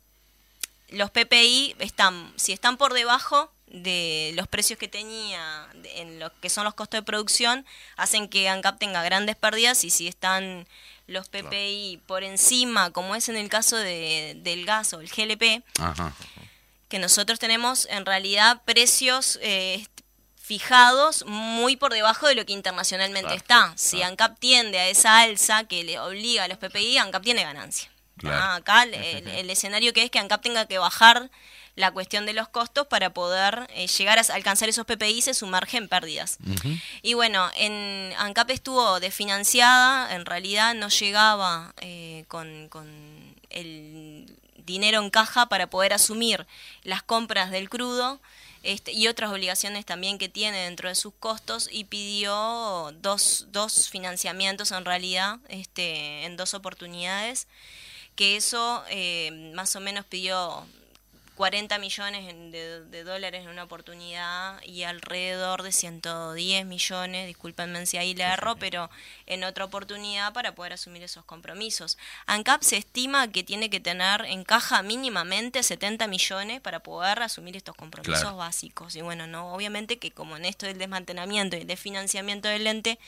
los 0.88 1.10
PPI 1.10 1.76
están, 1.78 2.32
si 2.36 2.52
están 2.52 2.76
por 2.76 2.92
debajo 2.92 3.52
de 3.68 4.32
los 4.34 4.48
precios 4.48 4.78
que 4.80 4.88
tenía 4.88 5.68
en 5.94 6.18
lo 6.18 6.32
que 6.40 6.50
son 6.50 6.64
los 6.64 6.74
costos 6.74 6.98
de 6.98 7.04
producción, 7.04 7.64
hacen 7.96 8.28
que 8.28 8.48
ANCAP 8.48 8.78
tenga 8.78 9.02
grandes 9.04 9.36
pérdidas 9.36 9.84
y 9.84 9.90
si 9.90 10.08
están 10.08 10.66
los 11.06 11.28
PPI 11.28 12.00
por 12.06 12.24
encima, 12.24 12.90
como 12.90 13.14
es 13.14 13.28
en 13.28 13.36
el 13.36 13.48
caso 13.48 13.76
de, 13.76 14.34
del 14.42 14.64
gas 14.64 14.92
o 14.92 15.00
el 15.00 15.08
GLP, 15.08 15.64
Ajá 15.78 16.14
que 16.90 16.98
nosotros 16.98 17.38
tenemos 17.38 17.86
en 17.88 18.04
realidad 18.04 18.60
precios 18.66 19.38
eh, 19.40 19.86
fijados 20.36 21.24
muy 21.26 21.76
por 21.76 21.94
debajo 21.94 22.26
de 22.26 22.34
lo 22.34 22.44
que 22.44 22.52
internacionalmente 22.52 23.34
está. 23.34 23.72
Si 23.76 24.02
ANCAP 24.02 24.38
tiende 24.40 24.78
a 24.80 24.88
esa 24.88 25.20
alza 25.20 25.64
que 25.64 25.84
le 25.84 26.00
obliga 26.00 26.44
a 26.44 26.48
los 26.48 26.58
PPI, 26.58 26.98
ANCAP 26.98 27.22
tiene 27.22 27.44
ganancia. 27.44 27.88
Ah, 28.24 28.56
acá 28.56 28.82
el, 28.82 29.48
escenario 29.48 29.92
que 29.94 30.02
es 30.02 30.10
que 30.10 30.18
ANCAP 30.18 30.42
tenga 30.42 30.66
que 30.66 30.78
bajar 30.78 31.30
la 31.76 31.92
cuestión 31.92 32.26
de 32.26 32.32
los 32.32 32.48
costos 32.48 32.88
para 32.88 33.14
poder 33.14 33.68
eh, 33.70 33.86
llegar 33.86 34.18
a 34.18 34.22
alcanzar 34.34 34.68
esos 34.68 34.84
PPI 34.84 35.22
se 35.22 35.34
sumerge 35.34 35.80
pérdidas. 35.82 36.38
Y 37.00 37.14
bueno, 37.14 37.48
en 37.56 38.12
ANCAP 38.18 38.50
estuvo 38.50 38.98
desfinanciada, 38.98 40.12
en 40.16 40.26
realidad 40.26 40.74
no 40.74 40.88
llegaba 40.88 41.72
eh, 41.80 42.24
con, 42.26 42.68
con 42.68 42.88
el 43.50 44.39
dinero 44.64 45.02
en 45.02 45.10
caja 45.10 45.46
para 45.46 45.68
poder 45.68 45.92
asumir 45.92 46.46
las 46.82 47.02
compras 47.02 47.50
del 47.50 47.68
crudo 47.68 48.20
este, 48.62 48.92
y 48.92 49.08
otras 49.08 49.30
obligaciones 49.30 49.86
también 49.86 50.18
que 50.18 50.28
tiene 50.28 50.64
dentro 50.64 50.88
de 50.88 50.94
sus 50.94 51.14
costos 51.14 51.68
y 51.72 51.84
pidió 51.84 52.92
dos, 53.00 53.46
dos 53.52 53.88
financiamientos 53.88 54.70
en 54.72 54.84
realidad 54.84 55.38
este, 55.48 56.24
en 56.24 56.36
dos 56.36 56.52
oportunidades, 56.52 57.48
que 58.16 58.36
eso 58.36 58.84
eh, 58.90 59.52
más 59.54 59.74
o 59.76 59.80
menos 59.80 60.04
pidió 60.04 60.66
40 61.40 61.78
millones 61.78 62.52
de, 62.52 63.02
dólares 63.02 63.44
en 63.44 63.48
una 63.48 63.62
oportunidad 63.62 64.62
y 64.62 64.82
alrededor 64.82 65.62
de 65.62 65.72
110 65.72 66.66
millones, 66.66 67.26
discúlpenme 67.28 67.86
si 67.86 67.96
ahí 67.96 68.12
le 68.12 68.24
erro, 68.24 68.56
pero 68.56 68.90
en 69.24 69.44
otra 69.44 69.64
oportunidad 69.64 70.34
para 70.34 70.54
poder 70.54 70.74
asumir 70.74 71.02
esos 71.02 71.24
compromisos. 71.24 71.96
ANCAP 72.26 72.60
se 72.60 72.76
estima 72.76 73.32
que 73.32 73.42
tiene 73.42 73.70
que 73.70 73.80
tener 73.80 74.26
en 74.26 74.44
caja 74.44 74.82
mínimamente 74.82 75.62
70 75.62 76.08
millones 76.08 76.60
para 76.60 76.80
poder 76.80 77.22
asumir 77.22 77.56
estos 77.56 77.74
compromisos 77.74 78.36
básicos. 78.36 78.94
Y 78.94 79.00
bueno, 79.00 79.26
no 79.26 79.54
obviamente 79.54 79.98
que 79.98 80.10
como 80.10 80.36
en 80.36 80.44
esto 80.44 80.66
del 80.66 80.76
desmantelamiento 80.76 81.56
y 81.56 81.60
el 81.60 81.66
desfinanciamiento 81.66 82.48
del 82.48 82.66
ente, 82.66 82.98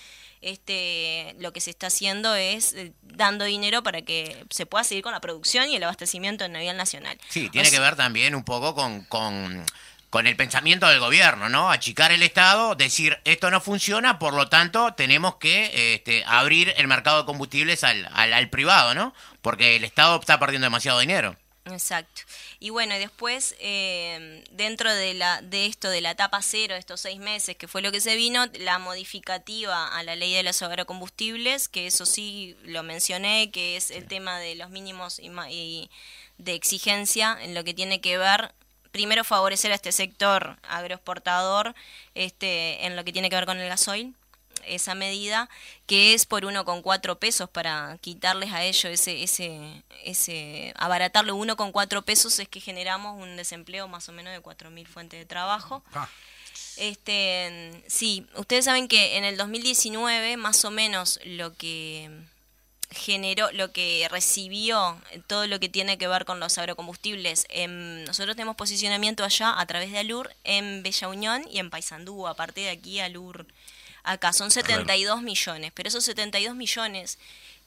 este, 0.43 1.35
lo 1.39 1.53
que 1.53 1.61
se 1.61 1.71
está 1.71 1.87
haciendo 1.87 2.35
es 2.35 2.75
eh, 2.75 2.93
dando 3.03 3.45
dinero 3.45 3.83
para 3.83 4.03
que 4.03 4.45
se 4.51 4.67
pueda 4.67 4.85
seguir 4.85 5.03
con 5.03 5.13
la 5.13 5.21
producción 5.21 5.69
y 5.71 5.77
el 5.77 5.83
abastecimiento 5.85 6.45
a 6.45 6.49
nivel 6.49 6.77
nacional. 6.77 7.17
Sí, 7.29 7.49
tiene 7.49 7.71
que 7.71 7.81
ver 7.81 7.97
también 7.97 8.35
un 8.35 8.45
poco 8.45 8.75
con, 8.75 9.05
con, 9.05 9.65
con, 10.11 10.27
el 10.27 10.37
pensamiento 10.37 10.89
del 10.89 11.01
gobierno, 11.01 11.49
¿no? 11.49 11.71
Achicar 11.71 12.13
el 12.13 12.23
Estado, 12.23 12.75
decir 12.75 13.19
esto 13.25 13.51
no 13.51 13.61
funciona, 13.61 14.19
por 14.19 14.35
lo 14.35 14.49
tanto 14.49 14.95
tenemos 14.95 15.37
que 15.37 15.95
este, 15.95 16.25
abrir 16.27 16.75
el 16.77 16.89
mercado 16.89 17.21
de 17.21 17.27
combustibles 17.27 17.85
al, 17.85 18.09
al, 18.13 18.33
al 18.33 18.51
privado, 18.51 18.95
¿no? 18.95 19.15
Porque 19.41 19.77
el 19.77 19.85
Estado 19.85 20.19
está 20.21 20.39
perdiendo 20.39 20.67
demasiado 20.67 20.99
dinero. 20.99 21.37
Exacto. 21.67 22.23
Y 22.59 22.71
bueno, 22.71 22.95
después, 22.97 23.55
eh, 23.61 24.43
dentro 24.51 24.93
de, 24.93 25.15
la, 25.15 25.41
de 25.43 25.67
esto, 25.67 25.89
de 25.91 26.01
la 26.01 26.11
etapa 26.11 26.43
cero, 26.43 26.75
estos 26.75 27.01
seis 27.01 27.21
meses, 27.21 27.57
que 27.57 27.69
fue 27.69 27.83
lo 27.83 27.93
que 27.93 28.01
se 28.01 28.17
vino, 28.17 28.47
la 28.59 28.79
modificativa 28.81 29.87
a 29.87 30.03
la 30.03 30.17
ley 30.17 30.35
de 30.35 30.43
los 30.43 30.61
agrocombustibles, 30.63 31.69
que 31.69 31.87
eso 31.87 32.05
sí 32.05 32.57
lo 32.65 32.83
mencioné, 32.83 33.53
que 33.53 33.77
es 33.77 33.93
el 33.93 34.09
tema 34.09 34.41
de 34.41 34.57
los 34.57 34.71
mínimos 34.71 35.21
y, 35.21 35.89
de 36.39 36.55
exigencia 36.55 37.39
en 37.41 37.55
lo 37.55 37.63
que 37.63 37.75
tiene 37.75 38.01
que 38.01 38.19
ver 38.19 38.53
primero 38.91 39.23
favorecer 39.23 39.71
a 39.73 39.77
este 39.77 39.93
sector 39.93 40.59
agroexportador 40.63 41.75
este, 42.15 42.85
en 42.85 42.97
lo 42.97 43.05
que 43.05 43.13
tiene 43.13 43.31
que 43.31 43.37
ver 43.37 43.47
con 43.47 43.59
el 43.59 43.69
gasoil 43.69 44.15
esa 44.67 44.95
medida, 44.95 45.49
que 45.87 46.15
es 46.15 46.27
por 46.27 46.45
uno 46.45 46.65
con 46.65 46.83
cuatro 46.83 47.19
pesos 47.19 47.49
para 47.49 47.99
quitarles 48.01 48.53
a 48.53 48.63
ellos 48.65 48.85
ese, 48.85 49.23
ese, 49.23 49.83
ese, 50.05 50.73
abaratarle 50.77 51.33
uno 51.33 51.57
con 51.57 51.73
cuatro 51.73 52.03
pesos 52.03 52.39
es 52.39 52.49
que 52.49 52.61
generamos 52.61 53.21
un 53.21 53.37
desempleo 53.37 53.89
más 53.89 54.09
o 54.09 54.13
menos 54.13 54.33
de 54.33 54.41
cuatro 54.41 54.71
mil 54.71 54.87
fuentes 54.87 55.19
de 55.19 55.27
trabajo. 55.27 55.83
Ah. 55.93 56.09
Este, 56.77 57.83
sí, 57.87 58.27
ustedes 58.37 58.65
saben 58.65 58.89
que 58.89 59.17
en 59.17 59.25
el 59.25 59.37
2019 59.37 60.37
más 60.37 60.65
o 60.65 60.71
menos 60.71 61.21
lo 61.25 61.55
que 61.55 62.11
generó, 62.93 63.51
lo 63.53 63.73
que 63.73 64.07
recibió 64.11 65.01
todo 65.27 65.47
lo 65.47 65.59
que 65.61 65.69
tiene 65.69 65.99
que 65.99 66.09
ver 66.09 66.25
con 66.25 66.41
los 66.41 66.59
agrocombustibles. 66.59 67.47
nosotros 68.07 68.37
tenemos 68.37 68.57
posicionamiento 68.57 69.25
allá 69.25 69.59
a 69.59 69.67
través 69.67 69.91
de 69.93 69.99
Alur 69.99 70.31
en 70.45 70.83
Bella 70.83 71.09
Unión 71.09 71.45
y 71.51 71.59
en 71.59 71.71
Paysandú. 71.71 72.27
A 72.27 72.35
partir 72.35 72.65
de 72.65 72.71
aquí, 72.71 73.01
Alur 73.01 73.47
acá, 74.05 74.33
son 74.33 74.51
72 74.51 75.23
millones, 75.23 75.73
pero 75.75 75.89
esos 75.89 76.05
72 76.05 76.55
millones 76.55 77.19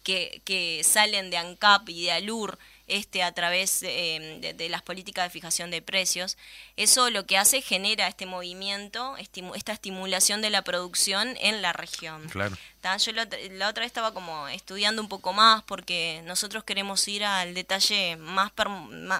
que, 0.03 0.41
que 0.45 0.81
salen 0.83 1.29
de 1.29 1.37
ANCAP 1.37 1.89
y 1.89 2.03
de 2.05 2.11
ALUR 2.11 2.59
este, 2.87 3.23
a 3.23 3.31
través 3.31 3.81
em, 3.83 4.41
de, 4.41 4.69
las 4.69 4.81
políticas 4.81 5.25
de 5.25 5.29
fijación 5.29 5.71
de 5.71 5.81
precios, 5.81 6.37
eso 6.77 7.09
lo 7.09 7.25
que 7.25 7.37
hace 7.37 7.61
genera 7.61 8.07
este 8.07 8.25
movimiento, 8.25 9.15
esta 9.17 9.71
estimulación 9.71 10.41
de 10.41 10.49
la 10.49 10.63
producción 10.63 11.35
en 11.39 11.61
la 11.61 11.73
región. 11.73 12.27
Claro. 12.29 12.55
Yo 12.99 13.13
la, 13.13 13.23
otra 13.67 13.81
vez 13.81 13.87
estaba 13.87 14.13
como 14.13 14.47
estudiando 14.47 15.01
un 15.01 15.09
poco 15.09 15.33
más 15.33 15.63
porque 15.63 16.21
nosotros 16.25 16.63
queremos 16.63 17.07
ir 17.07 17.25
al 17.25 17.55
detalle 17.55 18.15
más, 18.17 18.51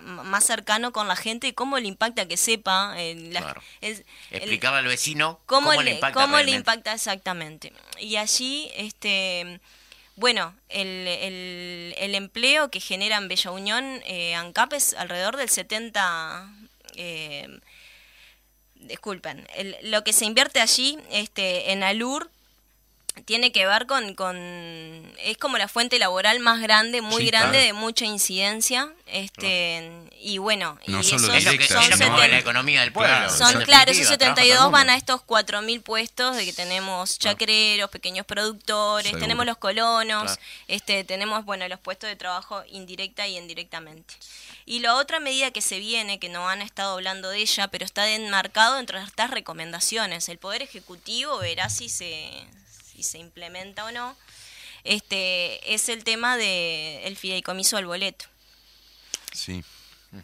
más, 0.04 0.46
cercano 0.46 0.92
con 0.92 1.08
la 1.08 1.16
gente 1.16 1.48
y 1.48 1.54
cómo 1.54 1.80
le 1.80 1.88
impacta 1.88 2.28
que 2.28 2.38
sepa. 2.38 2.94
Eh, 2.98 3.34
Explicarle 4.30 4.80
al 4.80 4.86
vecino 4.86 5.40
cómo, 5.48 5.74
le, 5.74 5.96
impacta. 5.96 6.22
Cómo 6.22 6.40
le 6.40 6.52
impacta 6.52 6.94
exactamente. 6.94 7.74
Y 8.00 8.18
allí, 8.18 8.72
este 8.76 9.60
bueno, 10.16 10.56
el, 10.70 11.94
el, 11.98 12.16
empleo 12.16 12.72
que 12.72 12.80
genera 12.80 13.18
en 13.18 13.28
Bella 13.28 13.52
Unión, 13.52 14.02
eh, 14.06 14.36
ANCAP 14.36 14.74
es 14.74 14.94
alrededor 14.94 15.38
del 15.38 15.50
70... 15.50 16.50
Eh, 16.96 17.60
disculpen, 18.76 19.48
lo 19.82 20.04
que 20.04 20.14
se 20.14 20.26
invierte 20.26 20.60
allí 20.62 21.00
este, 21.10 21.72
en 21.72 21.84
Alur 21.84 22.30
tiene 23.24 23.52
que 23.52 23.66
ver 23.66 23.86
con, 23.86 24.14
con, 24.14 24.36
es 25.20 25.38
como 25.38 25.58
la 25.58 25.68
fuente 25.68 25.98
laboral 26.00 26.40
más 26.42 26.62
grande, 26.62 27.02
muy 27.02 27.26
grande, 27.26 27.60
de 27.60 27.72
mucha 27.72 28.06
incidencia, 28.06 28.92
este 29.06 29.90
y 30.20 30.38
bueno, 30.38 30.78
y 30.86 30.92
son, 31.04 31.22
la 31.28 32.38
economía 32.38 32.82
del 32.82 32.92
pueblo. 32.92 33.30
Son, 33.30 33.64
claro, 33.64 33.92
esos 33.92 34.08
72 34.08 34.70
van 34.70 34.90
a 34.90 34.96
estos 34.96 35.22
4.000 35.22 35.82
puestos 35.82 36.36
de 36.36 36.46
que 36.46 36.54
tenemos 36.54 37.18
chacreros, 37.18 37.90
pequeños 37.90 38.26
productores, 38.26 39.18
tenemos 39.18 39.46
los 39.46 39.58
colonos, 39.58 40.38
este 40.68 41.04
tenemos 41.04 41.46
bueno 41.46 41.68
los 41.70 41.80
puestos 41.80 42.10
de 42.10 42.16
trabajo 42.16 42.64
indirecta 42.70 43.28
y 43.28 43.38
indirectamente. 43.38 44.14
Y 44.66 44.80
la 44.80 44.96
otra 44.96 45.20
medida 45.20 45.52
que 45.52 45.62
se 45.62 45.78
viene, 45.78 46.20
que 46.20 46.28
no 46.28 46.50
han 46.50 46.62
estado 46.62 46.94
hablando 46.94 47.30
de 47.30 47.38
ella, 47.38 47.68
pero 47.68 47.86
está 47.86 48.10
enmarcado 48.10 48.80
entre 48.80 49.00
estas 49.02 49.30
recomendaciones, 49.30 50.28
el 50.28 50.40
Poder 50.40 50.64
Ejecutivo 50.64 51.38
verá 51.38 51.70
si 51.70 51.88
se 51.88 52.48
si 52.96 53.04
se 53.04 53.18
implementa 53.18 53.86
o 53.86 53.92
no, 53.92 54.16
este, 54.84 55.74
es 55.74 55.90
el 55.90 56.04
tema 56.04 56.38
del 56.38 57.04
el 57.04 57.18
fideicomiso 57.18 57.78
al 57.78 57.86
boleto. 57.86 58.26
Sí. 59.34 59.64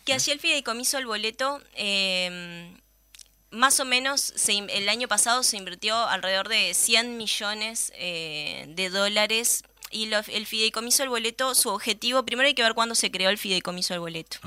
Que 0.06 0.14
así 0.14 0.32
el 0.32 0.40
fideicomiso 0.40 0.98
al 0.98 1.06
boleto, 1.06 1.62
em, 1.74 2.78
más 3.50 3.80
o 3.82 3.86
menos 3.86 4.34
el 4.48 4.88
año 4.88 5.10
pasado 5.10 5.44
se 5.44 5.58
invirtió 5.58 5.96
alrededor 6.08 6.48
de 6.48 6.74
100 6.74 7.18
millones 7.18 7.92
eh, 7.96 8.66
de 8.70 8.90
dólares 8.90 9.64
y 9.92 10.12
el 10.14 10.46
fideicomiso 10.46 11.04
al 11.04 11.10
boleto, 11.10 11.54
su 11.56 11.70
objetivo, 11.70 12.24
primero 12.24 12.48
hay 12.48 12.54
que 12.54 12.64
ver 12.64 12.74
cuándo 12.74 12.96
se 12.96 13.12
creó 13.12 13.30
el 13.30 13.38
fideicomiso 13.38 13.94
al 13.94 14.00
boleto. 14.00 14.38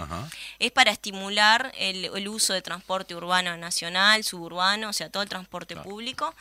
Es 0.59 0.73
para 0.73 0.91
estimular 0.91 1.73
el, 1.77 2.29
uso 2.29 2.55
de 2.55 2.63
transporte 2.63 3.15
urbano 3.15 3.57
nacional, 3.57 4.25
suburbano, 4.25 4.89
o 4.89 4.93
sea, 4.93 5.11
todo 5.11 5.23
el 5.23 5.29
transporte 5.29 5.77
público. 5.77 6.35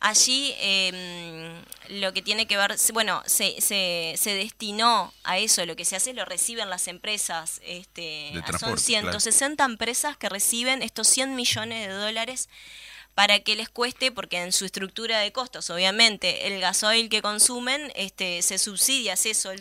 Allí 0.00 0.54
em, 0.58 1.62
lo 2.00 2.14
que 2.14 2.22
tiene 2.22 2.46
que 2.46 2.56
ver, 2.56 2.76
bueno, 2.94 3.22
se, 3.26 3.60
se, 3.60 4.14
se, 4.16 4.34
destinó 4.34 5.12
a 5.24 5.36
eso, 5.38 5.66
lo 5.66 5.76
que 5.76 5.84
se 5.84 5.96
hace 5.96 6.14
lo 6.14 6.24
reciben 6.24 6.70
las 6.70 6.88
empresas, 6.88 7.60
este, 7.64 8.32
son 8.58 8.78
160 8.78 9.62
empresas 9.64 10.16
que 10.16 10.30
reciben 10.30 10.82
estos 10.82 11.06
100 11.08 11.34
millones 11.34 11.88
de 11.88 11.92
dólares 11.92 12.48
para 13.20 13.40
que 13.40 13.54
les 13.54 13.68
cueste, 13.68 14.10
porque 14.10 14.38
en 14.38 14.50
su 14.50 14.64
estructura 14.64 15.18
de 15.18 15.30
costos, 15.30 15.68
obviamente, 15.68 16.46
el 16.46 16.58
gasoil 16.58 17.10
que 17.10 17.20
consumen, 17.20 17.92
este, 17.94 18.40
se 18.40 18.56
subsidia 18.56 19.12
es 19.12 19.26
eso, 19.26 19.50
el, 19.50 19.60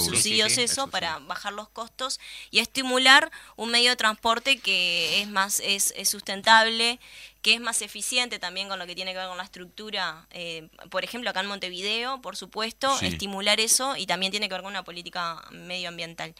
subsidio 0.00 0.46
es 0.46 0.56
eso, 0.56 0.88
para 0.88 1.18
bajar 1.18 1.52
los 1.52 1.68
costos 1.68 2.18
y 2.50 2.60
estimular 2.60 3.30
un 3.56 3.70
medio 3.70 3.90
de 3.90 3.96
transporte 3.96 4.60
que 4.60 5.20
es 5.20 5.28
más, 5.28 5.60
es, 5.60 5.92
es 5.94 6.08
sustentable, 6.08 6.98
que 7.42 7.52
es 7.52 7.60
más 7.60 7.82
eficiente 7.82 8.38
también 8.38 8.66
con 8.66 8.78
lo 8.78 8.86
que 8.86 8.94
tiene 8.94 9.12
que 9.12 9.18
ver 9.18 9.28
con 9.28 9.36
la 9.36 9.44
estructura, 9.44 10.26
eh, 10.30 10.70
por 10.88 11.04
ejemplo, 11.04 11.28
acá 11.28 11.40
en 11.40 11.48
Montevideo, 11.48 12.22
por 12.22 12.34
supuesto, 12.34 12.98
estimular 13.02 13.60
eso 13.60 13.94
y 13.98 14.06
también 14.06 14.30
tiene 14.30 14.48
que 14.48 14.54
ver 14.54 14.62
con 14.62 14.70
una 14.70 14.84
política 14.84 15.44
medioambiental. 15.50 16.34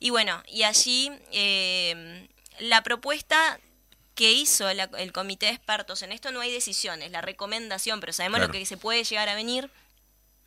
Y 0.00 0.08
bueno, 0.08 0.42
y 0.48 0.62
allí 0.62 1.12
eh, 1.30 2.26
la 2.58 2.82
propuesta 2.82 3.60
que 4.18 4.32
hizo 4.32 4.68
el 4.68 5.12
comité 5.12 5.46
de 5.46 5.52
expertos, 5.52 6.02
en 6.02 6.10
esto 6.10 6.32
no 6.32 6.40
hay 6.40 6.50
decisiones, 6.50 7.12
la 7.12 7.20
recomendación, 7.20 8.00
pero 8.00 8.12
sabemos 8.12 8.40
lo 8.40 8.50
que 8.50 8.66
se 8.66 8.76
puede 8.76 9.04
llegar 9.04 9.28
a 9.28 9.36
venir, 9.36 9.70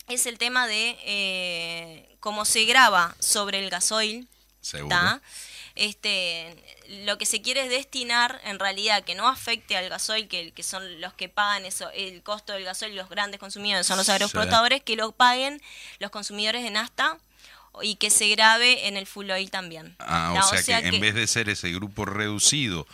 es 0.09 0.25
el 0.25 0.37
tema 0.37 0.67
de 0.67 0.97
eh, 1.05 2.17
cómo 2.19 2.43
se 2.43 2.65
graba 2.65 3.15
sobre 3.19 3.63
el 3.63 3.69
gasoil. 3.69 4.27
Seguro. 4.59 4.93
este, 5.75 6.53
lo 7.05 7.17
que 7.17 7.25
se 7.25 7.41
quiere 7.41 7.63
es 7.63 7.69
destinar 7.69 8.41
en 8.43 8.59
realidad 8.59 9.05
que 9.05 9.15
no 9.15 9.29
afecte 9.29 9.77
al 9.77 9.87
gasoil, 9.87 10.27
que, 10.27 10.51
que 10.51 10.63
son 10.63 10.99
los 10.99 11.13
que 11.13 11.29
pagan 11.29 11.65
eso, 11.65 11.89
el 11.91 12.21
costo 12.23 12.51
del 12.51 12.65
gasoil, 12.65 12.93
los 12.93 13.07
grandes 13.07 13.39
consumidores 13.39 13.87
son 13.87 13.95
los 13.95 14.09
agroexportadores, 14.09 14.83
que 14.83 14.97
lo 14.97 15.13
paguen 15.13 15.61
los 15.99 16.11
consumidores 16.11 16.61
de 16.61 16.71
Nasta 16.71 17.17
y 17.81 17.95
que 17.95 18.09
se 18.09 18.27
grabe 18.27 18.89
en 18.89 18.97
el 18.97 19.07
full 19.07 19.31
oil 19.31 19.49
también. 19.49 19.95
Ah, 19.99 20.33
o, 20.43 20.57
sea, 20.57 20.81
que, 20.81 20.89
en 20.89 20.99
vez 20.99 21.15
de 21.15 21.25
ser 21.25 21.47
ese 21.47 21.71
grupo 21.71 22.03
reducido 22.03 22.85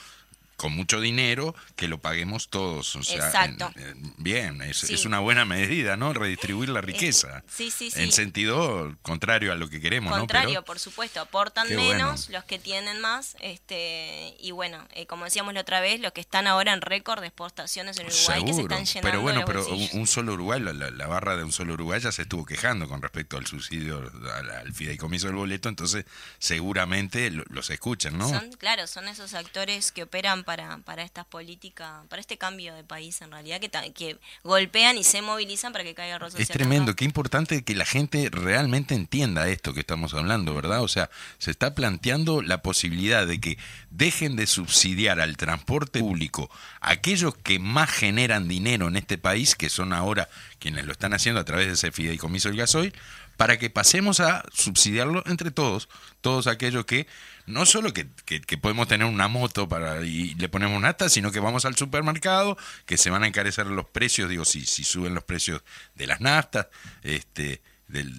con 0.57 0.73
mucho 0.73 0.99
dinero 0.99 1.55
que 1.75 1.87
lo 1.87 1.99
paguemos 1.99 2.49
todos. 2.49 2.95
O 2.95 3.03
sea, 3.03 3.25
Exacto. 3.27 3.71
bien, 4.17 4.61
es, 4.63 4.77
Sí. 4.79 4.93
es 4.95 5.05
una 5.05 5.19
buena 5.19 5.45
medida, 5.45 5.95
¿no? 5.97 6.13
Redistribuir 6.13 6.69
la 6.69 6.81
riqueza. 6.81 7.43
sí, 7.47 7.71
sí, 7.71 7.91
sí. 7.91 8.01
En 8.01 8.11
sentido 8.11 8.95
contrario 9.03 9.51
a 9.53 9.55
lo 9.55 9.69
que 9.69 9.79
queremos, 9.79 10.11
Contrario, 10.17 10.47
¿no? 10.49 10.53
Pero- 10.55 10.65
por 10.65 10.79
supuesto, 10.79 11.21
aportan 11.21 11.67
menos 11.69 11.85
bueno. 12.25 12.39
los 12.39 12.43
que 12.43 12.59
tienen 12.59 12.99
más, 12.99 13.35
este 13.39 14.35
y 14.39 14.51
bueno, 14.51 14.85
eh, 14.93 15.05
como 15.05 15.25
decíamos 15.25 15.53
la 15.53 15.61
otra 15.61 15.79
vez, 15.79 15.99
los 16.01 16.11
que 16.11 16.21
están 16.21 16.47
ahora 16.47 16.73
en 16.73 16.81
récord 16.81 17.21
de 17.21 17.27
exportaciones 17.27 17.97
en 17.99 18.07
Uruguay 18.07 18.43
que 18.45 18.53
se 18.53 18.61
están 18.61 18.85
llenando 18.85 19.01
pero 19.01 19.21
bueno, 19.21 19.43
pero 19.45 19.65
un, 19.93 20.07
solo 20.07 20.33
Uruguay, 20.33 20.59
la, 20.59 20.73
la- 20.73 21.07
barra 21.07 21.37
de 21.37 21.43
un 21.43 21.51
solo 21.51 21.73
Uruguay 21.75 22.01
ya 22.01 22.11
se 22.11 22.23
estuvo 22.23 22.45
quejando 22.45 22.87
con 22.89 23.01
respecto 23.01 23.37
al 23.37 23.45
subsidio, 23.47 23.99
al, 24.35 24.49
al 24.51 24.73
fideicomiso 24.73 25.27
del 25.27 25.35
boleto, 25.35 25.69
entonces 25.69 26.05
seguramente 26.39 27.29
lo- 27.29 27.43
los 27.49 27.69
escuchan, 27.69 28.17
¿no? 28.17 28.27
Son, 28.27 28.51
claro, 28.53 28.87
son 28.87 29.07
esos 29.07 29.33
actores 29.35 29.91
que 29.91 30.03
operan 30.03 30.43
para, 30.47 30.77
para 30.77 31.03
estas 31.03 31.25
políticas, 31.25 32.05
para 32.07 32.21
este 32.21 32.37
cambio 32.37 32.73
de 32.73 32.85
país 32.85 33.21
en 33.21 33.31
realidad, 33.31 33.59
que, 33.59 33.69
que 33.91 34.17
golpean 34.45 34.97
y 34.97 35.03
se 35.03 35.21
movilizan 35.21 35.73
para 35.73 35.83
que 35.83 35.93
caiga 35.93 36.15
el 36.15 36.41
Es 36.41 36.47
tremendo, 36.47 36.91
acá. 36.91 36.99
qué 36.99 37.03
importante 37.03 37.65
que 37.65 37.75
la 37.75 37.83
gente 37.83 38.29
realmente 38.31 38.95
entienda 38.95 39.49
esto 39.49 39.73
que 39.73 39.81
estamos 39.81 40.13
hablando, 40.13 40.55
¿verdad? 40.55 40.83
O 40.83 40.87
sea, 40.87 41.09
se 41.37 41.51
está 41.51 41.75
planteando 41.75 42.41
la 42.41 42.61
posibilidad 42.61 43.27
de 43.27 43.41
que 43.41 43.57
dejen 43.89 44.37
de 44.37 44.47
subsidiar 44.47 45.19
al 45.19 45.35
transporte 45.35 45.99
público 45.99 46.49
aquellos 46.79 47.35
que 47.35 47.59
más 47.59 47.89
generan 47.89 48.47
dinero 48.47 48.87
en 48.87 48.95
este 48.95 49.17
país, 49.17 49.53
que 49.53 49.67
son 49.67 49.91
ahora 49.91 50.29
quienes 50.59 50.85
lo 50.85 50.93
están 50.93 51.13
haciendo 51.13 51.41
a 51.41 51.43
través 51.43 51.67
de 51.67 51.73
ese 51.73 51.91
fideicomiso 51.91 52.47
del 52.47 52.57
gasoil, 52.57 52.93
para 53.37 53.57
que 53.57 53.69
pasemos 53.69 54.19
a 54.19 54.43
subsidiarlo 54.53 55.23
entre 55.27 55.51
todos, 55.51 55.87
todos 56.21 56.47
aquellos 56.47 56.85
que 56.85 57.07
no 57.45 57.65
solo 57.65 57.93
que, 57.93 58.07
que- 58.25 58.41
que 58.41 58.57
podemos 58.57 58.87
tener 58.89 59.07
una 59.07 59.27
moto 59.29 59.69
para 59.69 60.03
y 60.03 60.33
le 60.35 60.49
ponemos 60.49 60.75
un 60.75 60.83
ata, 60.85 61.07
sino 61.07 61.31
que 61.31 61.39
vamos 61.39 61.63
al 61.63 61.77
supermercado, 61.77 62.57
que 62.85 62.97
se 62.97 63.09
van 63.09 63.23
a 63.23 63.27
encarecer 63.27 63.67
los 63.67 63.85
precios, 63.85 64.29
digo, 64.29 64.43
si, 64.43 64.65
si 64.65 64.83
suben 64.83 65.13
los 65.13 65.23
precios 65.23 65.61
de 65.95 66.07
las 66.07 66.19
naftas, 66.19 66.67
este, 67.03 67.61
del, 67.87 68.11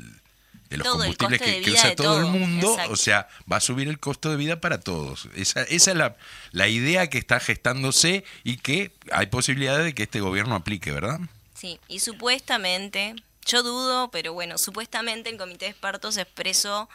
de 0.70 0.76
los 0.78 0.86
Todo 0.86 0.98
combustibles 0.98 1.42
que, 1.42 1.60
que 1.60 1.72
usa 1.72 1.94
todo 1.94 2.20
el 2.20 2.26
mundo, 2.26 2.70
exacto. 2.70 2.92
o 2.92 2.96
sea, 2.96 3.28
va 3.50 3.56
a 3.56 3.60
subir 3.60 3.88
el 3.88 3.98
costo 3.98 4.30
de 4.30 4.36
vida 4.36 4.60
para 4.62 4.80
todos. 4.80 5.28
Esa, 5.34 5.62
esa 5.64 5.90
es 5.90 5.96
la, 5.96 6.16
la 6.52 6.68
idea 6.68 7.10
que 7.10 7.18
está 7.18 7.38
gestándose 7.40 8.24
y 8.44 8.56
que 8.58 8.92
hay 9.12 9.26
posibilidades 9.26 9.84
de 9.84 9.94
que 9.94 10.04
este 10.04 10.20
gobierno 10.20 10.54
aplique, 10.54 10.90
¿verdad? 10.92 11.20
Sí, 11.54 11.80
y 11.88 11.98
supuestamente, 12.00 13.14
yo 13.48 13.62
dudo, 13.62 14.10
pero 14.10 14.32
bueno, 14.32 14.58
supuestamente 14.58 15.30
el 15.30 15.38
comité 15.38 15.64
de 15.64 15.70
expertos 15.72 16.16
expresó 16.18 16.88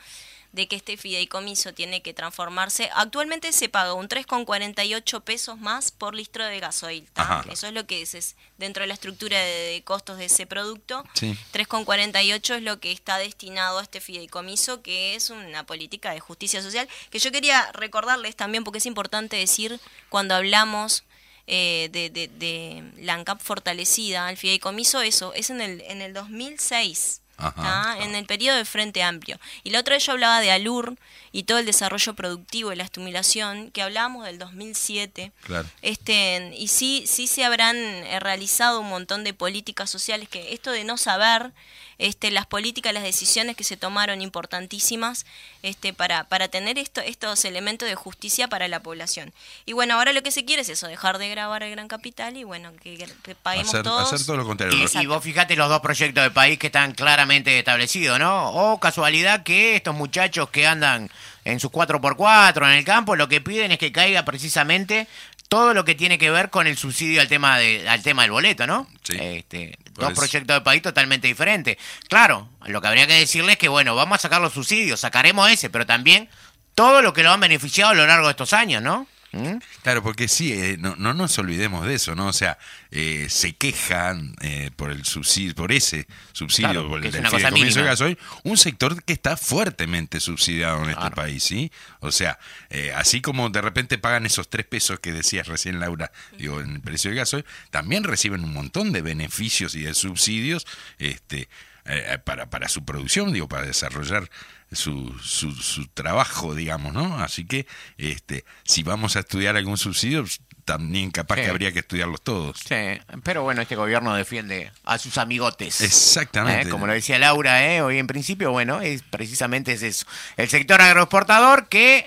de 0.54 0.68
que 0.68 0.76
este 0.76 0.98
fideicomiso 0.98 1.74
tiene 1.74 2.04
que 2.04 2.14
transformarse. 2.14 2.90
Actualmente 2.94 3.52
se 3.52 3.70
paga 3.70 3.96
un 3.96 4.08
3,48 4.08 5.22
pesos 5.24 5.58
más 5.60 5.92
por 5.92 6.14
litro 6.14 6.46
de 6.46 6.60
gasoil. 6.60 7.10
Eso 7.52 7.66
es 7.66 7.74
lo 7.74 7.88
que 7.88 8.04
es, 8.04 8.14
es 8.14 8.36
dentro 8.60 8.82
de 8.82 8.88
la 8.88 8.94
estructura 8.94 9.40
de, 9.40 9.74
de 9.74 9.84
costos 9.84 10.20
de 10.20 10.26
ese 10.26 10.46
producto. 10.46 11.04
Sí. 11.16 11.36
3,48 11.54 12.58
es 12.58 12.62
lo 12.62 12.80
que 12.80 12.92
está 12.92 13.18
destinado 13.18 13.80
a 13.80 13.82
este 13.82 14.00
fideicomiso, 14.00 14.84
que 14.84 15.16
es 15.16 15.32
una 15.32 15.66
política 15.66 16.14
de 16.14 16.20
justicia 16.20 16.62
social, 16.62 16.88
que 17.10 17.18
yo 17.18 17.32
quería 17.32 17.72
recordarles 17.72 18.36
también, 18.36 18.64
porque 18.64 18.78
es 18.78 18.86
importante 18.86 19.38
decir 19.38 19.80
cuando 20.10 20.36
hablamos 20.36 21.04
eh, 21.48 21.90
de, 21.92 22.10
de, 22.10 22.28
de 22.28 22.84
la 23.00 23.16
ANCAP 23.16 23.42
fortalecida, 23.42 24.30
el 24.30 24.38
fideicomiso, 24.38 25.02
eso, 25.02 25.34
es 25.34 25.50
en 25.50 25.62
el, 25.62 25.82
en 25.82 26.02
el 26.02 26.14
2006. 26.14 27.22
Ajá, 27.36 27.96
¿tá? 27.96 28.04
En 28.04 28.16
el 28.16 28.26
periodo 28.26 28.58
de 28.58 28.66
Frente 28.66 29.02
Amplio. 29.02 29.40
Y 29.64 29.72
la 29.72 29.80
otra 29.80 29.96
vez 29.96 30.06
yo 30.06 30.12
hablaba 30.14 30.40
de 30.40 30.52
ALUR 30.52 30.96
y 31.32 31.44
todo 31.44 31.58
el 31.58 31.66
desarrollo 31.66 32.14
productivo 32.14 32.72
y 32.72 32.76
la 32.76 32.84
estimulación, 32.84 33.72
que 33.72 33.82
hablábamos 33.82 34.26
del 34.26 34.38
2007. 34.38 35.32
Claro. 35.42 35.68
Este, 35.82 36.54
y 36.56 36.68
sí, 36.68 37.06
sí 37.08 37.26
se 37.28 37.44
habrán 37.44 37.76
eh, 37.76 38.20
realizado 38.20 38.80
un 38.80 38.90
montón 38.90 39.24
de 39.24 39.34
políticas 39.34 39.90
sociales 39.90 40.30
que 40.30 40.54
esto 40.54 40.72
de 40.72 40.84
no 40.84 40.96
saber 40.98 41.52
este, 41.98 42.32
las 42.32 42.46
políticas, 42.46 42.94
las 42.94 43.04
decisiones 43.04 43.56
que 43.56 43.64
se 43.64 43.78
tomaron 43.78 44.22
importantísimas 44.22 45.26
este, 45.62 45.94
para, 45.94 46.24
para 46.26 46.48
tener 46.48 46.78
esto, 46.78 47.02
estos 47.02 47.46
elementos 47.46 47.88
de 47.88 47.96
justicia 47.96 48.48
para 48.48 48.68
la 48.68 48.82
población. 48.82 49.34
Y 49.66 49.74
bueno, 49.74 49.96
ahora 49.96 50.14
lo 50.14 50.24
que 50.24 50.32
se 50.32 50.46
quiere 50.46 50.62
es 50.62 50.70
eso, 50.70 50.88
dejar 50.88 51.18
de 51.18 51.30
grabar 51.30 51.64
el 51.64 51.72
Gran 51.72 51.88
Capital 51.88 52.38
y 52.38 52.44
bueno, 52.44 52.72
que, 52.82 52.98
que 53.24 53.36
paguemos 53.36 53.70
Hacer, 53.70 53.84
todos. 53.84 54.12
hacer 54.12 54.26
todo 54.26 54.38
lo 54.38 54.46
contrario. 54.46 54.78
Y, 54.78 54.98
y 54.98 55.06
vos 55.06 55.24
fijate 55.24 55.56
los 55.56 55.70
dos 55.70 55.82
proyectos 55.82 56.24
de 56.24 56.32
país 56.32 56.60
que 56.60 56.68
están 56.68 56.94
claramente 56.94 57.58
establecidos, 57.58 58.20
¿no? 58.20 58.52
O 58.52 58.80
casualidad 58.80 59.44
que 59.44 59.76
estos 59.76 59.96
muchachos 59.96 60.50
que 60.50 60.68
andan 60.68 61.10
en 61.46 61.60
sus 61.60 61.72
4x4 61.72 62.66
en 62.72 62.78
el 62.78 62.86
campo, 62.86 63.16
lo 63.16 63.28
que 63.28 63.42
piden 63.42 63.72
es 63.72 63.78
que 63.78 63.92
caiga 63.92 64.24
precisamente 64.24 65.08
todo 65.54 65.76
lo 65.76 65.86
que 65.86 65.94
tiene 65.94 66.18
que 66.18 66.32
ver 66.32 66.50
con 66.50 66.66
el 66.66 66.78
subsidio 66.78 67.22
al 67.22 67.28
tema 67.28 67.60
de, 67.60 67.88
al 67.88 68.02
tema 68.02 68.24
del 68.24 68.32
boleto, 68.32 68.66
¿no? 68.66 68.88
Sí. 69.04 69.16
Este, 69.20 69.78
dos 69.94 70.10
eso. 70.10 70.20
proyectos 70.20 70.56
de 70.56 70.62
país 70.62 70.82
totalmente 70.82 71.28
diferentes. 71.28 71.78
Claro, 72.10 72.50
lo 72.66 72.82
que 72.82 72.88
habría 72.88 73.06
que 73.06 73.14
decirles 73.14 73.52
es 73.54 73.58
que, 73.60 73.68
bueno, 73.68 73.94
vamos 73.94 74.16
a 74.16 74.22
sacar 74.24 74.42
los 74.42 74.54
subsidios, 74.54 75.00
sacaremos 75.00 75.52
ese, 75.52 75.70
pero 75.70 75.86
también 75.86 76.28
todo 76.74 77.04
lo 77.04 77.14
que 77.14 77.22
lo 77.22 77.32
han 77.32 77.40
beneficiado 77.40 77.92
a 77.92 77.94
lo 77.94 78.08
largo 78.08 78.26
de 78.26 78.32
estos 78.32 78.52
años, 78.52 78.82
¿no? 78.82 79.06
¿Mm? 79.34 79.58
Claro, 79.82 80.04
porque 80.04 80.28
sí, 80.28 80.54
eh, 80.54 80.78
no, 80.80 80.96
no 80.96 81.14
nos 81.16 81.38
olvidemos 81.40 81.86
de 81.88 81.96
eso, 81.96 82.14
¿no? 82.14 82.28
O 82.28 82.34
sea, 82.34 82.60
eh, 82.92 83.26
se 83.30 83.56
quejan 83.56 84.36
eh, 84.42 84.70
por 84.76 84.92
el 84.92 85.06
subsidio, 85.06 85.56
por 85.56 85.72
ese 85.72 86.06
subsidio, 86.32 86.70
Claro, 86.70 86.88
por 86.88 87.00
el 87.00 87.08
es 87.08 87.16
cosa 87.22 87.38
fideicomiso 87.38 87.80
de 87.80 87.86
gasoil, 87.86 88.20
un 88.44 88.58
sector 88.58 89.04
que 89.04 89.14
está 89.14 89.36
fuertemente 89.36 90.20
subsidiado 90.20 90.84
en 90.84 90.92
este 90.92 91.10
país, 91.10 91.44
¿sí? 91.44 91.72
O 92.02 92.12
sea, 92.12 92.38
eh, 92.70 92.94
así 92.96 93.22
como 93.22 93.50
de 93.50 93.62
repente 93.62 93.98
pagan 93.98 94.28
esos 94.28 94.48
tres 94.50 94.68
pesos 94.68 95.00
que 95.00 95.12
decías 95.12 95.48
recién, 95.48 95.80
Laura, 95.80 96.12
digo, 96.38 96.62
en 96.62 96.76
el 96.76 96.82
precio 96.82 97.10
del 97.10 97.18
gasoil, 97.18 97.46
también 97.72 98.04
reciben 98.04 98.44
un 98.44 98.54
montón 98.54 98.92
de 98.92 99.02
beneficios 99.02 99.74
y 99.74 99.82
de 99.82 99.96
subsidios, 99.96 100.68
este 101.00 101.50
eh, 101.86 102.18
para, 102.24 102.50
para 102.50 102.70
su 102.70 102.86
producción, 102.86 103.34
digo, 103.34 103.48
para 103.48 103.66
desarrollar 103.66 104.30
su, 104.72 105.18
su, 105.22 105.52
su 105.52 105.88
trabajo, 105.88 106.56
digamos, 106.56 106.94
¿no? 106.94 107.20
Así 107.20 107.46
que 107.46 107.68
este, 107.98 108.46
si 108.64 108.84
vamos 108.84 109.16
a 109.16 109.20
estudiar 109.20 109.56
algún 109.58 109.78
subsidio, 109.78 110.26
también 110.66 111.12
capaz 111.12 111.36
Sí. 111.36 111.42
que 111.44 111.50
habría 111.50 111.72
que 111.72 111.80
estudiarlos 111.80 112.22
todos. 112.22 112.60
Sí, 112.60 112.76
pero 113.24 113.44
bueno, 113.44 113.62
este 113.62 113.76
gobierno 113.76 114.14
defiende 114.16 114.72
a 114.86 114.98
sus 114.98 115.18
amigotes. 115.18 115.82
Exactamente. 115.82 116.68
Eh, 116.68 116.72
Como 116.72 116.88
lo 116.88 116.94
decía 116.94 117.20
Laura, 117.20 117.66
eh, 117.66 117.82
hoy 117.82 118.00
en 118.00 118.08
principio, 118.08 118.52
bueno, 118.52 118.82
es 118.82 119.02
precisamente 119.04 119.74
es 119.74 119.84
eso. 119.84 120.06
El 120.38 120.50
sector 120.50 120.82
agroexportador 120.82 121.68
que, 121.70 121.98
eh, 121.98 122.06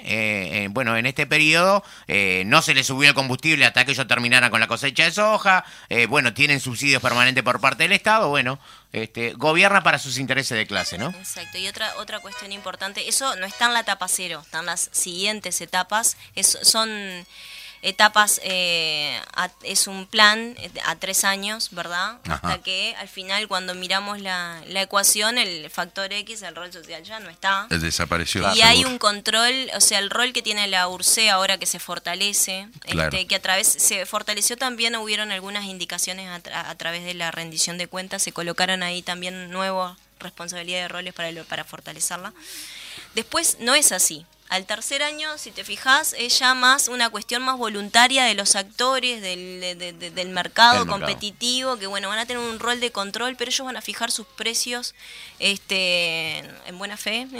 eh, 0.64 0.69
bueno, 0.71 0.97
en 0.97 1.07
este 1.07 1.27
periodo 1.27 1.85
eh, 2.09 2.45
no 2.47 2.62
se 2.62 2.75
le 2.75 2.83
subió 2.85 3.09
el 3.11 3.14
combustible 3.14 3.64
hasta 3.66 3.85
que 3.85 3.92
ellos 3.92 4.07
terminaran 4.07 4.51
con 4.51 4.61
la 4.61 4.66
cosecha 4.69 5.05
de 5.05 5.12
soja. 5.12 5.64
eh, 5.88 6.07
bueno, 6.07 6.33
tienen 6.35 6.61
subsidios 6.61 7.03
permanentes 7.03 7.42
por 7.45 7.61
parte 7.61 7.83
del 7.85 7.92
Estado. 7.92 8.29
Bueno, 8.29 8.59
este, 8.92 9.33
gobierna 9.35 9.83
para 9.83 9.99
sus 9.99 10.19
intereses 10.19 10.57
de 10.57 10.66
clase, 10.66 10.97
¿no? 10.99 11.11
Exacto, 11.11 11.59
y 11.59 11.69
otra 11.69 11.95
otra 11.99 12.21
cuestión 12.21 12.53
importante, 12.53 13.09
eso 13.09 13.37
no 13.37 13.47
está 13.47 13.66
en 13.66 13.75
la 13.75 13.81
etapa 13.81 14.09
cero, 14.09 14.40
están 14.45 14.66
las 14.66 14.88
siguientes 14.92 15.61
etapas, 15.61 16.16
es- 16.35 16.59
son 16.62 16.88
etapas, 17.83 18.41
eh, 18.45 19.21
a- 19.35 19.51
es 19.62 19.87
un 19.87 20.07
plan 20.07 20.55
eh, 20.59 20.71
a 20.85 20.97
tres 20.97 21.25
años, 21.25 21.69
¿verdad? 21.73 22.19
Ajá. 22.25 22.35
Hasta 22.35 22.62
que 22.62 22.95
al 22.99 23.09
final 23.09 23.47
cuando 23.49 23.75
miramos 23.75 24.21
la, 24.21 24.62
la 24.67 24.83
ecuación, 24.83 25.39
el 25.39 25.71
factor 25.71 26.12
X, 26.12 26.43
el 26.43 26.55
rol 26.57 26.73
social 26.73 27.03
ya 27.05 27.21
no 27.21 27.31
está. 27.31 27.67
Eh, 27.71 27.79
Desapareció. 27.79 28.43
Y 28.55 28.62
hay 28.62 28.79
seguro. 28.79 28.91
un 28.91 28.99
control, 28.99 29.71
o 29.75 29.81
sea, 29.81 29.99
el 29.99 30.11
rol 30.11 30.33
que 30.33 30.43
tiene 30.43 30.67
la 30.67 30.89
URCE 30.89 31.31
ahora 31.31 31.59
que 31.59 31.67
se 31.67 31.79
fortalece, 31.79 32.69
Claro. 32.81 33.11
este, 33.17 33.27
que 33.27 33.35
a 33.37 33.43
través, 33.43 33.67
se 33.69 34.07
fortaleció 34.07 34.57
también, 34.57 34.95
hubieron 34.97 35.31
algunas 35.33 35.65
indicaciones 35.65 36.29
a, 36.29 36.43
tra- 36.43 36.67
a 36.69 36.75
través 36.77 37.05
de 37.05 37.15
la 37.15 37.31
rendición 37.31 37.79
de 37.79 37.87
cuentas, 37.89 38.23
se 38.23 38.33
colocaron 38.33 38.83
ahí 38.83 39.03
también 39.03 39.51
nuevas 39.51 39.97
responsabilidades 40.19 40.85
de 40.85 40.89
roles 40.89 41.15
para, 41.15 41.31
lo- 41.31 41.45
para 41.45 41.65
fortalecerla. 41.65 42.33
Después 43.15 43.59
no 43.61 43.75
es 43.75 43.93
así. 43.93 44.27
Al 44.48 44.64
tercer 44.64 45.02
año, 45.02 45.37
si 45.38 45.50
te 45.50 45.64
fijas, 45.64 46.14
es 46.18 46.38
ya 46.38 46.54
más 46.54 46.87
una 46.88 47.11
cuestión 47.11 47.42
más 47.42 47.56
voluntaria 47.59 48.24
de 48.24 48.35
los 48.35 48.54
actores 48.54 49.20
del, 49.20 49.61
de- 49.61 49.74
de- 49.74 49.92
de- 49.92 50.11
del 50.12 50.28
mercado 50.28 50.85
competitivo, 50.87 51.76
que 51.78 51.87
bueno, 51.88 52.09
van 52.09 52.18
a 52.20 52.26
tener 52.26 52.40
un 52.42 52.59
rol 52.61 52.78
de 52.78 52.92
control, 52.92 53.35
pero 53.37 53.50
ellos 53.50 53.66
van 53.66 53.76
a 53.76 53.80
fijar 53.82 54.11
sus 54.12 54.26
precios 54.26 54.94
este, 55.40 56.38
en 56.66 56.78
buena 56.78 56.96
fe. 56.96 57.26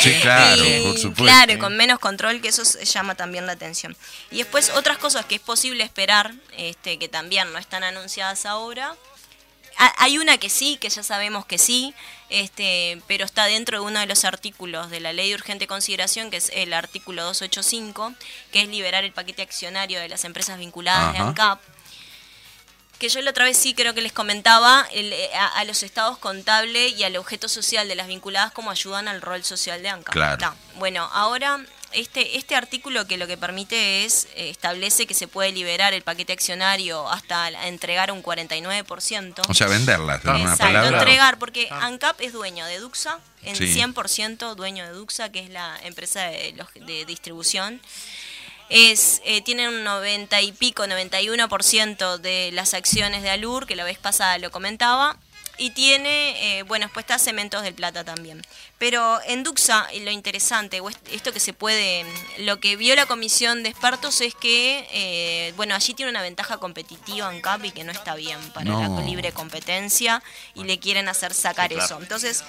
Sí, 0.00 0.14
claro, 0.20 0.62
Y, 0.64 0.82
por 0.82 0.98
supuesto. 0.98 1.24
Claro, 1.24 1.58
con 1.58 1.76
menos 1.76 1.98
control, 1.98 2.40
que 2.40 2.48
eso 2.48 2.62
llama 2.84 3.14
también 3.14 3.46
la 3.46 3.52
atención. 3.52 3.96
Y 4.30 4.38
después 4.38 4.70
otras 4.70 4.98
cosas 4.98 5.24
que 5.24 5.36
es 5.36 5.40
posible 5.40 5.82
esperar, 5.84 6.34
este, 6.56 6.98
que 6.98 7.08
también 7.08 7.52
no 7.52 7.58
están 7.58 7.84
anunciadas 7.84 8.46
ahora. 8.46 8.94
Ha- 9.78 9.94
Hay 10.04 10.18
una 10.18 10.38
que 10.38 10.48
sí, 10.50 10.76
que 10.80 10.88
ya 10.88 11.02
sabemos 11.02 11.46
que 11.46 11.58
sí, 11.58 11.94
este, 12.30 13.00
pero 13.06 13.24
está 13.24 13.44
dentro 13.46 13.78
de 13.80 13.84
uno 13.86 14.00
de 14.00 14.06
los 14.06 14.24
artículos 14.24 14.90
de 14.90 15.00
la 15.00 15.12
ley 15.12 15.28
de 15.30 15.34
urgente 15.34 15.66
consideración, 15.66 16.30
que 16.30 16.36
es 16.38 16.50
el 16.54 16.72
artículo 16.72 17.22
285, 17.24 18.14
que 18.52 18.62
es 18.62 18.68
liberar 18.68 19.04
el 19.04 19.12
paquete 19.12 19.42
accionario 19.42 20.00
de 20.00 20.08
las 20.08 20.24
empresas 20.24 20.58
vinculadas 20.58 21.12
de. 21.12 21.18
ANCAP. 21.18 21.60
Que 22.98 23.08
yo 23.08 23.20
la 23.22 23.30
otra 23.30 23.44
vez 23.44 23.56
sí 23.58 23.74
creo 23.74 23.92
que 23.92 24.00
les 24.02 24.12
comentaba 24.12 24.86
el, 24.92 25.12
eh, 25.12 25.30
a, 25.34 25.46
a 25.58 25.64
los 25.64 25.82
estados 25.82 26.16
contables 26.18 26.92
y 26.96 27.02
al 27.02 27.16
objeto 27.16 27.48
social 27.48 27.88
de 27.88 27.96
las 27.96 28.06
vinculadas 28.06 28.52
como 28.52 28.70
ayudan 28.70 29.08
al 29.08 29.20
rol 29.20 29.42
social 29.44 29.82
de 29.82 29.88
ANCAP. 29.88 30.12
Claro. 30.12 30.54
Bueno, 30.76 31.08
ahora 31.12 31.58
este, 31.94 32.36
este 32.36 32.56
artículo 32.56 33.06
que 33.06 33.16
lo 33.16 33.26
que 33.26 33.36
permite 33.36 34.04
es, 34.04 34.26
eh, 34.36 34.50
establece 34.50 35.06
que 35.06 35.14
se 35.14 35.28
puede 35.28 35.52
liberar 35.52 35.94
el 35.94 36.02
paquete 36.02 36.32
accionario 36.32 37.08
hasta 37.08 37.48
entregar 37.66 38.10
un 38.12 38.22
49%. 38.22 39.42
O 39.48 39.54
sea, 39.54 39.66
venderla. 39.66 40.16
Exacto, 40.16 40.86
entregar, 40.86 41.38
porque 41.38 41.68
ANCAP 41.70 42.20
es 42.20 42.32
dueño 42.32 42.66
de 42.66 42.78
Duxa, 42.78 43.18
en 43.42 43.56
100% 43.56 44.54
dueño 44.54 44.84
de 44.86 44.92
Duxa, 44.92 45.30
que 45.30 45.40
es 45.40 45.50
la 45.50 45.78
empresa 45.82 46.22
de, 46.24 46.54
de 46.86 47.04
distribución 47.04 47.80
es 48.68 49.20
eh, 49.24 49.42
tiene 49.42 49.68
un 49.68 49.84
90 49.84 50.40
y 50.42 50.52
pico, 50.52 50.84
91% 50.84 52.18
de 52.18 52.50
las 52.52 52.74
acciones 52.74 53.22
de 53.22 53.30
Alur, 53.30 53.66
que 53.66 53.76
la 53.76 53.84
vez 53.84 53.98
pasada 53.98 54.38
lo 54.38 54.50
comentaba, 54.50 55.16
y 55.58 55.70
tiene, 55.70 56.58
eh, 56.58 56.62
bueno, 56.64 56.86
después 56.86 57.04
está 57.04 57.18
Cementos 57.18 57.62
del 57.62 57.74
Plata 57.74 58.04
también. 58.04 58.42
Pero 58.78 59.20
en 59.26 59.44
Duxa, 59.44 59.88
lo 60.02 60.10
interesante, 60.10 60.80
esto 61.12 61.32
que 61.32 61.40
se 61.40 61.52
puede, 61.52 62.04
lo 62.38 62.60
que 62.60 62.76
vio 62.76 62.94
la 62.96 63.06
comisión 63.06 63.62
de 63.62 63.70
expertos 63.70 64.20
es 64.20 64.34
que, 64.34 64.86
eh, 64.92 65.52
bueno, 65.56 65.74
allí 65.74 65.94
tiene 65.94 66.10
una 66.10 66.22
ventaja 66.22 66.58
competitiva 66.58 67.34
en 67.34 67.40
CAP 67.40 67.66
y 67.66 67.70
que 67.70 67.84
no 67.84 67.92
está 67.92 68.14
bien 68.14 68.38
para 68.52 68.88
la 68.88 69.00
libre 69.02 69.32
competencia 69.32 70.22
y 70.54 70.64
le 70.64 70.78
quieren 70.78 71.08
hacer 71.08 71.34
sacar 71.34 71.72
eso. 71.72 71.98
Entonces, 72.00 72.44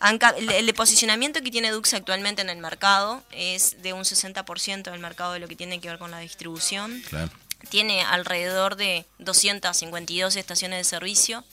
el, 0.00 0.74
posicionamiento 0.74 1.42
que 1.42 1.50
tiene 1.50 1.70
Dux 1.70 1.92
actualmente 1.94 2.42
en 2.42 2.50
el 2.50 2.58
mercado 2.58 3.22
es 3.32 3.82
de 3.82 3.92
un 3.92 4.02
60% 4.02 4.90
del 4.90 5.00
mercado 5.00 5.32
de 5.32 5.40
lo 5.40 5.48
que 5.48 5.56
tiene 5.56 5.80
que 5.80 5.88
ver 5.88 5.98
con 5.98 6.10
la 6.10 6.20
distribución. 6.20 7.02
Tiene 7.70 8.02
alrededor 8.02 8.76
de 8.76 9.04
252 9.18 10.36
estaciones 10.36 10.78
de 10.78 10.84
servicio. 10.84 11.44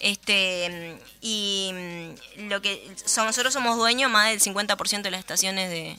Este, 0.00 0.98
y 1.20 1.70
mm, 1.72 2.48
lo 2.48 2.60
que 2.60 2.86
nosotros 3.16 3.52
somos 3.52 3.76
dueños 3.76 4.10
más 4.10 4.30
del 4.30 4.40
50% 4.40 5.02
de 5.02 5.10
las 5.10 5.20
estaciones 5.20 5.70
de, 5.70 5.96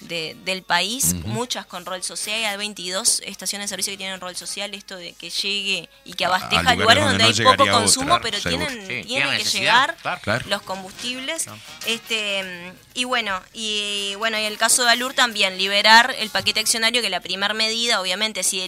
del 0.00 0.62
país, 0.62 1.14
muchas 1.24 1.66
con 1.66 1.86
rol 1.86 2.02
social, 2.02 2.44
hay 2.44 2.56
22 2.56 3.22
estaciones 3.24 3.66
de 3.66 3.68
servicio 3.70 3.92
que 3.92 3.96
tienen 3.96 4.20
rol 4.20 4.36
social, 4.36 4.74
esto 4.74 4.96
de 4.96 5.12
que 5.12 5.30
llegue 5.30 5.88
y 6.04 6.12
que 6.12 6.24
abasteja 6.26 6.74
lugares, 6.74 7.04
donde, 7.04 7.24
hay 7.24 7.32
poco 7.32 7.66
consumo, 7.70 8.18
pero 8.22 8.38
tienen, 8.40 9.04
tienen 9.06 9.36
que 9.38 9.44
llegar 9.44 9.96
los 10.46 10.62
combustibles. 10.62 11.46
Este 11.86 12.74
y 12.94 13.04
bueno, 13.04 13.42
y 13.52 14.14
bueno, 14.18 14.38
y 14.38 14.44
el 14.44 14.56
caso 14.56 14.84
de 14.84 14.90
Alur 14.90 15.14
también, 15.14 15.58
liberar 15.58 16.14
el 16.18 16.30
paquete 16.30 16.60
accionario, 16.60 17.02
que 17.02 17.10
la 17.10 17.20
primera 17.20 17.52
medida, 17.52 18.00
obviamente, 18.00 18.42
si 18.42 18.60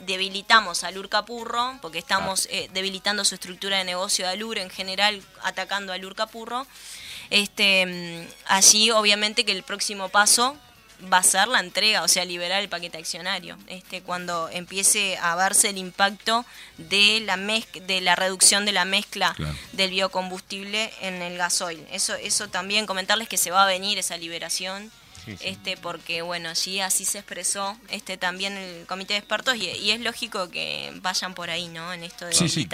debilitamos 0.00 0.82
a 0.82 0.88
Alur 0.88 1.08
Capurro, 1.08 1.78
porque 1.80 1.98
estamos 1.98 2.48
eh, 2.50 2.68
debilitando 2.72 3.24
su 3.24 3.34
estructura 3.34 3.78
de 3.78 3.84
negocio 3.84 4.26
de 4.26 4.32
Alur 4.32 4.58
en 4.58 4.70
general, 4.70 5.22
atacando 5.42 5.92
a 5.92 5.96
Alur 5.96 6.14
Capurro, 6.14 6.66
este, 7.30 8.26
allí 8.46 8.90
obviamente 8.90 9.44
que 9.44 9.52
el 9.52 9.62
próximo 9.62 10.08
paso 10.08 10.56
va 11.12 11.18
a 11.18 11.22
ser 11.22 11.48
la 11.48 11.60
entrega, 11.60 12.02
o 12.02 12.08
sea, 12.08 12.24
liberar 12.24 12.60
el 12.60 12.68
paquete 12.68 12.98
accionario, 12.98 13.56
este, 13.68 14.02
cuando 14.02 14.48
empiece 14.48 15.16
a 15.18 15.36
verse 15.36 15.70
el 15.70 15.78
impacto 15.78 16.44
de 16.76 17.20
la 17.20 17.36
de 17.36 18.00
la 18.00 18.16
reducción 18.16 18.64
de 18.64 18.72
la 18.72 18.84
mezcla 18.84 19.34
del 19.72 19.90
biocombustible 19.90 20.92
en 21.00 21.22
el 21.22 21.38
gasoil. 21.38 21.86
Eso, 21.92 22.14
eso 22.14 22.48
también 22.48 22.86
comentarles 22.86 23.28
que 23.28 23.36
se 23.36 23.50
va 23.50 23.62
a 23.62 23.66
venir 23.66 23.98
esa 23.98 24.16
liberación 24.16 24.90
este 25.40 25.76
porque 25.76 26.22
bueno 26.22 26.48
allí 26.48 26.80
así 26.80 27.04
se 27.04 27.18
expresó 27.18 27.76
este 27.90 28.16
también 28.16 28.56
el 28.56 28.86
comité 28.86 29.14
de 29.14 29.18
expertos 29.18 29.56
y, 29.56 29.90
es 29.90 30.00
lógico 30.00 30.50
que 30.50 30.92
vayan 31.02 31.34
por 31.34 31.50
ahí 31.50 31.68
no 31.68 31.92
en 31.92 32.04
esto 32.04 32.26
de 32.26 32.34
sí, 32.34 32.68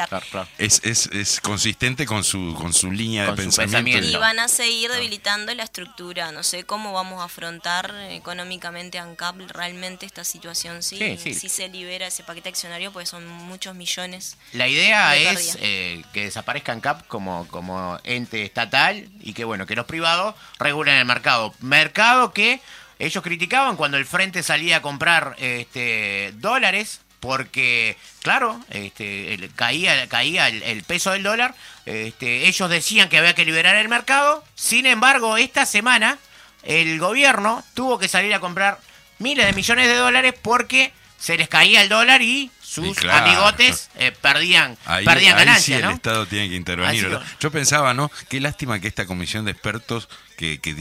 Es, 0.58 0.80
es, 0.84 1.06
es, 1.12 1.40
consistente 1.40 2.06
con 2.06 2.24
su 2.24 2.54
con 2.54 2.72
su 2.72 2.90
línea 2.90 3.26
de 3.26 3.32
pensamiento. 3.32 4.06
y 4.06 4.16
van 4.16 4.38
a 4.38 4.48
seguir 4.48 4.90
debilitando 4.90 5.54
la 5.54 5.62
estructura 5.62 6.32
no 6.32 6.42
sé 6.42 6.64
cómo 6.64 6.92
vamos 6.92 7.20
a 7.20 7.24
afrontar 7.24 7.94
económicamente 8.10 8.98
ANCAP 8.98 9.36
realmente 9.48 10.06
esta 10.06 10.24
situación 10.24 10.82
sí, 10.82 11.16
si 11.18 11.48
se 11.48 11.68
libera 11.68 12.06
ese 12.06 12.22
paquete 12.24 12.48
accionario 12.48 12.92
pues 12.92 13.08
son 13.08 13.26
muchos 13.26 13.74
millones 13.74 14.36
la 14.52 14.68
idea 14.68 15.16
es 15.16 15.58
eh, 15.60 16.02
que 16.12 16.24
desaparezca 16.24 16.72
ANCAP 16.72 17.06
como 17.06 17.46
como 17.48 17.98
ente 18.04 18.42
estatal 18.42 19.08
y 19.20 19.32
que 19.32 19.44
bueno 19.44 19.66
que 19.66 19.74
los 19.74 19.86
privados 19.86 20.34
regulen 20.58 20.96
el 20.96 21.04
mercado. 21.04 21.54
Mercado 21.60 22.32
que 22.32 22.43
ellos 22.98 23.22
criticaban 23.22 23.76
cuando 23.76 23.96
el 23.96 24.06
frente 24.06 24.42
salía 24.42 24.76
a 24.76 24.82
comprar 24.82 25.36
este, 25.38 26.32
dólares 26.36 27.00
porque, 27.20 27.96
claro, 28.22 28.60
este, 28.68 29.50
caía, 29.56 30.06
caía 30.08 30.48
el, 30.48 30.82
peso 30.82 31.12
del 31.12 31.22
dólar. 31.22 31.54
Este, 31.86 32.46
ellos 32.46 32.68
decían 32.68 33.08
que 33.08 33.16
había 33.16 33.34
que 33.34 33.46
liberar 33.46 33.76
el 33.76 33.88
mercado. 33.88 34.44
Sin 34.54 34.84
embargo, 34.84 35.38
esta 35.38 35.64
semana 35.64 36.18
el 36.64 36.98
gobierno 36.98 37.64
tuvo 37.72 37.98
que 37.98 38.08
salir 38.08 38.34
a 38.34 38.40
comprar 38.40 38.78
miles 39.18 39.46
de 39.46 39.54
millones 39.54 39.88
de 39.88 39.94
dólares 39.94 40.34
porque 40.40 40.92
se 41.18 41.38
les 41.38 41.48
caía 41.48 41.80
el 41.80 41.88
dólar 41.88 42.20
y 42.20 42.50
sus 42.74 43.04
amigotes 43.04 43.90
eh, 43.96 44.12
perdían, 44.20 44.76
perdían 45.04 45.36
ganancias. 45.36 45.82
el 45.82 45.90
Estado 45.90 46.26
tiene 46.26 46.48
que 46.48 46.56
intervenir. 46.56 47.18
Yo 47.38 47.50
pensaba, 47.50 47.94
¿no? 47.94 48.10
Qué 48.28 48.40
lástima 48.40 48.80
que 48.80 48.88
esta 48.88 49.06
comisión 49.06 49.44
de 49.44 49.52
expertos 49.52 50.08
que, 50.36 50.60
que, 50.60 50.74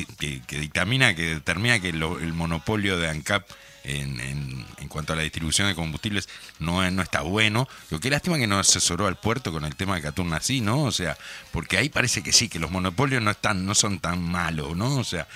dictamina, 0.57 1.15
que 1.15 1.35
determina 1.35 1.79
que 1.79 1.89
el 1.89 2.33
monopolio 2.33 2.97
de 2.97 3.09
ANCAP 3.09 3.45
en, 3.83 4.19
en, 4.19 4.87
cuanto 4.87 5.13
a 5.13 5.15
la 5.15 5.23
distribución 5.23 5.67
de 5.67 5.75
combustibles 5.75 6.29
no, 6.59 6.89
no 6.91 7.01
está 7.01 7.21
bueno. 7.21 7.67
Lo 7.89 7.99
que 7.99 8.09
lástima 8.09 8.37
que 8.37 8.47
no 8.47 8.59
asesoró 8.59 9.07
al 9.07 9.15
puerto 9.15 9.51
con 9.51 9.65
el 9.65 9.75
tema 9.75 9.95
de 9.95 10.01
Caturna 10.01 10.37
así, 10.37 10.61
¿no? 10.61 10.83
O 10.83 10.91
sea, 10.91 11.17
porque 11.51 11.77
ahí 11.77 11.89
parece 11.89 12.21
que 12.21 12.31
sí, 12.31 12.47
que 12.47 12.59
los 12.59 12.71
monopolios 12.71 13.21
no 13.21 13.31
están, 13.31 13.65
no 13.65 13.75
son 13.75 13.99
tan 13.99 14.21
malos, 14.21 14.75
¿no? 14.75 14.97
O 14.97 15.03
sea, 15.03 15.27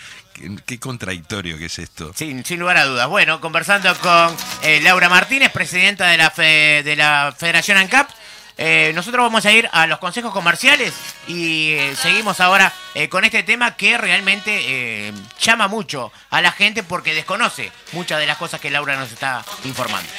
qué, 0.66 0.80
contradictorio 0.80 1.58
que 1.58 1.66
es 1.66 1.80
esto. 1.80 2.12
Sin, 2.16 2.44
lugar 2.58 2.78
a 2.78 2.86
dudas. 2.86 3.08
Bueno, 3.08 3.42
conversando 3.42 3.94
con 4.00 4.36
eh, 4.64 4.80
Laura 4.82 5.10
Martínez, 5.10 5.52
presidenta 5.52 6.08
de 6.08 6.18
la, 6.18 6.30
de 6.38 6.96
la 6.96 7.34
Federación 7.38 7.78
ANCAP. 7.78 8.10
Eh, 8.58 8.92
nosotros 8.96 9.24
vamos 9.24 9.46
a 9.46 9.52
ir 9.52 9.70
a 9.72 9.86
los 9.86 10.00
consejos 10.00 10.34
comerciales 10.34 10.94
y 11.28 11.74
eh, 11.74 11.96
seguimos 11.96 12.40
ahora 12.40 12.74
eh, 12.96 13.08
con 13.08 13.24
este 13.24 13.44
tema 13.44 13.76
que 13.76 13.98
realmente 14.00 15.14
llama 15.40 15.68
mucho 15.68 16.12
a 16.32 16.42
la 16.42 16.52
gente 16.52 16.82
porque 16.82 17.14
desconoce 17.14 17.72
muchas 17.92 18.20
de 18.20 18.26
las 18.26 18.38
cosas 18.38 18.60
que 18.60 18.72
Laura 18.72 18.96
nos 18.96 19.12
está 19.12 19.46
informando. 19.64 20.10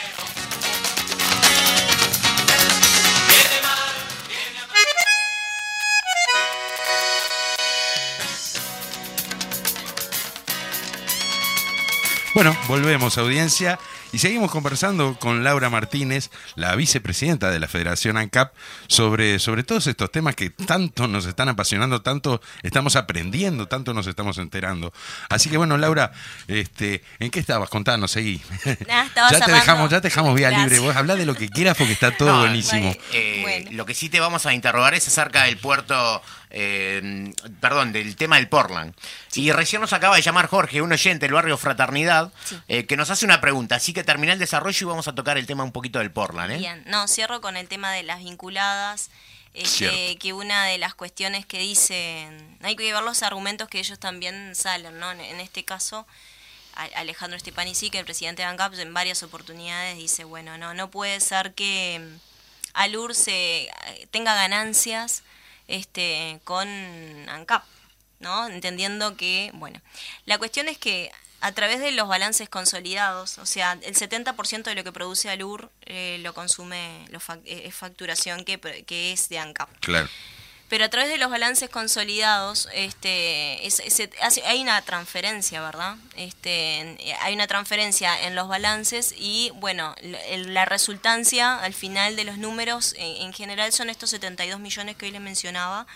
Bueno, 12.34 12.56
volvemos 12.68 13.16
audiencia 13.18 13.78
y 14.12 14.18
seguimos 14.18 14.50
conversando 14.50 15.16
con 15.18 15.44
Laura 15.44 15.70
Martínez, 15.70 16.30
la 16.54 16.74
vicepresidenta 16.76 17.50
de 17.50 17.58
la 17.58 17.68
Federación 17.68 18.16
ANCAP, 18.16 18.54
sobre, 18.86 19.38
sobre 19.38 19.62
todos 19.64 19.86
estos 19.86 20.12
temas 20.12 20.34
que 20.34 20.50
tanto 20.50 21.08
nos 21.08 21.26
están 21.26 21.48
apasionando, 21.48 22.02
tanto 22.02 22.40
estamos 22.62 22.96
aprendiendo, 22.96 23.66
tanto 23.66 23.94
nos 23.94 24.06
estamos 24.06 24.38
enterando. 24.38 24.92
Así 25.28 25.50
que 25.50 25.56
bueno, 25.56 25.78
Laura, 25.78 26.12
este, 26.46 27.02
¿en 27.18 27.30
qué 27.30 27.40
estabas? 27.40 27.70
Contanos, 27.70 28.10
seguí. 28.10 28.40
Ya, 28.88 29.44
te 29.44 29.52
dejamos, 29.52 29.90
ya 29.90 30.00
te 30.00 30.08
dejamos 30.08 30.34
vía 30.34 30.50
libre. 30.50 30.78
Vos 30.78 30.94
habla 30.96 31.16
de 31.16 31.26
lo 31.26 31.34
que 31.34 31.48
quieras 31.48 31.76
porque 31.76 31.92
está 31.92 32.16
todo 32.16 32.40
buenísimo. 32.40 32.94
Eh, 33.12 33.66
lo 33.72 33.84
que 33.84 33.94
sí 33.94 34.08
te 34.08 34.20
vamos 34.20 34.46
a 34.46 34.54
interrogar 34.54 34.94
es 34.94 35.06
acerca 35.08 35.44
del 35.44 35.58
puerto 35.58 36.22
eh, 36.50 37.32
perdón, 37.60 37.92
del 37.92 38.16
tema 38.16 38.36
del 38.36 38.48
Portland. 38.48 38.94
Y 39.34 39.52
recién 39.52 39.80
nos 39.80 39.92
acaba 39.92 40.16
de 40.16 40.22
llamar 40.22 40.46
Jorge, 40.46 40.82
un 40.82 40.92
oyente 40.92 41.26
del 41.26 41.34
barrio 41.34 41.56
Fraternidad, 41.56 42.32
eh, 42.68 42.86
que 42.86 42.96
nos 42.96 43.10
hace 43.10 43.24
una 43.24 43.40
pregunta. 43.40 43.76
Así 43.76 43.92
que 43.92 44.04
termina 44.04 44.32
el 44.32 44.38
desarrollo 44.38 44.86
y 44.86 44.88
vamos 44.88 45.08
a 45.08 45.14
tocar 45.14 45.38
el 45.38 45.46
tema 45.46 45.64
un 45.64 45.72
poquito 45.72 45.98
del 45.98 46.10
Portland. 46.10 46.52
¿eh? 46.52 46.58
Bien, 46.58 46.82
no, 46.86 47.06
cierro 47.08 47.40
con 47.40 47.56
el 47.56 47.68
tema 47.68 47.92
de 47.92 48.02
las 48.02 48.20
vinculadas. 48.20 49.10
Este, 49.54 50.16
que 50.18 50.34
una 50.34 50.66
de 50.66 50.78
las 50.78 50.94
cuestiones 50.94 51.44
que 51.44 51.58
dicen, 51.58 52.58
hay 52.62 52.76
que 52.76 52.92
ver 52.92 53.02
los 53.02 53.22
argumentos 53.22 53.68
que 53.68 53.80
ellos 53.80 53.98
también 53.98 54.54
salen, 54.54 55.00
¿no? 55.00 55.10
En, 55.10 55.40
este 55.40 55.64
caso, 55.64 56.06
Alejandro 56.94 57.38
Stepanisi, 57.38 57.90
que 57.90 57.98
el 57.98 58.04
presidente 58.04 58.42
de 58.42 58.48
ANCAP 58.48 58.74
en 58.74 58.94
varias 58.94 59.22
oportunidades 59.24 59.96
dice, 59.96 60.22
bueno, 60.22 60.58
no, 60.58 60.74
no 60.74 60.90
puede 60.90 61.18
ser 61.18 61.54
que 61.54 61.98
mm, 61.98 62.20
Alur 62.74 63.16
se 63.16 63.64
eh, 63.64 63.70
tenga 64.12 64.34
ganancias 64.34 65.24
este, 65.68 66.40
con 66.44 66.68
ANCAP, 67.28 67.64
¿no? 68.20 68.48
Entendiendo 68.48 69.16
que, 69.16 69.50
bueno, 69.54 69.80
la 70.24 70.38
cuestión 70.38 70.68
es 70.68 70.78
que 70.78 71.10
a 71.40 71.52
través 71.52 71.78
de 71.78 71.92
los 71.92 72.08
balances 72.08 72.48
consolidados, 72.48 73.38
o 73.38 73.46
sea, 73.46 73.78
el 73.82 73.94
70% 73.94 74.64
de 74.64 74.74
lo 74.74 74.82
que 74.82 74.90
produce 74.90 75.30
Alur 75.30 75.70
eh, 75.86 76.18
lo 76.22 76.34
consume, 76.34 77.04
lo 77.10 77.20
eh, 77.44 77.62
es 77.66 77.74
facturación 77.74 78.44
que, 78.44 78.58
que 78.58 79.12
es 79.12 79.28
de 79.28 79.38
ANCAP. 79.38 79.68
Claro 79.80 80.08
pero 80.68 80.84
a 80.84 80.88
través 80.88 81.10
de 81.10 81.18
los 81.18 81.30
balances 81.30 81.70
consolidados 81.70 82.68
este, 82.74 83.60
hay 84.44 84.60
una 84.60 84.80
transferencia, 84.82 85.62
¿verdad? 85.62 85.96
Este, 86.16 86.98
hay 87.20 87.34
una 87.34 87.46
transferencia 87.46 88.26
en 88.26 88.34
los 88.34 88.48
balances 88.48 89.14
y, 89.16 89.50
bueno, 89.56 89.94
la, 90.02 90.64
resultancia 90.66 91.58
al 91.58 91.72
final 91.72 92.16
de 92.16 92.24
los 92.24 92.36
números 92.36 92.94
en, 92.98 93.32
general 93.32 93.72
son 93.72 93.88
estos 93.88 94.10
72 94.10 94.60
millones 94.60 94.96
que 94.96 95.06
hoy 95.06 95.12
le 95.12 95.20
mencionaba, 95.20 95.86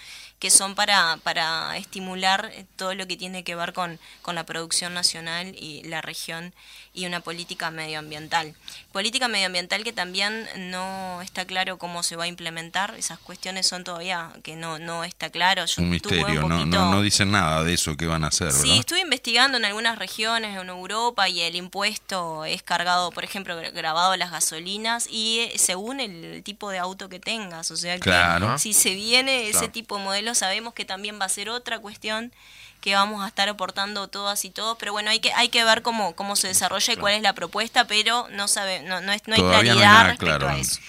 que 0.43 0.51
son 0.51 0.75
para, 0.75 1.19
para 1.23 1.77
estimular 1.77 2.53
todo 2.75 2.97
lo 2.97 3.07
que 3.07 3.17
tiene 3.17 3.45
que 3.45 3.55
ver 3.55 3.73
con, 3.73 4.01
con 4.23 4.35
la 4.35 4.45
producción 4.45 4.93
nacional 4.93 5.55
y 5.57 5.85
la 5.85 6.03
región 6.03 6.53
y 6.93 7.07
una 7.07 7.21
política 7.21 7.71
medioambiental. 7.71 8.57
Política 8.91 9.29
medioambiental 9.29 9.85
que 9.85 9.93
también 9.93 10.49
no 10.57 11.23
está 11.23 11.45
claro 11.45 11.79
cómo 11.79 12.03
se 12.03 12.17
va 12.17 12.25
a 12.25 12.27
implementar, 12.27 12.97
esas 12.99 13.21
cuestiones 13.21 13.69
son 13.69 13.85
todavía 13.85 14.33
que 14.43 14.57
no, 14.57 14.81
no 14.81 15.05
está 15.05 15.31
claro. 15.31 15.65
un 15.79 15.91
misterio, 15.91 16.49
no, 16.49 16.67
no, 16.67 17.03
dicen 17.03 17.31
nada 17.31 17.63
de 17.63 17.75
eso 17.75 17.97
que 17.97 18.07
van 18.07 18.25
a 18.25 18.27
hacer. 18.27 18.51
Sí, 18.51 18.79
estuve 18.79 19.01
investigando 19.01 19.59
en 19.59 19.65
algunas 19.65 19.97
regiones 19.97 20.59
en 20.61 20.69
Europa 20.69 21.29
y 21.29 21.41
el 21.41 21.55
impuesto 21.55 22.45
es 22.45 22.65
cargado, 22.65 23.13
por 23.13 23.23
ejemplo, 23.23 23.57
grabado 23.73 24.11
a 24.11 24.17
las 24.17 24.33
gasolinas 24.33 25.07
y 25.09 25.39
eh, 25.39 25.53
según 25.57 26.01
el 26.01 26.43
tipo 26.43 26.69
de 26.71 26.79
auto 26.79 27.09
que 27.09 27.21
tengas, 27.21 27.71
o 27.71 27.77
sea 27.77 27.99
que 28.01 28.13
si 28.59 28.73
se 28.73 28.95
viene 28.95 29.49
ese 29.49 29.69
tipo 29.69 29.99
de 30.11 30.32
sabemos 30.35 30.75
que 30.75 30.85
también 30.85 31.21
va 31.21 31.27
a 31.27 31.29
ser 31.29 31.49
otra 31.49 31.79
cuestión 31.79 32.33
que 32.81 32.95
vamos 32.95 33.25
a 33.25 33.29
estar 33.29 33.49
aportando 33.49 34.09
todas 34.09 34.45
y 34.45 34.51
todos, 34.51 34.77
pero 34.79 34.93
bueno, 34.93 35.11
hay 35.11 35.21
que 35.21 35.33
hay 35.33 35.49
que 35.49 35.63
ver 35.65 35.83
cómo 35.83 36.17
cómo 36.17 36.35
se 36.35 36.49
desarrolla 36.49 36.93
y 36.93 36.97
cuál 36.97 37.15
es 37.15 37.23
la 37.23 37.33
propuesta, 37.33 37.87
pero 37.87 38.27
no 38.31 38.49
sabe 38.49 38.83
no 38.83 39.01
no, 39.01 39.13
es, 39.13 39.23
no 39.27 39.35
hay 39.35 39.41
claridad 39.41 40.07
respecto 40.07 40.49
a 40.49 40.59
eso. 40.59 40.81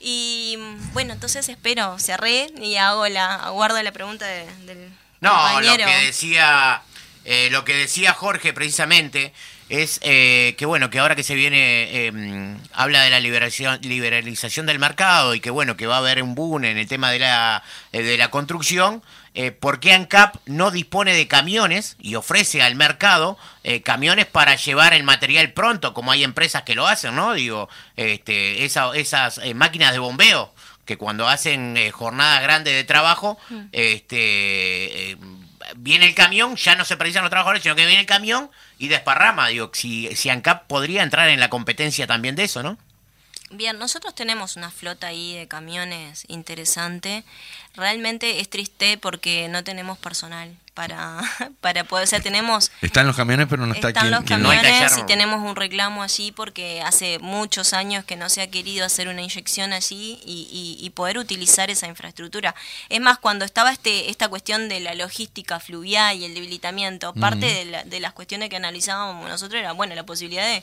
Y 0.00 0.58
bueno, 0.92 1.14
entonces 1.14 1.48
espero, 1.48 1.98
cerré 1.98 2.52
y 2.60 2.76
hago 2.76 3.08
la 3.08 3.36
aguardo 3.36 3.82
la 3.82 3.92
pregunta 3.92 4.26
del 4.26 4.92
No, 5.20 5.60
lo 5.60 5.76
que 5.76 5.96
decía 6.04 6.82
eh, 7.24 7.48
lo 7.50 7.64
que 7.64 7.74
decía 7.74 8.12
Jorge 8.12 8.52
precisamente 8.52 9.32
es 9.68 10.00
eh, 10.02 10.54
que 10.58 10.66
bueno 10.66 10.90
que 10.90 10.98
ahora 10.98 11.16
que 11.16 11.22
se 11.22 11.34
viene 11.34 12.06
em, 12.06 12.58
habla 12.72 13.02
de 13.02 13.10
la 13.10 13.20
liberación, 13.20 13.80
liberalización 13.82 14.66
del 14.66 14.78
mercado 14.78 15.34
y 15.34 15.40
que 15.40 15.50
bueno 15.50 15.76
que 15.76 15.86
va 15.86 15.96
a 15.96 15.98
haber 15.98 16.22
un 16.22 16.34
boom 16.34 16.64
en 16.64 16.78
el 16.78 16.86
tema 16.86 17.10
de 17.10 17.18
la 17.18 17.62
eh, 17.92 18.02
de 18.02 18.16
la 18.16 18.30
construcción 18.30 19.02
eh, 19.38 19.52
por 19.52 19.80
qué 19.80 19.92
ANCAP 19.92 20.34
no 20.46 20.70
dispone 20.70 21.12
de 21.12 21.28
camiones 21.28 21.96
y 22.00 22.14
ofrece 22.14 22.62
al 22.62 22.74
mercado 22.74 23.36
eh, 23.64 23.82
camiones 23.82 24.24
para 24.24 24.56
llevar 24.56 24.94
el 24.94 25.02
material 25.02 25.52
pronto, 25.52 25.92
como 25.92 26.10
hay 26.10 26.24
empresas 26.24 26.62
que 26.62 26.74
lo 26.74 26.86
hacen, 26.86 27.14
¿no? 27.14 27.34
Digo, 27.34 27.68
este, 27.96 28.64
esas 28.64 29.36
eh, 29.42 29.52
máquinas 29.52 29.92
de 29.92 29.98
bombeo 29.98 30.54
que 30.86 30.96
cuando 30.96 31.28
hacen 31.28 31.76
jornadas 31.92 32.40
grandes 32.40 32.72
de 32.72 32.84
trabajo, 32.84 33.36
mm. 33.50 33.60
este, 33.72 35.18
viene 35.76 36.06
el 36.06 36.14
camión, 36.14 36.56
ya 36.56 36.76
no 36.76 36.84
se 36.84 36.96
precisan 36.96 37.22
los 37.22 37.30
trabajadores, 37.30 37.62
sino 37.62 37.74
que 37.74 37.86
viene 37.86 38.00
el 38.00 38.06
camión 38.06 38.50
y 38.78 38.88
desparrama. 38.88 39.48
Digo, 39.48 39.70
si, 39.72 40.14
si 40.14 40.30
ANCAP 40.30 40.66
podría 40.66 41.02
entrar 41.02 41.28
en 41.28 41.40
la 41.40 41.50
competencia 41.50 42.06
también 42.06 42.36
de 42.36 42.44
eso, 42.44 42.62
¿no? 42.62 42.78
Bien, 43.50 43.78
nosotros 43.78 44.14
tenemos 44.14 44.56
una 44.56 44.72
flota 44.72 45.06
ahí 45.06 45.36
de 45.36 45.46
camiones 45.46 46.24
interesante. 46.26 47.22
Realmente 47.74 48.40
es 48.40 48.50
triste 48.50 48.98
porque 48.98 49.48
no 49.48 49.62
tenemos 49.62 49.98
personal 49.98 50.56
para, 50.74 51.20
para 51.60 51.84
poder, 51.84 52.04
o 52.04 52.06
sea, 52.08 52.18
tenemos... 52.18 52.72
Están 52.82 53.06
los 53.06 53.14
camiones, 53.14 53.46
pero 53.48 53.64
no 53.64 53.72
está 53.72 53.88
Están 53.88 54.10
los 54.10 54.24
camiones 54.24 54.98
y 54.98 55.06
tenemos 55.06 55.48
un 55.48 55.54
reclamo 55.54 56.02
allí 56.02 56.32
porque 56.32 56.82
hace 56.82 57.20
muchos 57.20 57.72
años 57.72 58.04
que 58.04 58.16
no 58.16 58.28
se 58.28 58.42
ha 58.42 58.50
querido 58.50 58.84
hacer 58.84 59.06
una 59.06 59.22
inyección 59.22 59.72
allí 59.72 60.20
y, 60.24 60.78
y, 60.80 60.90
poder 60.90 61.16
utilizar 61.16 61.70
esa 61.70 61.86
infraestructura. 61.86 62.54
Es 62.88 63.00
más, 63.00 63.18
cuando 63.18 63.44
estaba 63.44 63.70
este 63.70 64.10
esta 64.10 64.28
cuestión 64.28 64.68
de 64.68 64.80
la 64.80 64.94
logística 64.94 65.60
fluvial 65.60 66.16
y 66.16 66.24
el 66.24 66.34
debilitamiento, 66.34 67.14
parte 67.14 67.46
de, 67.46 67.82
de 67.84 68.00
las 68.00 68.12
cuestiones 68.12 68.50
que 68.50 68.56
analizábamos 68.56 69.28
nosotros 69.28 69.60
era, 69.60 69.72
bueno, 69.72 69.94
la 69.94 70.04
posibilidad 70.04 70.46
de 70.46 70.62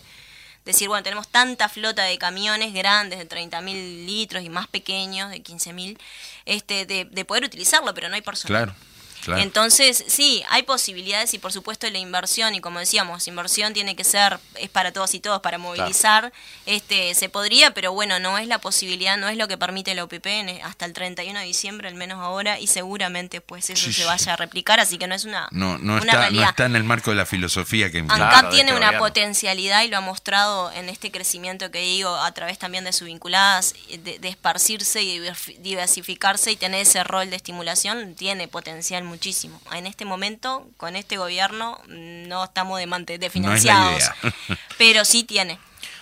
decir, 0.65 0.87
bueno, 0.87 1.03
tenemos 1.03 1.27
tanta 1.27 1.69
flota 1.69 2.03
de 2.03 2.17
camiones 2.17 2.73
grandes 2.73 3.19
de 3.19 3.27
30.000 3.27 4.05
litros 4.05 4.43
y 4.43 4.49
más 4.49 4.67
pequeños 4.67 5.29
de 5.29 5.43
15.000, 5.43 5.97
este, 6.45 6.85
de, 6.85 7.05
de 7.05 7.25
poder 7.25 7.43
utilizarlo, 7.43 7.93
pero 7.93 8.09
no 8.09 8.15
hay 8.15 8.21
personal. 8.21 8.65
Claro. 8.65 8.92
Entonces, 9.27 10.03
sí, 10.07 10.43
hay 10.49 10.63
posibilidades 10.63 11.33
y 11.33 11.39
por 11.39 11.51
supuesto 11.51 11.89
la 11.89 11.97
inversión, 11.97 12.55
y 12.55 12.61
como 12.61 12.79
decíamos, 12.79 13.27
inversión 13.27 13.73
tiene 13.73 13.95
que 13.95 14.03
ser, 14.03 14.39
es 14.55 14.69
para 14.69 14.91
todos 14.91 15.13
y 15.13 15.19
todos, 15.19 15.41
para 15.41 15.57
movilizar, 15.57 16.31
este 16.65 17.13
se 17.15 17.29
podría, 17.29 17.71
pero 17.71 17.93
bueno, 17.93 18.19
no 18.19 18.37
es 18.37 18.47
la 18.47 18.59
posibilidad, 18.59 19.17
no 19.17 19.29
es 19.29 19.37
lo 19.37 19.47
que 19.47 19.57
permite 19.57 19.95
la 19.95 20.03
OPP 20.03 20.27
hasta 20.63 20.85
el 20.85 20.93
31 20.93 21.39
de 21.39 21.45
diciembre, 21.45 21.87
al 21.87 21.95
menos 21.95 22.19
ahora, 22.19 22.59
y 22.59 22.67
seguramente 22.67 23.41
pues 23.41 23.69
eso 23.69 23.91
se 23.91 24.05
vaya 24.05 24.33
a 24.33 24.35
replicar, 24.35 24.79
así 24.79 24.97
que 24.97 25.07
no 25.07 25.15
es 25.15 25.25
una, 25.25 25.47
no, 25.51 25.77
no 25.77 25.97
está, 25.97 26.29
No 26.29 26.43
está 26.43 26.65
en 26.65 26.75
el 26.75 26.83
marco 26.83 27.11
de 27.11 27.17
la 27.17 27.25
filosofía 27.25 27.91
que 27.91 27.99
ANCAP 27.99 28.51
tiene 28.51 28.71
este 28.71 28.85
una 28.85 28.97
potencialidad 28.97 29.83
y 29.83 29.87
lo 29.87 29.97
ha 29.97 30.01
mostrado 30.01 30.71
en 30.71 30.89
este 30.89 31.11
crecimiento 31.11 31.71
que 31.71 31.79
digo, 31.79 32.15
a 32.15 32.31
través 32.33 32.59
también 32.59 32.83
de 32.83 32.93
su 32.93 33.05
vinculadas, 33.05 33.75
de, 33.89 34.19
de 34.19 34.27
esparcirse 34.29 35.01
y 35.01 35.19
diversificarse 35.59 36.51
y 36.51 36.55
tener 36.55 36.81
ese 36.81 37.03
rol 37.03 37.29
de 37.29 37.35
estimulación, 37.35 38.15
tiene 38.15 38.47
potencial 38.47 39.03
muchísimo. 39.13 39.61
En 39.71 39.85
este 39.85 40.05
momento, 40.05 40.67
con 40.77 40.95
este 40.95 41.17
gobierno, 41.17 41.79
no 41.87 42.43
estamos 42.43 42.79
de, 42.79 43.17
de 43.19 43.29
financiados, 43.29 44.09
pero 44.79 45.05
sí 45.05 45.23
tiene. 45.23 45.59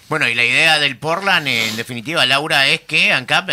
Bueno, 0.07 0.29
y 0.29 0.33
la 0.33 0.45
idea 0.45 0.79
del 0.79 0.97
Portland, 0.97 1.45
en 1.45 1.75
definitiva, 1.75 2.25
Laura, 2.25 2.69
es 2.69 2.79
que 2.81 3.11
ANCAP 3.11 3.49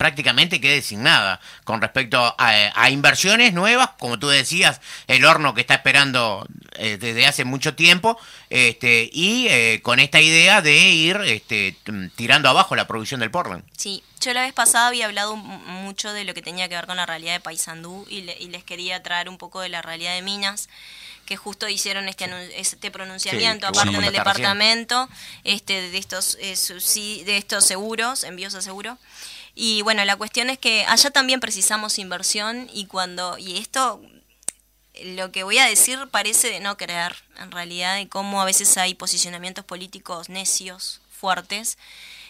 prácticamente 0.00 0.62
quede 0.62 0.82
nada 0.96 1.42
con 1.64 1.82
respecto 1.82 2.34
a, 2.38 2.88
inversiones 2.88 3.52
nuevas, 3.52 3.90
como 3.98 4.18
tú 4.18 4.28
decías, 4.28 4.80
el 5.08 5.26
horno 5.26 5.52
que 5.52 5.60
está 5.60 5.74
esperando 5.74 6.46
eh, 6.76 6.96
desde 6.98 7.26
hace 7.26 7.44
mucho 7.44 7.74
tiempo, 7.74 8.18
este, 8.48 9.10
y 9.12 9.48
eh, 9.50 9.80
con 9.82 10.00
esta 10.00 10.18
idea 10.18 10.62
de 10.62 10.74
ir 10.74 11.20
este, 11.26 11.76
tirando 12.16 12.48
abajo 12.48 12.76
la 12.76 12.86
producción 12.86 13.20
del 13.20 13.30
Portland. 13.30 13.62
Sí, 13.76 14.02
yo 14.22 14.32
la 14.32 14.40
vez 14.40 14.54
pasada 14.54 14.86
había 14.86 15.04
hablado 15.04 15.36
mucho 15.36 16.14
de 16.14 16.24
lo 16.24 16.32
que 16.32 16.40
tenía 16.40 16.66
que 16.70 16.76
ver 16.76 16.86
con 16.86 16.96
la 16.96 17.04
realidad 17.04 17.34
de 17.34 17.40
Paysandú 17.40 18.06
y, 18.08 18.22
les 18.22 18.64
quería 18.64 19.02
traer 19.02 19.28
un 19.28 19.36
poco 19.36 19.60
de 19.60 19.68
la 19.68 19.82
realidad 19.82 20.14
de 20.14 20.22
Minas 20.22 20.70
que 21.26 21.36
justo 21.36 21.68
hicieron 21.68 22.08
este, 22.08 22.26
este 22.58 22.90
pronunciamiento 22.90 23.66
aparte 23.66 23.94
en 23.94 24.02
el 24.02 24.12
departamento 24.12 25.08
este 25.44 25.90
de 25.90 25.98
estos 25.98 26.36
eh, 26.40 26.56
de 27.24 27.36
estos 27.36 27.64
seguros 27.64 28.24
envíos 28.24 28.54
a 28.56 28.62
seguro 28.62 28.98
y 29.62 29.82
bueno 29.82 30.02
la 30.06 30.16
cuestión 30.16 30.48
es 30.48 30.58
que 30.58 30.86
allá 30.86 31.10
también 31.10 31.38
precisamos 31.38 31.98
inversión 31.98 32.70
y 32.72 32.86
cuando 32.86 33.36
y 33.36 33.58
esto 33.58 34.00
lo 35.04 35.30
que 35.32 35.42
voy 35.42 35.58
a 35.58 35.66
decir 35.66 36.08
parece 36.10 36.48
de 36.48 36.60
no 36.60 36.78
creer 36.78 37.14
en 37.38 37.50
realidad 37.50 37.96
de 37.96 38.08
cómo 38.08 38.40
a 38.40 38.46
veces 38.46 38.78
hay 38.78 38.94
posicionamientos 38.94 39.66
políticos 39.66 40.30
necios 40.30 41.02
fuertes 41.10 41.76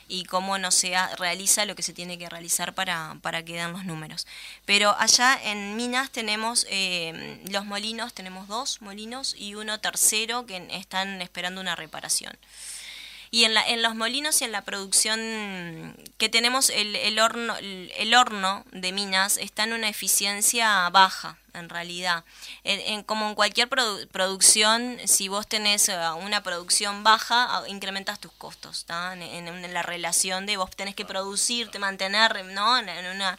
y 0.08 0.24
cómo 0.24 0.58
no 0.58 0.72
se 0.72 0.92
realiza 1.18 1.66
lo 1.66 1.76
que 1.76 1.84
se 1.84 1.92
tiene 1.92 2.18
que 2.18 2.28
realizar 2.28 2.74
para, 2.74 3.16
para 3.22 3.44
que 3.44 3.52
den 3.54 3.70
los 3.70 3.84
números. 3.84 4.26
Pero 4.64 4.96
allá 4.98 5.38
en 5.40 5.76
Minas 5.76 6.10
tenemos 6.10 6.66
eh, 6.68 7.40
los 7.48 7.64
molinos, 7.64 8.12
tenemos 8.12 8.48
dos 8.48 8.82
molinos 8.82 9.36
y 9.38 9.54
uno 9.54 9.78
tercero 9.78 10.46
que 10.46 10.66
están 10.72 11.22
esperando 11.22 11.60
una 11.60 11.76
reparación. 11.76 12.36
Y 13.32 13.44
en, 13.44 13.54
la, 13.54 13.66
en 13.68 13.80
los 13.80 13.94
molinos 13.94 14.40
y 14.40 14.44
en 14.44 14.50
la 14.50 14.62
producción 14.62 15.96
que 16.18 16.28
tenemos, 16.28 16.68
el, 16.68 16.96
el, 16.96 17.20
horno, 17.20 17.56
el, 17.58 18.14
horno 18.14 18.64
de 18.72 18.90
minas 18.90 19.36
está 19.36 19.62
en 19.62 19.72
una 19.72 19.88
eficiencia 19.88 20.88
baja, 20.90 21.38
en 21.54 21.68
realidad. 21.68 22.24
En, 22.64 23.04
como 23.04 23.28
en 23.28 23.36
cualquier 23.36 23.68
producción, 23.68 24.98
si 25.04 25.28
vos 25.28 25.46
tenés 25.46 25.88
eh, 25.88 25.96
una 26.20 26.42
producción 26.42 27.04
baja, 27.04 27.46
ah, 27.56 27.68
incrementas 27.68 28.18
tus 28.18 28.32
costos, 28.32 28.84
en, 28.88 29.22
en, 29.22 29.74
la 29.74 29.82
relación 29.82 30.44
de 30.44 30.56
vos 30.56 30.70
tenés 30.74 30.96
que 30.96 31.04
producirte, 31.04 31.78
mantener, 31.78 32.44
¿no? 32.46 32.78
En, 32.78 33.06
una 33.06 33.38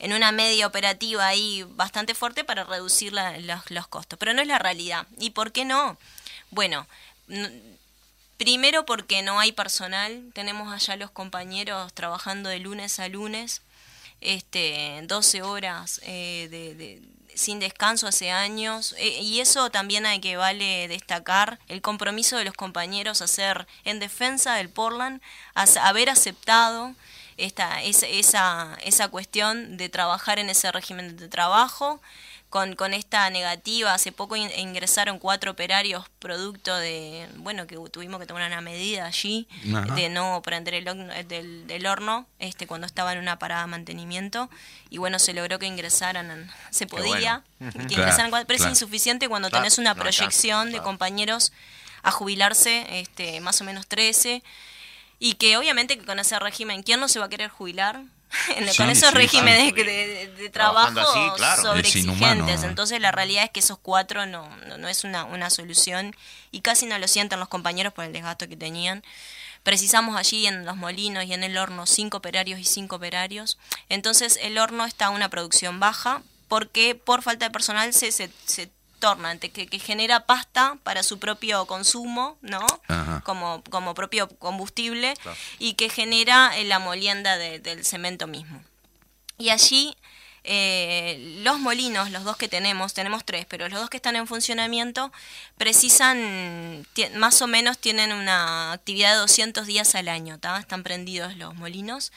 en 0.00 0.12
una 0.12 0.32
media 0.32 0.66
operativa 0.66 1.26
ahí 1.26 1.64
bastante 1.70 2.14
fuerte 2.14 2.44
para 2.44 2.64
reducir 2.64 3.12
los, 3.12 3.70
los 3.70 3.86
costos. 3.86 4.18
Pero 4.18 4.32
no 4.32 4.42
es 4.42 4.48
la 4.48 4.58
realidad. 4.58 5.06
¿Y 5.18 5.30
por 5.30 5.52
qué 5.52 5.64
no? 5.64 5.96
Bueno, 6.50 6.86
Primero 8.38 8.86
porque 8.86 9.22
no 9.22 9.40
hay 9.40 9.50
personal, 9.50 10.30
tenemos 10.32 10.72
allá 10.72 10.94
los 10.94 11.10
compañeros 11.10 11.92
trabajando 11.92 12.48
de 12.48 12.60
lunes 12.60 13.00
a 13.00 13.08
lunes, 13.08 13.62
este, 14.20 15.00
12 15.02 15.42
horas 15.42 16.00
eh, 16.04 16.46
de, 16.48 17.02
sin 17.34 17.58
descanso 17.58 18.06
hace 18.06 18.30
años, 18.30 18.94
eh, 18.96 19.20
y 19.20 19.40
eso 19.40 19.70
también 19.70 20.06
hay 20.06 20.20
que 20.20 20.36
vale 20.36 20.86
destacar 20.86 21.58
el 21.66 21.82
compromiso 21.82 22.36
de 22.36 22.44
los 22.44 22.54
compañeros 22.54 23.22
a 23.22 23.24
hacer 23.24 23.66
en 23.82 23.98
defensa 23.98 24.54
del 24.54 24.68
Portland, 24.68 25.20
a 25.56 25.64
haber 25.88 26.08
aceptado 26.08 26.94
esta, 27.38 27.82
esa, 27.82 28.06
esa, 28.06 28.78
esa 28.84 29.08
cuestión 29.08 29.76
de 29.76 29.88
trabajar 29.88 30.38
en 30.38 30.48
ese 30.48 30.70
régimen 30.70 31.16
de 31.16 31.26
trabajo, 31.26 32.00
con, 32.50 32.76
con 32.76 32.94
esta 32.94 33.28
negativa. 33.30 33.94
Hace 33.94 34.12
poco 34.12 34.36
ingresaron 34.36 35.18
cuatro 35.18 35.52
operarios 35.52 36.08
producto 36.18 36.76
de, 36.76 37.28
bueno, 37.36 37.66
que 37.66 37.76
tuvimos 37.90 38.20
que 38.20 38.26
tomar 38.26 38.46
una 38.46 38.60
medida 38.60 39.06
allí 39.06 39.48
de 39.94 40.08
no 40.08 40.40
prender 40.42 40.74
el 40.74 40.88
horno, 40.88 41.12
del, 41.26 41.66
del, 41.66 41.86
horno 41.86 42.26
este, 42.38 42.66
cuando 42.66 42.86
estaba 42.86 43.12
en 43.12 43.18
una 43.18 43.38
parada 43.38 43.62
de 43.62 43.68
mantenimiento. 43.68 44.50
Y 44.90 44.98
bueno, 44.98 45.18
se 45.18 45.34
logró 45.34 45.58
que 45.58 45.66
ingresaran, 45.66 46.50
se 46.70 46.86
podía, 46.86 47.42
que 47.58 47.82
ingresaran, 47.94 48.30
pero 48.30 48.62
es 48.62 48.66
insuficiente 48.66 49.28
cuando 49.28 49.50
tenés 49.50 49.78
una 49.78 49.94
proyección 49.94 50.72
de 50.72 50.80
compañeros 50.80 51.52
a 52.02 52.10
jubilarse, 52.10 52.86
este, 53.00 53.40
más 53.40 53.60
o 53.60 53.64
menos 53.64 53.86
13 53.86 54.42
y 55.18 55.34
que 55.34 55.56
obviamente 55.56 55.98
con 55.98 56.18
ese 56.18 56.38
régimen, 56.38 56.82
¿quién 56.82 57.00
no 57.00 57.08
se 57.08 57.18
va 57.18 57.26
a 57.26 57.28
querer 57.28 57.50
jubilar? 57.50 58.02
con 58.76 58.90
esos 58.90 59.12
regímenes 59.14 59.74
de, 59.74 60.50
trabajo 60.52 61.00
sobre 61.62 61.80
exigentes. 61.80 62.62
Entonces 62.62 63.00
la 63.00 63.12
realidad 63.12 63.44
es 63.44 63.50
que 63.50 63.60
esos 63.60 63.78
cuatro 63.78 64.26
no, 64.26 64.48
no, 64.78 64.88
es 64.88 65.04
una, 65.04 65.24
una, 65.24 65.50
solución 65.50 66.14
y 66.50 66.60
casi 66.60 66.86
no 66.86 66.98
lo 66.98 67.08
sienten 67.08 67.38
los 67.38 67.48
compañeros 67.48 67.92
por 67.92 68.04
el 68.04 68.12
desgasto 68.12 68.48
que 68.48 68.56
tenían. 68.56 69.02
Precisamos 69.62 70.16
allí 70.16 70.46
en 70.46 70.64
los 70.64 70.76
molinos 70.76 71.24
y 71.24 71.34
en 71.34 71.44
el 71.44 71.58
horno 71.58 71.86
cinco 71.86 72.18
operarios 72.18 72.60
y 72.60 72.64
cinco 72.64 72.96
operarios. 72.96 73.58
Entonces 73.88 74.38
el 74.42 74.58
horno 74.58 74.84
está 74.84 75.06
a 75.06 75.10
una 75.10 75.28
producción 75.28 75.80
baja 75.80 76.22
porque 76.48 76.94
por 76.94 77.22
falta 77.22 77.46
de 77.46 77.50
personal 77.50 77.92
se, 77.92 78.10
se, 78.12 78.30
se 78.46 78.70
torna, 78.98 79.38
que, 79.38 79.50
que, 79.50 79.78
genera 79.78 80.26
pasta 80.26 80.76
para 80.82 81.02
su 81.02 81.18
propio 81.18 81.66
consumo, 81.66 82.36
¿no? 82.42 82.66
Como, 83.24 83.62
como 83.70 83.94
propio 83.94 84.28
combustible 84.28 85.14
y 85.58 85.74
que 85.74 85.88
genera 85.88 86.52
la 86.64 86.78
molienda 86.78 87.36
del 87.38 87.84
cemento 87.84 88.26
mismo. 88.26 88.62
Y 89.38 89.50
allí 89.50 89.96
eh, 90.50 91.40
los 91.42 91.58
molinos, 91.58 92.10
los 92.10 92.24
dos 92.24 92.38
que 92.38 92.48
tenemos, 92.48 92.94
tenemos 92.94 93.24
tres, 93.24 93.44
pero 93.46 93.68
los 93.68 93.80
dos 93.80 93.90
que 93.90 93.98
están 93.98 94.16
en 94.16 94.26
funcionamiento 94.26 95.12
precisan, 95.58 96.86
más 97.16 97.42
o 97.42 97.46
menos 97.46 97.78
tienen 97.78 98.12
una 98.12 98.72
actividad 98.72 99.12
de 99.12 99.18
200 99.18 99.66
días 99.66 99.94
al 99.94 100.08
año, 100.08 100.38
están 100.58 100.82
prendidos 100.84 101.36
los 101.36 101.54
molinos. 101.54 102.12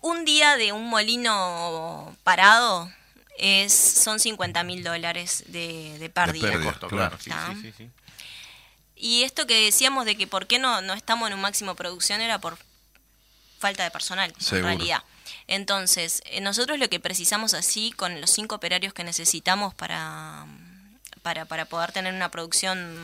Un 0.00 0.24
día 0.24 0.56
de 0.56 0.72
un 0.72 0.88
molino 0.88 2.16
parado 2.22 2.90
es, 3.38 3.72
son 3.72 4.20
50 4.20 4.62
mil 4.64 4.82
dólares 4.82 5.44
de, 5.48 5.98
de 5.98 6.10
pérdida. 6.10 6.50
claro. 6.88 7.18
y 8.94 9.22
esto 9.22 9.46
que 9.46 9.64
decíamos 9.64 10.04
de 10.04 10.16
que 10.16 10.26
por 10.26 10.46
qué 10.46 10.58
no, 10.58 10.80
no 10.80 10.94
estamos 10.94 11.28
en 11.28 11.34
un 11.34 11.40
máximo 11.40 11.74
producción 11.74 12.20
era 12.20 12.40
por 12.40 12.58
falta 13.58 13.84
de 13.84 13.90
personal, 13.90 14.32
en 14.52 14.62
realidad. 14.62 15.02
Entonces, 15.48 16.22
eh, 16.26 16.40
nosotros 16.40 16.78
lo 16.78 16.88
que 16.88 17.00
precisamos 17.00 17.54
así, 17.54 17.92
con 17.92 18.20
los 18.20 18.30
cinco 18.30 18.56
operarios 18.56 18.92
que 18.92 19.04
necesitamos 19.04 19.74
para, 19.74 20.46
para, 21.22 21.44
para 21.44 21.64
poder 21.64 21.92
tener 21.92 22.14
una 22.14 22.30
producción 22.30 22.96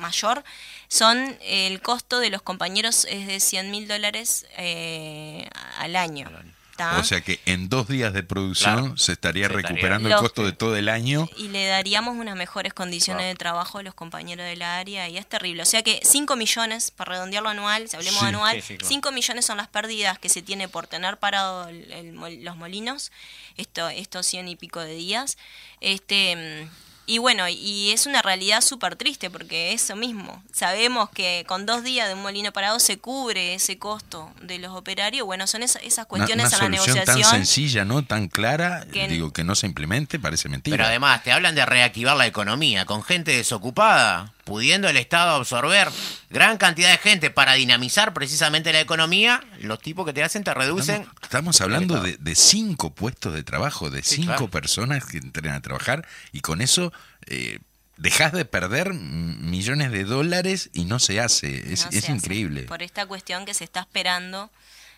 mayor, 0.00 0.44
son 0.88 1.38
el 1.42 1.80
costo 1.80 2.20
de 2.20 2.30
los 2.30 2.42
compañeros 2.42 3.06
es 3.08 3.26
de 3.26 3.40
100 3.40 3.70
mil 3.70 3.88
dólares 3.88 4.46
eh, 4.56 5.48
Al 5.78 5.96
año. 5.96 6.30
O 6.78 7.04
sea 7.04 7.20
que 7.20 7.40
en 7.46 7.68
dos 7.68 7.88
días 7.88 8.12
de 8.12 8.22
producción 8.22 8.98
se 8.98 9.12
estaría 9.12 9.48
recuperando 9.48 10.08
el 10.08 10.16
costo 10.16 10.44
de 10.44 10.52
todo 10.52 10.76
el 10.76 10.88
año. 10.88 11.28
Y 11.36 11.48
le 11.48 11.66
daríamos 11.66 12.16
unas 12.16 12.36
mejores 12.36 12.74
condiciones 12.74 13.26
de 13.26 13.34
trabajo 13.34 13.78
a 13.78 13.82
los 13.82 13.94
compañeros 13.94 14.46
del 14.46 14.62
área 14.62 15.08
y 15.08 15.16
es 15.16 15.26
terrible. 15.26 15.62
O 15.62 15.66
sea 15.66 15.82
que 15.82 16.00
5 16.02 16.36
millones, 16.36 16.90
para 16.90 17.12
redondearlo 17.12 17.48
anual, 17.48 17.88
si 17.88 17.96
hablemos 17.96 18.22
anual, 18.22 18.62
5 18.62 19.12
millones 19.12 19.44
son 19.44 19.56
las 19.56 19.68
pérdidas 19.68 20.18
que 20.18 20.28
se 20.28 20.42
tiene 20.42 20.68
por 20.68 20.86
tener 20.86 21.18
parado 21.18 21.70
los 21.70 22.56
molinos, 22.56 23.12
esto, 23.56 23.88
estos 23.88 24.26
100 24.26 24.48
y 24.48 24.56
pico 24.56 24.80
de 24.80 24.94
días. 24.94 25.38
Este 25.80 26.68
y 27.06 27.18
bueno, 27.18 27.48
y 27.48 27.90
es 27.90 28.06
una 28.06 28.22
realidad 28.22 28.60
súper 28.60 28.96
triste 28.96 29.30
porque 29.30 29.72
eso 29.72 29.96
mismo, 29.96 30.42
sabemos 30.52 31.10
que 31.10 31.44
con 31.46 31.66
dos 31.66 31.82
días 31.82 32.08
de 32.08 32.14
un 32.14 32.22
molino 32.22 32.52
parado 32.52 32.78
se 32.80 32.98
cubre 32.98 33.54
ese 33.54 33.78
costo 33.78 34.30
de 34.42 34.58
los 34.58 34.72
operarios, 34.72 35.26
bueno, 35.26 35.46
son 35.46 35.62
esas, 35.62 35.82
esas 35.82 36.06
cuestiones 36.06 36.52
a 36.52 36.58
la 36.58 36.68
negociación. 36.68 37.04
tan 37.04 37.24
sencilla, 37.24 37.84
¿no? 37.84 38.04
Tan 38.04 38.28
clara, 38.28 38.84
digo, 38.84 39.32
que 39.32 39.44
no 39.44 39.54
se 39.54 39.66
implemente, 39.66 40.18
parece 40.18 40.48
mentira. 40.48 40.76
Pero 40.76 40.86
además, 40.86 41.22
te 41.22 41.32
hablan 41.32 41.54
de 41.54 41.64
reactivar 41.64 42.16
la 42.16 42.26
economía 42.26 42.84
con 42.84 43.02
gente 43.02 43.36
desocupada, 43.36 44.33
pudiendo 44.44 44.88
el 44.88 44.96
Estado 44.96 45.34
absorber 45.34 45.88
gran 46.30 46.58
cantidad 46.58 46.90
de 46.90 46.98
gente 46.98 47.30
para 47.30 47.54
dinamizar 47.54 48.12
precisamente 48.12 48.72
la 48.72 48.80
economía, 48.80 49.42
los 49.60 49.80
tipos 49.80 50.06
que 50.06 50.12
te 50.12 50.22
hacen 50.22 50.44
te 50.44 50.52
reducen. 50.54 51.06
Estamos, 51.22 51.60
hablando 51.60 52.00
de, 52.00 52.34
cinco 52.34 52.94
puestos 52.94 53.34
de 53.34 53.42
trabajo, 53.42 53.90
de 53.90 54.02
cinco 54.02 54.48
personas 54.48 55.04
que 55.06 55.18
entren 55.18 55.52
a 55.52 55.60
trabajar 55.60 56.06
y 56.32 56.40
con 56.40 56.60
eso 56.60 56.92
eh, 57.26 57.58
dejas 57.96 58.32
de 58.32 58.44
perder 58.44 58.92
millones 58.92 59.90
de 59.92 60.04
dólares 60.04 60.70
y 60.72 60.84
no 60.84 60.98
se 60.98 61.20
hace. 61.20 61.72
Es, 61.72 62.08
increíble. 62.08 62.64
Por 62.64 62.82
esta 62.82 63.06
cuestión 63.06 63.44
que 63.44 63.54
se 63.54 63.64
está 63.64 63.80
esperando, 63.80 64.50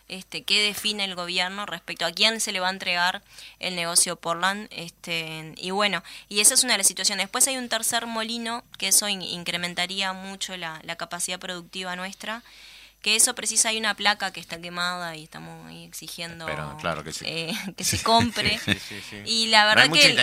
este, 0.09 0.45
qué 0.45 0.63
define 0.63 1.05
el 1.05 1.15
gobierno 1.15 1.67
respecto 1.67 2.07
a 2.07 2.13
quién 2.13 2.41
se 2.41 2.53
le 2.53 2.61
va 2.61 2.69
a 2.69 2.73
entregar 2.73 3.23
el 3.59 3.77
negocio 3.77 4.17
Portland. 4.17 4.69
Este, 4.71 5.55
y 5.57 5.71
bueno, 5.71 6.03
y 6.29 6.41
esa 6.41 6.55
es 6.55 6.65
una 6.65 6.75
de 6.75 6.79
las 6.79 6.87
situaciones. 6.87 7.25
Después 7.25 7.47
hay 7.49 7.57
un 7.57 7.69
tercer 7.69 8.07
molino, 8.07 8.65
que 8.79 8.89
eso 8.89 9.09
incrementaría 9.09 10.13
mucho 10.13 10.57
la, 10.57 10.81
la 10.85 10.97
capacidad 10.97 11.39
productiva 11.39 11.97
nuestra 11.97 12.43
que 13.03 13.15
eso 13.15 13.35
precisa 13.35 13.69
hay 13.69 13.79
una 13.79 13.95
placa 13.95 14.33
que 14.33 14.41
está 14.41 14.61
quemada 14.61 15.15
y 15.17 15.25
estamos 15.25 15.67
ahí 15.67 15.85
exigiendo 15.85 16.47
que, 16.47 17.13
eh, 17.23 17.53
que 17.77 17.85
se 17.85 18.03
compre. 18.03 18.59
Y 19.25 19.47
la 19.49 19.67
verdad 19.67 19.91
que 19.91 20.15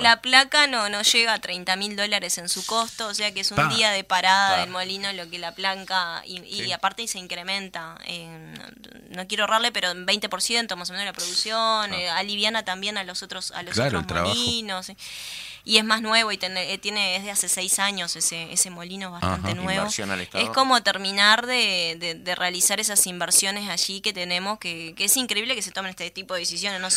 la, 0.00 0.20
placa 0.20 0.66
no 0.66 0.88
no 0.88 1.02
llega 1.02 1.34
a 1.34 1.40
30 1.40 1.76
mil 1.76 1.96
dólares 1.96 2.38
en 2.38 2.48
su 2.48 2.64
costo 2.66 3.08
o 3.08 3.14
sea 3.14 3.32
que 3.32 3.40
es 3.40 3.50
un 3.50 3.68
día 3.70 3.90
de 3.90 4.04
parada 4.04 4.60
del 4.60 4.70
molino 4.70 5.12
lo 5.12 5.28
que 5.28 5.38
la 5.38 5.54
planca 5.54 6.22
y, 6.24 6.70
aparte 6.72 7.06
se 7.08 7.18
incrementa 7.18 7.96
no 9.10 9.26
quiero 9.26 9.44
ahorrarle 9.44 9.72
pero 9.72 9.90
en 9.90 10.06
20% 10.06 10.76
más 10.76 10.90
o 10.90 10.92
menos 10.92 11.06
la 11.06 11.12
producción 11.12 11.92
eh, 11.94 12.08
aliviana 12.10 12.64
también 12.64 12.98
a 12.98 13.04
los 13.04 13.22
otros 13.22 13.52
a 13.52 13.62
los 13.62 13.78
otros 13.78 14.28
molinos 14.28 14.92
y 15.64 15.76
es 15.76 15.84
más 15.84 16.02
nuevo 16.02 16.32
y 16.32 16.38
tiene, 16.38 16.72
eh, 16.72 16.78
tiene 16.78 17.18
desde 17.18 17.30
hace 17.30 17.48
seis 17.48 17.78
años 17.78 18.16
ese, 18.16 18.52
ese 18.52 18.70
molino 18.70 19.12
bastante 19.12 19.54
nuevo. 19.54 19.86
Es 19.86 20.50
como 20.50 20.82
terminar 20.82 21.46
de, 21.46 22.18
de, 22.22 22.34
realizar 22.34 22.80
esas 22.80 23.06
inversiones 23.06 23.68
allí 23.68 24.00
que 24.00 24.12
tenemos, 24.12 24.58
que, 24.58 24.94
que, 24.96 25.04
es 25.04 25.16
increíble 25.16 25.54
que 25.54 25.62
se 25.62 25.70
tomen 25.70 25.90
este 25.90 26.10
tipo 26.10 26.34
de 26.34 26.40
decisiones, 26.40 26.80
¿no 26.80 26.88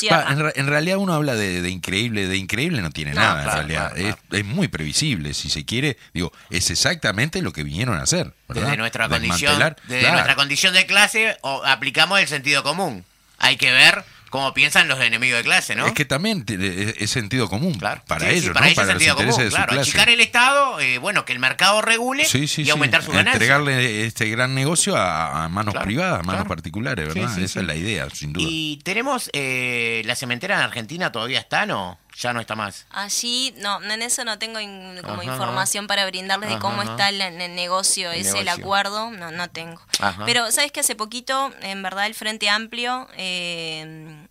en, 0.55 0.67
realidad 0.67 0.97
uno 0.97 1.13
habla 1.13 1.35
de, 1.35 1.69
increíble, 1.69 2.27
de 2.27 2.37
increíble 2.37 2.81
no 2.81 2.91
tiene 2.91 3.13
nada, 3.13 3.43
en 3.43 3.51
realidad. 3.51 3.97
es, 3.97 4.15
es, 4.31 4.45
muy 4.45 4.67
previsible, 4.67 5.33
si 5.33 5.49
se 5.49 5.65
quiere, 5.65 5.97
digo, 6.13 6.31
es 6.49 6.69
exactamente 6.71 7.41
lo 7.41 7.51
que 7.51 7.63
vinieron 7.63 7.97
a 7.97 8.03
hacer. 8.03 8.33
Desde 8.47 8.77
nuestra 8.77 9.09
condición, 9.09 9.75
desde 9.87 10.11
nuestra 10.11 10.35
condición 10.35 10.73
de 10.73 10.85
clase 10.85 11.37
o 11.41 11.63
aplicamos 11.65 12.19
el 12.19 12.27
sentido 12.27 12.63
común. 12.63 13.05
Hay 13.37 13.57
que 13.57 13.71
ver 13.71 14.03
como 14.35 14.53
piensan 14.53 14.87
los 14.87 14.99
enemigos 14.99 15.37
de 15.37 15.43
clase, 15.43 15.75
¿no? 15.75 15.87
Es 15.87 15.93
que 15.93 16.05
también 16.05 16.45
es 16.47 17.09
sentido 17.09 17.47
común 17.49 17.77
para 17.79 18.29
ellos, 18.29 18.53
para 18.53 18.61
¿no? 18.61 18.65
Ellos 18.65 18.75
para 18.75 18.87
sentido 18.89 19.15
común, 19.15 19.49
claro. 19.49 19.79
Achicar 19.79 20.09
el 20.09 20.19
Estado, 20.19 20.79
eh, 20.79 20.97
bueno, 20.97 21.23
que 21.23 21.33
el 21.33 21.39
mercado 21.39 21.81
regule 21.81 22.27
y 22.57 22.69
aumentar 22.69 23.03
su 23.03 23.11
ganancia. 23.11 23.33
Entregarle 23.33 24.05
este 24.05 24.29
gran 24.29 24.53
negocio 24.53 24.95
a, 24.97 25.47
manos 25.49 25.75
privadas, 25.75 26.19
a 26.19 26.23
manos 26.23 26.47
particulares, 26.47 27.13
¿verdad? 27.13 27.39
Esa 27.39 27.59
es 27.59 27.65
la 27.65 27.75
idea, 27.75 28.09
sin 28.09 28.33
duda. 28.33 28.45
Y 28.47 28.81
tenemos, 28.83 29.29
eh, 29.33 30.01
¿la 30.05 30.15
cementera 30.15 30.55
en 30.55 30.61
Argentina 30.61 31.11
todavía 31.11 31.39
está, 31.39 31.65
no? 31.65 31.97
ya 32.17 32.33
no 32.33 32.39
está 32.39 32.55
más. 32.55 32.85
Allí, 32.91 33.53
no, 33.57 33.83
en 33.83 34.01
eso 34.01 34.23
no 34.23 34.39
tengo 34.39 34.59
como 35.03 35.23
información 35.23 35.87
para 35.87 36.05
brindarles 36.05 36.49
de 36.49 36.59
cómo 36.59 36.81
está 36.81 37.09
el, 37.09 37.21
el 37.21 37.55
negocio, 37.55 38.11
es 38.11 38.33
el 38.33 38.47
acuerdo, 38.47 39.11
no, 39.11 39.31
no 39.31 39.49
tengo. 39.49 39.81
Pero, 40.25 40.51
¿sabes 40.51 40.71
que 40.71 40.85
Hace 40.85 40.95
poquito, 40.95 41.51
en 41.61 41.81
verdad, 41.81 42.05
el 42.05 42.13
Frente 42.13 42.47
Amplio 42.47 43.07
eh, 43.17 44.24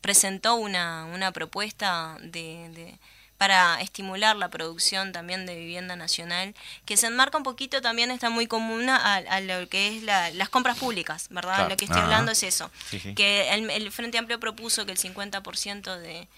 presentó 0.00 0.54
una, 0.54 1.04
una 1.06 1.32
propuesta 1.32 2.16
de, 2.22 2.96
para 3.38 3.80
estimular 3.80 4.36
la 4.36 4.50
producción 4.50 5.12
también 5.12 5.46
de 5.46 5.56
vivienda 5.56 5.96
nacional, 5.96 6.54
que 6.84 6.96
se 6.96 7.08
enmarca 7.08 7.38
un 7.38 7.44
poquito 7.44 7.80
también, 7.80 8.10
está 8.10 8.30
muy 8.30 8.46
común 8.46 8.88
a, 8.88 9.40
lo 9.40 9.68
que 9.68 9.96
es 9.96 10.02
las 10.02 10.48
compras 10.48 10.78
públicas, 10.78 11.26
¿verdad? 11.30 11.68
Lo 11.68 11.76
que 11.76 11.86
estoy 11.86 12.00
hablando 12.00 12.32
es 12.32 12.42
eso, 12.42 12.70
que 13.16 13.50
el, 13.52 13.68
el 13.70 13.90
Frente 13.90 14.18
Amplio 14.18 14.38
propuso 14.38 14.86
que 14.86 14.92
el 14.92 14.98
50% 14.98 15.98
de 15.98 16.28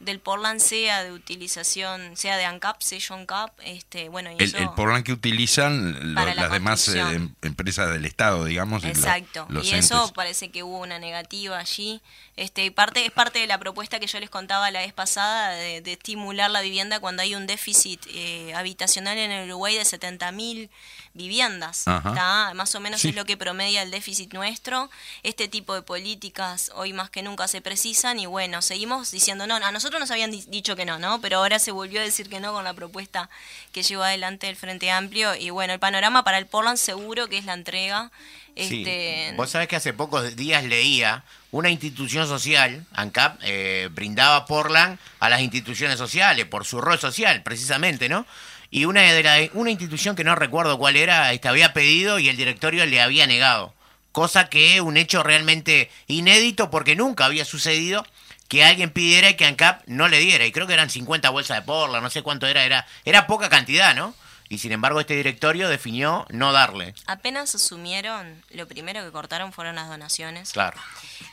del 0.00 0.18
Portland 0.18 0.60
sea 0.60 1.04
de 1.04 1.12
utilización, 1.12 2.16
sea 2.16 2.38
de 2.38 2.46
ANCAP, 2.46 2.80
sea 2.80 2.98
ANCAP, 3.10 3.52
este, 3.64 4.08
bueno, 4.08 4.30
y 4.30 4.42
el, 4.42 4.56
el 4.56 4.70
Portland 4.70 5.04
que 5.04 5.12
utilizan 5.12 6.14
las 6.14 6.50
demás 6.50 6.88
eh, 6.88 7.00
em, 7.00 7.34
empresas 7.42 7.90
del 7.90 8.06
Estado, 8.06 8.46
digamos. 8.46 8.82
Exacto, 8.84 9.46
y 9.62 9.70
eso 9.74 10.10
parece 10.14 10.50
que 10.50 10.62
hubo 10.62 10.78
una 10.78 10.98
negativa 10.98 11.58
allí. 11.58 12.00
Este, 12.36 12.70
parte, 12.70 13.04
es 13.04 13.12
parte 13.12 13.40
de 13.40 13.46
la 13.46 13.58
propuesta 13.58 14.00
que 14.00 14.06
yo 14.06 14.18
les 14.18 14.30
contaba 14.30 14.70
la 14.70 14.80
vez 14.80 14.94
pasada 14.94 15.50
de, 15.50 15.82
estimular 15.92 16.50
la 16.50 16.62
vivienda 16.62 16.98
cuando 16.98 17.20
hay 17.20 17.34
un 17.34 17.46
déficit 17.46 18.00
eh, 18.08 18.54
habitacional 18.54 19.18
en 19.18 19.30
el 19.30 19.50
Uruguay 19.50 19.74
de 19.74 19.82
70.000 19.82 20.70
viviendas. 21.12 21.84
Más 21.86 22.74
o 22.74 22.80
menos 22.80 23.04
es 23.04 23.14
lo 23.14 23.26
que 23.26 23.36
promedia 23.36 23.82
el 23.82 23.90
déficit 23.90 24.32
nuestro. 24.32 24.90
Este 25.22 25.48
tipo 25.48 25.74
de 25.74 25.82
políticas 25.82 26.70
hoy 26.74 26.94
más 26.94 27.10
que 27.10 27.22
nunca 27.22 27.48
se 27.48 27.60
precisan 27.60 28.18
y 28.18 28.26
bueno, 28.26 28.62
seguimos 28.62 29.10
diciendo 29.10 29.46
no, 29.46 29.56
a 29.56 29.72
nosotros 29.72 29.89
nos 29.98 30.10
habían 30.10 30.30
dicho 30.30 30.76
que 30.76 30.84
no, 30.84 30.98
¿no? 30.98 31.20
Pero 31.20 31.38
ahora 31.38 31.58
se 31.58 31.70
volvió 31.70 32.00
a 32.00 32.04
decir 32.04 32.28
que 32.28 32.40
no 32.40 32.52
con 32.52 32.64
la 32.64 32.74
propuesta 32.74 33.28
que 33.72 33.82
llevó 33.82 34.02
adelante 34.02 34.48
el 34.48 34.56
Frente 34.56 34.90
Amplio 34.90 35.34
y 35.34 35.50
bueno, 35.50 35.72
el 35.72 35.80
panorama 35.80 36.24
para 36.24 36.38
el 36.38 36.46
Portland 36.46 36.78
seguro 36.78 37.28
que 37.28 37.38
es 37.38 37.44
la 37.44 37.54
entrega. 37.54 38.10
Este... 38.56 39.32
Vos 39.36 39.50
sabés 39.50 39.68
que 39.68 39.76
hace 39.76 39.92
pocos 39.92 40.36
días 40.36 40.64
leía 40.64 41.24
una 41.50 41.70
institución 41.70 42.26
social, 42.26 42.84
ANCAP, 42.92 43.40
eh, 43.42 43.88
brindaba 43.92 44.46
Portland 44.46 44.98
a 45.18 45.28
las 45.28 45.40
instituciones 45.40 45.98
sociales 45.98 46.46
por 46.46 46.64
su 46.64 46.80
rol 46.80 46.98
social, 46.98 47.42
precisamente, 47.42 48.08
¿no? 48.08 48.26
y 48.70 48.84
una 48.84 49.02
de 49.02 49.22
la, 49.22 49.36
una 49.54 49.70
institución 49.70 50.14
que 50.14 50.22
no 50.22 50.36
recuerdo 50.36 50.78
cuál 50.78 50.96
era, 50.96 51.32
este, 51.32 51.48
había 51.48 51.72
pedido 51.72 52.18
y 52.18 52.28
el 52.28 52.36
directorio 52.36 52.86
le 52.86 53.00
había 53.00 53.26
negado 53.26 53.74
cosa 54.12 54.48
que 54.48 54.80
un 54.80 54.96
hecho 54.96 55.22
realmente 55.22 55.90
inédito 56.06 56.70
porque 56.70 56.96
nunca 56.96 57.24
había 57.24 57.44
sucedido 57.44 58.04
que 58.50 58.64
alguien 58.64 58.90
pidiera 58.90 59.32
que 59.36 59.46
ANCAP 59.46 59.84
no 59.86 60.08
le 60.08 60.18
diera. 60.18 60.44
Y 60.44 60.50
creo 60.50 60.66
que 60.66 60.74
eran 60.74 60.90
50 60.90 61.30
bolsas 61.30 61.58
de 61.58 61.62
porla, 61.62 62.00
no 62.00 62.10
sé 62.10 62.22
cuánto 62.22 62.48
era, 62.48 62.64
era, 62.64 62.84
era 63.04 63.28
poca 63.28 63.48
cantidad, 63.48 63.94
¿no? 63.94 64.12
Y 64.50 64.58
sin 64.58 64.72
embargo 64.72 64.98
este 64.98 65.14
directorio 65.14 65.68
definió 65.68 66.26
no 66.28 66.52
darle. 66.52 66.92
Apenas 67.06 67.54
asumieron, 67.54 68.42
lo 68.50 68.66
primero 68.66 69.04
que 69.04 69.12
cortaron 69.12 69.52
fueron 69.52 69.76
las 69.76 69.88
donaciones. 69.88 70.50
Claro. 70.50 70.76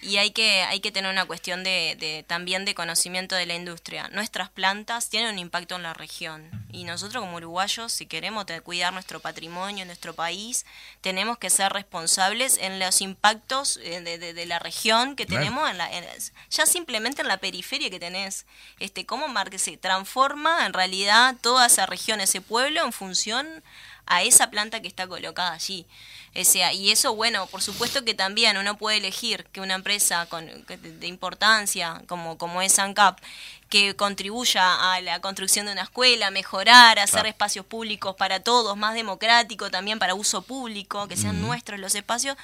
Y 0.03 0.17
hay 0.17 0.29
que, 0.29 0.61
hay 0.61 0.81
que 0.81 0.91
tener 0.91 1.11
una 1.11 1.25
cuestión 1.25 1.63
de, 1.63 1.97
de, 1.99 2.23
también 2.27 2.63
de 2.63 2.75
conocimiento 2.75 3.33
de 3.33 3.47
la 3.47 3.55
industria. 3.55 4.07
Nuestras 4.09 4.49
plantas 4.49 5.09
tienen 5.09 5.33
un 5.33 5.39
impacto 5.39 5.75
en 5.77 5.83
la 5.83 5.95
región. 5.95 6.47
Y 6.71 6.83
nosotros 6.83 7.21
como 7.21 7.37
uruguayos, 7.37 7.91
si 7.91 8.05
queremos 8.05 8.45
cuidar 8.63 8.93
nuestro 8.93 9.19
patrimonio, 9.19 9.83
nuestro 9.85 10.13
país, 10.13 10.67
tenemos 11.01 11.39
que 11.39 11.49
ser 11.49 11.73
responsables 11.73 12.59
en 12.59 12.79
los 12.79 13.01
impactos 13.01 13.77
eh, 13.77 14.01
de, 14.01 14.19
de, 14.19 14.35
de 14.35 14.45
la 14.45 14.59
región 14.59 15.15
que 15.15 15.25
tenemos, 15.25 15.67
en 15.71 15.79
la, 15.79 15.91
en, 15.91 16.05
ya 16.51 16.67
simplemente 16.67 17.23
en 17.23 17.29
la 17.29 17.37
periferia 17.37 17.89
que 17.89 17.99
tenés. 17.99 18.45
Este, 18.77 19.07
cómo 19.07 19.25
se 19.57 19.77
transforma 19.77 20.67
en 20.67 20.73
realidad 20.73 21.35
toda 21.41 21.65
esa 21.65 21.87
región, 21.87 22.21
ese 22.21 22.41
pueblo, 22.41 22.85
en 22.85 22.91
función 22.91 23.06
a 24.07 24.23
esa 24.23 24.49
planta 24.49 24.81
que 24.81 24.87
está 24.87 25.07
colocada 25.07 25.53
allí. 25.53 25.85
O 26.39 26.43
sea, 26.43 26.71
y 26.71 26.91
eso, 26.91 27.15
bueno, 27.15 27.47
por 27.47 27.61
supuesto 27.61 28.05
que 28.05 28.13
también 28.13 28.57
uno 28.57 28.77
puede 28.77 28.97
elegir 28.97 29.45
que 29.51 29.59
una 29.59 29.75
empresa 29.75 30.27
con, 30.27 30.45
de 30.67 31.07
importancia 31.07 32.01
como, 32.07 32.37
como 32.37 32.61
es 32.61 32.77
ANCAP, 32.79 33.19
que 33.69 33.95
contribuya 33.95 34.93
a 34.93 35.01
la 35.01 35.19
construcción 35.19 35.65
de 35.65 35.73
una 35.73 35.83
escuela, 35.83 36.31
mejorar, 36.31 36.99
hacer 36.99 37.21
claro. 37.21 37.29
espacios 37.29 37.65
públicos 37.65 38.15
para 38.15 38.39
todos, 38.39 38.77
más 38.77 38.93
democrático 38.93 39.69
también 39.71 39.99
para 39.99 40.15
uso 40.15 40.41
público, 40.41 41.07
que 41.07 41.17
sean 41.17 41.41
mm. 41.41 41.45
nuestros 41.45 41.79
los 41.79 41.95
espacios. 41.95 42.37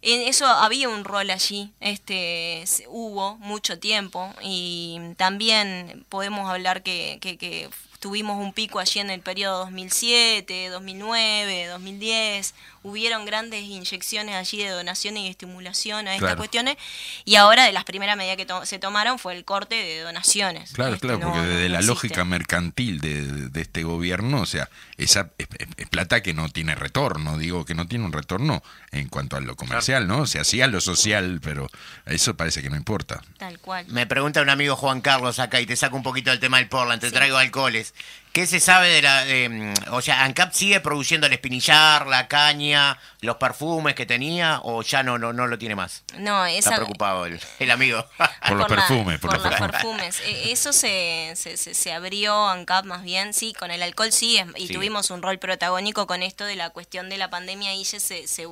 En 0.00 0.20
eso 0.20 0.46
había 0.46 0.88
un 0.88 1.02
rol 1.04 1.30
allí, 1.30 1.72
este 1.80 2.64
hubo 2.88 3.36
mucho 3.38 3.78
tiempo 3.78 4.32
y 4.42 5.00
también 5.16 6.04
podemos 6.10 6.48
hablar 6.50 6.82
que, 6.82 7.18
que, 7.22 7.38
que 7.38 7.70
tuvimos 8.04 8.38
un 8.38 8.52
pico 8.52 8.80
allí 8.80 9.00
en 9.00 9.08
el 9.08 9.22
periodo 9.22 9.60
2007, 9.60 10.68
2009, 10.68 11.68
2010, 11.68 12.54
hubieron 12.84 13.24
grandes 13.24 13.64
inyecciones 13.64 14.36
allí 14.36 14.62
de 14.62 14.68
donaciones 14.68 15.22
y 15.24 15.28
estimulación 15.28 16.06
a 16.06 16.12
estas 16.12 16.20
Claro. 16.28 16.36
cuestiones 16.36 16.76
y 17.24 17.34
ahora 17.34 17.64
de 17.64 17.72
las 17.72 17.82
primeras 17.84 18.16
medidas 18.16 18.36
que 18.36 18.46
to- 18.46 18.64
se 18.66 18.78
tomaron 18.78 19.18
fue 19.18 19.34
el 19.34 19.44
corte 19.44 19.74
de 19.74 20.00
donaciones. 20.02 20.70
Claro, 20.72 20.94
Este, 20.94 21.06
claro, 21.06 21.18
no- 21.18 21.26
porque 21.32 21.38
no- 21.40 21.48
desde 21.48 21.62
no 21.64 21.68
la 21.70 21.78
existe. 21.78 21.86
lógica 21.86 22.24
mercantil 22.24 23.00
de, 23.00 23.22
de 23.48 23.60
este 23.60 23.82
gobierno, 23.82 24.42
o 24.42 24.46
sea, 24.46 24.68
esa 24.96 25.30
es, 25.38 25.48
es- 25.58 25.68
es 25.76 25.88
plata 25.88 26.22
que 26.22 26.34
no 26.34 26.48
tiene 26.50 26.74
retorno, 26.76 27.36
digo 27.38 27.64
que 27.64 27.74
no 27.74 27.88
tiene 27.88 28.04
un 28.04 28.12
retorno 28.12 28.62
en 28.92 29.08
cuanto 29.08 29.36
a 29.36 29.40
lo 29.40 29.56
comercial, 29.56 30.06
¿no? 30.06 30.26
Se 30.26 30.38
hacía 30.38 30.66
lo 30.66 30.80
social, 30.80 31.40
pero 31.42 31.68
eso 32.06 32.36
parece 32.36 32.62
que 32.62 32.70
no 32.70 32.76
importa. 32.76 33.22
Tal 33.38 33.58
cual. 33.58 33.86
Me 33.88 34.06
pregunta 34.06 34.42
un 34.42 34.50
amigo 34.50 34.76
Juan 34.76 35.00
Carlos 35.00 35.38
acá 35.38 35.60
y 35.60 35.66
te 35.66 35.74
saco 35.74 35.96
un 35.96 36.02
poquito 36.02 36.30
del 36.30 36.38
tema 36.40 36.58
del 36.58 36.68
Portland, 36.68 37.00
te 37.00 37.08
Sí. 37.08 37.14
traigo 37.14 37.38
alcoholes. 37.38 37.94
¿Qué 38.34 38.46
se 38.48 38.58
sabe 38.60 38.88
de 38.88 39.00
la... 39.00 39.24
de, 39.24 39.48
mm, 39.48 39.74
o 39.94 40.02
sea, 40.02 40.24
ANCAP 40.24 40.52
sigue 40.52 40.80
produciendo 40.80 41.26
el 41.28 41.32
espinillar, 41.32 42.06
la 42.08 42.26
caña, 42.28 42.98
los 43.20 43.36
perfumes 43.36 43.94
que 43.94 44.06
tenía 44.06 44.60
o 44.64 44.82
ya 44.82 45.02
no 45.04 45.18
no, 45.18 45.32
no 45.32 45.46
lo 45.46 45.56
tiene 45.56 45.76
más? 45.76 46.02
No, 46.18 46.44
Está 46.44 46.70
esa, 46.70 46.76
preocupado 46.76 47.26
el, 47.26 47.40
el 47.60 47.70
amigo. 47.70 48.04
Por 48.48 48.56
los 48.56 48.66
perfumes, 48.66 49.20
por 49.20 49.32
los 49.32 49.40
perfumes. 49.42 49.70
perfumes. 49.70 50.20
E- 50.26 50.50
Eso 50.52 50.72
se, 50.72 51.32
se, 51.36 51.56
se- 51.56 51.74
se 51.74 51.92
abrió 51.92 52.48
ANCAP 52.48 52.84
más 52.86 53.04
bien, 53.04 53.32
sí, 53.32 53.52
con 53.54 53.70
el 53.70 53.82
alcohol 53.82 54.10
sí, 54.12 54.38
y 54.56 54.66
Sí. 54.66 54.74
tuvimos 54.74 55.10
un 55.10 55.22
rol 55.22 55.38
protagónico 55.38 56.06
con 56.08 56.22
esto 56.24 56.44
de 56.44 56.56
la 56.56 56.70
cuestión 56.70 57.08
de 57.08 57.18
la 57.18 57.30
pandemia 57.30 57.72
y 57.74 57.84
ya 57.84 58.00
se, 58.00 58.26
se, 58.26 58.48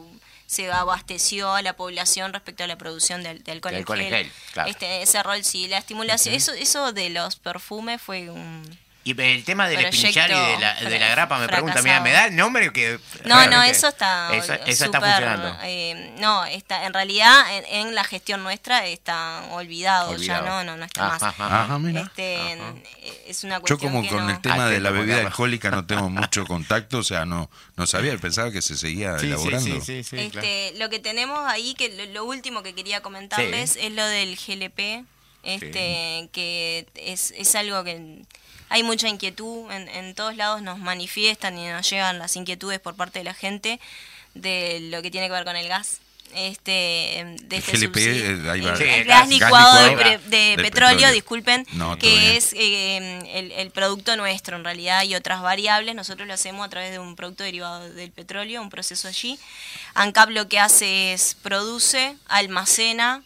se 0.46 0.70
abasteció 0.70 1.52
a 1.54 1.60
la 1.62 1.72
población 1.74 2.32
respecto 2.32 2.62
a 2.62 2.68
la 2.68 2.76
producción 2.78 3.24
de, 3.24 3.34
de 3.40 3.50
alcohol, 3.52 3.72
De 3.72 3.78
alcohol 3.78 4.00
en 4.00 4.10
gel. 4.10 4.24
gel, 4.26 4.32
claro. 4.52 4.70
este, 4.70 5.02
ese 5.02 5.22
rol 5.24 5.42
sí, 5.42 5.66
la 5.66 5.78
estimulación, 5.78 6.34
eso, 6.36 6.52
eso 6.52 6.92
de 6.92 7.10
los 7.10 7.34
perfumes 7.34 8.00
fue 8.00 8.30
un... 8.30 8.78
Y 9.04 9.20
el 9.20 9.42
tema 9.44 9.66
del 9.66 9.80
Proyecto 9.80 9.96
espinillar 9.96 10.30
y 10.30 10.52
de 10.52 10.58
la, 10.60 10.74
de 10.90 10.98
la 11.00 11.08
grapa 11.08 11.38
me 11.38 11.48
pregunta, 11.48 11.82
mira. 11.82 12.00
¿me 12.00 12.12
da 12.12 12.26
el 12.26 12.36
nombre 12.36 12.72
que 12.72 13.00
No, 13.24 13.46
no, 13.48 13.60
eso 13.64 13.88
está 13.88 14.32
Eso, 14.32 14.52
eso 14.64 14.84
está 14.84 15.00
funcionando. 15.00 15.58
eh, 15.64 16.14
no, 16.20 16.44
está, 16.44 16.86
en 16.86 16.94
realidad 16.94 17.34
en, 17.56 17.64
en 17.88 17.94
la 17.96 18.04
gestión 18.04 18.44
nuestra 18.44 18.86
está 18.86 19.42
olvidado, 19.50 20.10
Olvidado. 20.10 20.44
ya 20.44 20.48
no, 20.48 20.62
no, 20.62 20.76
no 20.76 20.84
está 20.84 21.06
Ajá, 21.06 21.12
más. 21.14 21.22
ajá. 21.40 21.62
Ajá, 21.64 21.78
mira. 21.80 22.02
Este, 22.02 22.36
Ajá. 22.60 22.74
es 23.26 23.42
una 23.42 23.56
Yo 23.56 23.62
cuestión 23.62 23.90
como 23.92 24.02
que 24.04 24.08
con 24.10 24.24
no- 24.26 24.30
el 24.30 24.40
tema 24.40 24.66
Ah, 24.66 24.68
de 24.68 24.78
la 24.78 24.90
bebida 24.90 25.18
alcohólica 25.18 25.70
no 25.72 25.84
tengo 25.84 26.08
mucho 26.10 26.46
contacto, 26.46 26.98
o 26.98 27.02
sea, 27.04 27.24
no 27.24 27.50
no 27.74 27.86
sabía, 27.88 28.16
pensaba 28.18 28.52
que 28.52 28.62
se 28.62 28.76
seguía 28.76 29.18
Sí, 29.18 29.26
elaborando. 29.26 29.80
sí, 29.80 30.04
sí, 30.04 30.16
claro. 30.30 30.46
este, 30.46 30.78
Lo 30.78 30.88
que 30.90 31.00
tenemos 31.00 31.40
ahí, 31.50 31.74
que 31.74 31.88
lo, 31.88 32.06
lo 32.12 32.24
último 32.24 32.62
que 32.62 32.72
quería 32.74 33.00
comentarles 33.00 33.70
Sí. 33.72 33.78
es 33.82 33.92
lo 33.92 34.06
del 34.06 34.36
GLP, 34.36 35.04
este, 35.42 36.28
que 36.32 36.86
es, 36.94 37.32
es 37.36 37.54
algo 37.56 37.82
que 37.82 38.22
hay 38.72 38.82
mucha 38.82 39.08
inquietud, 39.08 39.70
en, 39.70 39.88
en 39.88 40.14
todos 40.14 40.34
lados 40.36 40.62
nos 40.62 40.78
manifiestan 40.78 41.56
y 41.58 41.68
nos 41.68 41.88
llegan 41.88 42.18
las 42.18 42.34
inquietudes 42.36 42.80
por 42.80 42.94
parte 42.96 43.18
de 43.20 43.24
la 43.24 43.34
gente 43.34 43.78
de 44.34 44.80
lo 44.90 45.02
que 45.02 45.10
tiene 45.10 45.26
que 45.28 45.32
ver 45.34 45.44
con 45.44 45.56
el 45.56 45.68
gas. 45.68 45.98
Este, 46.34 46.70
de 47.42 47.56
este 47.58 47.72
GLP, 47.72 47.82
subsidio. 47.94 48.24
eh, 48.46 48.50
ahí 48.50 48.60
va. 48.62 48.72
El- 48.72 49.04
gas 49.04 49.18
gas 49.20 49.28
licuado 49.28 49.28
licuado 49.28 49.82
de, 49.82 49.90
de- 49.90 49.96
pre- 49.96 50.10
de 50.10 50.18
petróleo, 50.62 50.62
petróleo. 50.62 51.12
disculpen, 51.12 51.66
No, 51.74 51.98
que 51.98 52.38
es 52.38 52.54
eh, 52.54 52.96
el, 53.34 53.52
el 53.52 53.70
producto 53.70 54.16
nuestro 54.16 54.56
en 54.56 54.64
realidad 54.64 55.02
y 55.02 55.14
otras 55.14 55.42
variables. 55.42 55.94
Nosotros 55.94 56.26
lo 56.26 56.32
hacemos 56.32 56.64
a 56.66 56.70
través 56.70 56.90
de 56.90 56.98
un 56.98 57.16
producto 57.16 57.44
derivado 57.44 57.86
del 57.92 58.10
petróleo, 58.12 58.62
un 58.62 58.70
proceso 58.70 59.08
allí. 59.08 59.38
ANCAP 59.92 60.30
lo 60.30 60.48
que 60.48 60.58
hace 60.58 61.12
es 61.12 61.34
produce, 61.42 62.16
almacena, 62.28 63.22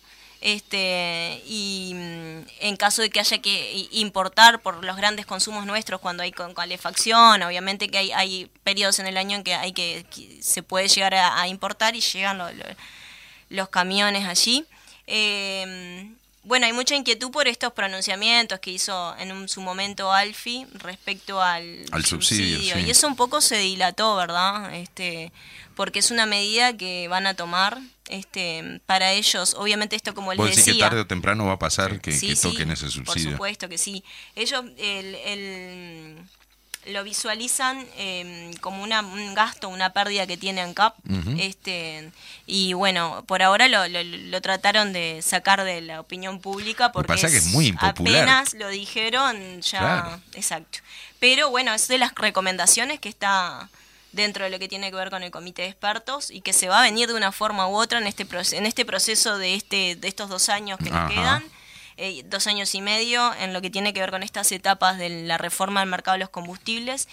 este 0.55 1.43
y 1.47 1.93
mm, 1.95 2.43
en 2.61 2.77
caso 2.77 3.03
de 3.03 3.11
que 3.11 3.19
haya 3.21 3.39
que 3.39 3.89
importar 3.91 4.61
por 4.61 4.85
los 4.85 4.97
grandes 4.97 5.27
consumos 5.27 5.67
nuestros 5.67 6.01
cuando 6.01 6.23
hay 6.23 6.31
con 6.33 6.55
calefacción 6.55 7.43
obviamente 7.43 7.89
que 7.89 7.99
hay, 7.99 8.13
hay 8.13 8.51
periodos 8.63 8.99
en 9.01 9.07
el 9.07 9.17
año 9.17 9.37
en 9.37 9.43
que 9.45 9.55
hay 9.55 9.73
que, 9.73 10.07
que 10.15 10.41
se 10.43 10.63
puede 10.63 10.87
llegar 10.89 11.15
a, 11.15 11.41
a 11.41 11.49
importar 11.49 11.97
y 11.97 12.01
llegan 12.01 12.39
lo- 12.39 12.53
lo- 12.53 12.65
los 13.51 13.69
camiones 13.71 14.25
allí 14.27 14.65
Eh, 15.09 16.11
bueno 16.45 16.67
hay 16.67 16.73
mucha 16.73 16.95
inquietud 16.95 17.31
por 17.33 17.49
estos 17.49 17.73
pronunciamientos 17.73 18.61
que 18.61 18.71
hizo 18.71 19.17
en 19.19 19.33
un- 19.33 19.49
su 19.49 19.61
momento 19.61 20.13
Alfi 20.13 20.67
respecto 20.75 21.41
al, 21.43 21.85
Al 21.91 22.05
subsidio, 22.05 22.75
sí. 22.77 22.81
y 22.87 22.91
eso 22.91 23.07
un 23.09 23.17
poco 23.17 23.41
se 23.41 23.57
dilató 23.59 24.15
verdad 24.17 24.73
este 24.75 25.33
porque 25.75 25.99
es 25.99 26.11
una 26.13 26.27
medida 26.27 26.77
que 26.77 27.09
van 27.09 27.27
a 27.27 27.35
tomar 27.35 27.79
este 28.09 28.81
para 28.87 29.13
ellos 29.13 29.55
obviamente 29.59 29.97
esto 29.97 30.15
como 30.15 30.33
les 30.33 30.57
decía 30.57 30.73
que 30.75 30.79
tarde 30.81 31.01
o 31.01 31.07
temprano 31.07 31.47
va 31.47 31.53
a 31.55 31.59
pasar 31.59 32.01
que, 32.01 32.13
Sí, 32.13 32.29
que 32.29 32.37
sí, 32.37 32.43
toquen 32.51 32.71
ese 32.71 32.85
Por 32.85 32.93
subsidio. 32.93 33.33
supuesto 33.33 33.69
que 33.69 33.79
sí. 33.79 34.05
Ellos 34.35 34.65
el, 34.79 35.15
el- 35.17 36.17
lo 36.87 37.03
visualizan 37.03 37.85
eh, 37.97 38.53
como 38.61 38.81
una, 38.85 39.01
un 39.01 39.35
gasto, 39.35 39.69
una 39.69 39.93
pérdida 39.93 40.25
que 40.29 40.37
tiene 40.37 40.61
ANCAP. 40.61 40.95
Este, 41.37 42.13
y 42.47 42.75
bueno, 42.75 43.25
por 43.27 43.43
ahora 43.43 43.67
lo, 43.67 43.89
lo- 43.89 44.05
lo 44.05 44.41
trataron 44.41 44.93
de 44.93 45.21
sacar 45.21 45.65
de 45.65 45.81
la 45.81 45.99
opinión 46.01 46.39
pública 46.41 46.93
porque 46.93 47.09
pasa 47.09 47.29
que 47.29 47.39
es 47.39 47.47
muy 47.47 47.67
impopular. 47.69 48.23
apenas 48.23 48.55
lo 48.55 48.69
dijeron 48.69 49.61
ya... 49.63 49.79
Claro. 49.81 50.21
Exacto. 50.35 50.79
Pero 51.19 51.51
bueno, 51.51 51.75
es 51.75 51.89
de 51.89 51.99
las 51.99 52.15
recomendaciones 52.15 53.01
que 53.01 53.09
está 53.09 53.69
dentro 54.17 54.45
de 54.45 54.51
lo 54.51 54.59
que 54.59 54.69
tiene 54.69 54.91
que 54.91 54.97
ver 54.97 55.11
con 55.11 55.23
el 55.23 55.31
comité 55.31 55.63
de 55.63 55.69
expertos 55.69 56.31
y 56.31 56.41
que 56.41 56.53
se 56.53 56.69
va 56.69 56.81
a 56.81 56.83
venir 56.83 57.09
de 57.09 57.15
una 57.15 57.31
forma 57.31 57.69
u 57.69 57.77
otra 57.77 57.99
en 57.99 58.07
este 58.07 58.27
en 58.53 58.67
este 58.67 58.85
proceso 58.85 59.39
de 59.39 59.55
este 59.55 59.95
de 59.95 60.09
estos 60.09 60.29
dos 60.29 60.49
años 60.49 60.79
que 60.83 60.89
Ajá. 60.89 61.05
nos 61.05 61.13
quedan. 61.13 61.45
Eh, 61.99 62.25
dos 62.27 62.47
años 62.47 62.75
y 62.75 62.83
medio 62.83 63.33
en 63.41 63.55
lo 63.55 63.63
que 63.63 63.71
tiene 63.71 63.95
que 63.95 64.01
ver 64.01 64.11
con 64.11 64.23
estas 64.23 64.53
etapas 64.53 64.99
de 64.99 65.09
la 65.09 65.39
reforma 65.39 65.81
del 65.81 65.89
mercado 65.89 66.17
de 66.17 66.21
los 66.21 66.29
combustibles. 66.29 67.09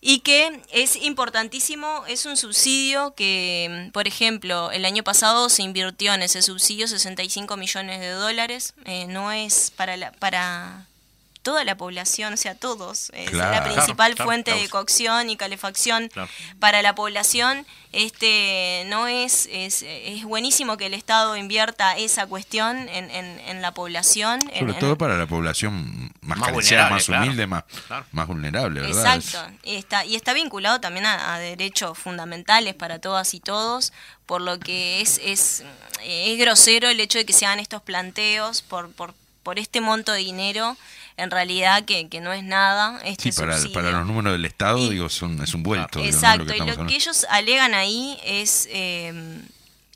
Y 0.00 0.20
que 0.20 0.60
es 0.72 0.96
importantísimo, 0.96 2.04
es 2.06 2.26
un 2.26 2.36
subsidio 2.36 3.14
que, 3.14 3.90
por 3.92 4.06
ejemplo, 4.06 4.70
el 4.70 4.84
año 4.84 5.02
pasado 5.02 5.48
se 5.48 5.62
invirtió 5.62 6.12
en 6.14 6.22
ese 6.22 6.42
subsidio 6.42 6.86
65 6.86 7.56
millones 7.56 8.00
de 8.00 8.10
dólares, 8.10 8.74
eh, 8.84 9.06
no 9.06 9.32
es 9.32 9.70
para 9.70 9.96
la, 9.96 10.12
para 10.12 10.86
toda 11.46 11.62
la 11.64 11.76
población, 11.76 12.34
o 12.34 12.36
sea, 12.36 12.56
todos, 12.56 13.10
es 13.14 13.32
la 13.32 13.62
principal 13.62 14.14
Claro, 14.16 14.24
fuente 14.28 14.50
claro. 14.50 14.62
de 14.62 14.68
cocción 14.68 15.30
y 15.30 15.36
calefacción 15.36 16.08
Claro. 16.08 16.28
para 16.58 16.82
la 16.82 16.94
población, 16.96 17.64
este 17.92 18.82
no 18.88 19.06
es, 19.06 19.48
es, 19.52 19.82
es 19.82 20.24
buenísimo 20.24 20.76
que 20.76 20.86
el 20.86 20.94
Estado 20.94 21.36
invierta 21.36 21.96
esa 21.96 22.26
cuestión 22.26 22.88
en, 22.88 23.10
en, 23.10 23.38
en 23.46 23.62
la 23.62 23.72
población. 23.72 24.40
Sobre 24.42 24.72
en- 24.72 24.78
todo 24.80 24.98
para 24.98 25.16
la 25.16 25.26
población 25.26 26.12
más, 26.20 26.38
Más 26.38 26.52
vulnerable, 26.52 26.94
más 26.96 27.04
claro. 27.06 27.22
humilde, 27.24 27.46
más, 27.46 27.64
Claro. 27.86 28.06
más 28.10 28.26
vulnerable, 28.26 28.80
¿verdad? 28.80 29.14
Exacto, 29.16 29.52
y 29.62 29.76
está, 29.76 30.04
y 30.04 30.16
está 30.16 30.32
vinculado 30.32 30.80
también 30.80 31.06
a, 31.06 31.34
a 31.34 31.38
derechos 31.38 31.96
fundamentales 31.96 32.74
para 32.74 32.98
todas 32.98 33.32
y 33.34 33.40
todos, 33.40 33.92
por 34.26 34.40
lo 34.40 34.58
que 34.58 35.00
es, 35.00 35.20
es, 35.22 35.62
es 36.02 36.38
grosero 36.38 36.88
el 36.88 36.98
hecho 36.98 37.18
de 37.18 37.24
que 37.24 37.32
se 37.32 37.46
hagan 37.46 37.60
estos 37.60 37.82
planteos 37.82 38.62
por, 38.62 38.90
por, 38.92 39.14
por 39.44 39.58
este 39.60 39.80
monto 39.80 40.10
de 40.10 40.18
dinero, 40.18 40.76
en 41.16 41.30
realidad 41.30 41.84
que, 41.84 42.08
que 42.08 42.20
no 42.20 42.32
es 42.32 42.42
nada. 42.44 43.00
Este 43.04 43.32
Sí, 43.32 43.38
para, 43.40 43.56
para 43.72 43.90
los 43.90 44.06
números 44.06 44.32
del 44.32 44.44
Estado, 44.44 44.78
Y- 44.78 44.90
digo, 44.90 45.08
son, 45.08 45.42
es 45.42 45.54
un 45.54 45.62
vuelto. 45.62 46.00
Exacto, 46.00 46.46
que 46.46 46.56
y 46.56 46.58
lo 46.58 46.64
hablando. 46.64 46.86
que 46.86 46.96
ellos 46.96 47.26
alegan 47.30 47.74
ahí 47.74 48.18
es 48.24 48.68
eh, 48.70 49.40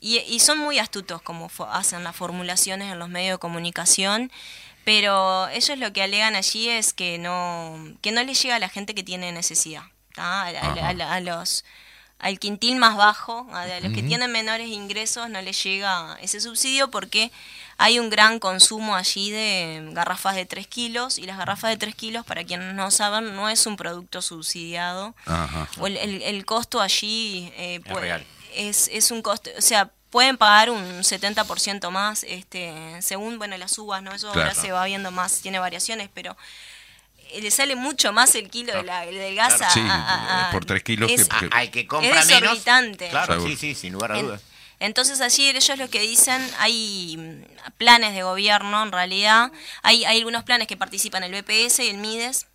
y, 0.03 0.39
son 0.39 0.57
muy 0.57 0.79
astutos 0.79 1.21
como 1.21 1.51
hacen 1.71 2.03
las 2.03 2.15
formulaciones 2.15 2.91
en 2.91 2.97
los 2.97 3.07
medios 3.07 3.35
de 3.35 3.37
comunicación, 3.37 4.31
pero 4.83 5.47
ellos 5.49 5.77
lo 5.77 5.93
que 5.93 6.01
alegan 6.01 6.35
allí 6.35 6.69
es 6.69 6.91
que 6.91 7.19
no, 7.19 7.77
que 8.01 8.11
no 8.11 8.23
les 8.23 8.41
llega 8.41 8.55
a 8.55 8.59
la 8.59 8.67
gente 8.67 8.95
que 8.95 9.03
tiene 9.03 9.31
necesidad, 9.31 9.83
a, 10.17 11.19
los 11.21 11.63
al 12.17 12.39
quintil 12.39 12.77
más 12.77 12.97
bajo, 12.97 13.47
a 13.53 13.79
los 13.79 13.93
que 13.93 14.01
tienen 14.01 14.31
menores 14.31 14.69
ingresos 14.69 15.29
no 15.29 15.39
les 15.41 15.63
llega 15.63 16.17
ese 16.21 16.41
subsidio 16.41 16.89
porque 16.89 17.31
hay 17.81 17.97
un 17.97 18.11
gran 18.11 18.37
consumo 18.37 18.95
allí 18.95 19.31
de 19.31 19.89
garrafas 19.91 20.35
de 20.35 20.45
3 20.45 20.67
kilos 20.67 21.17
y 21.17 21.23
las 21.23 21.39
garrafas 21.39 21.71
de 21.71 21.77
3 21.77 21.95
kilos, 21.95 22.23
para 22.23 22.43
quienes 22.43 22.75
no 22.75 22.91
saben, 22.91 23.35
no 23.35 23.49
es 23.49 23.65
un 23.65 23.75
producto 23.75 24.21
subsidiado. 24.21 25.15
O 25.79 25.87
el, 25.87 25.97
el, 25.97 26.45
costo 26.45 26.79
allí 26.79 27.51
eh, 27.57 27.81
es, 28.53 28.87
es, 28.93 29.09
un 29.09 29.23
costo, 29.23 29.49
o 29.57 29.61
sea, 29.61 29.89
pueden 30.11 30.37
pagar 30.37 30.69
un 30.69 30.99
70% 30.99 31.89
más, 31.89 32.23
este, 32.23 33.01
según 33.01 33.39
bueno 33.39 33.57
las 33.57 33.75
uvas, 33.79 34.03
¿no? 34.03 34.13
Eso 34.13 34.29
ahora 34.29 34.53
se 34.53 34.71
va 34.71 34.85
viendo 34.85 35.09
más, 35.09 35.41
tiene 35.41 35.57
variaciones, 35.57 36.07
pero 36.13 36.37
le 37.41 37.49
sale 37.49 37.75
mucho 37.75 38.13
más 38.13 38.35
el 38.35 38.51
kilo 38.51 38.73
de 38.73 38.83
la, 38.83 39.07
del 39.07 39.35
gas 39.35 39.59
a, 39.59 40.49
por 40.51 40.65
3 40.65 40.83
kilos 40.83 41.09
es, 41.09 41.27
que, 41.27 41.49
al 41.51 41.71
que 41.71 41.87
compra 41.87 42.19
es 42.19 42.27
menos. 42.27 42.59
Claro, 43.09 43.43
sí, 43.43 43.55
sí, 43.55 43.73
sin 43.73 43.93
lugar 43.93 44.11
a 44.11 44.21
dudas. 44.21 44.50
Entonces 44.81 45.21
allí 45.21 45.47
ellos 45.47 45.77
lo 45.77 45.91
que 45.91 46.01
dicen, 46.01 46.41
hay 46.57 47.15
mm, 47.15 47.71
planes 47.77 48.15
de 48.15 48.23
gobierno 48.23 48.81
en 48.81 48.91
realidad, 48.91 49.51
hay, 49.83 50.05
hay 50.05 50.17
algunos 50.17 50.43
planes 50.43 50.67
que 50.67 50.75
participan 50.75 51.23
el 51.23 51.31
BPS 51.31 51.81
y 51.81 51.89
el 51.89 51.99
MIDES, 51.99 52.47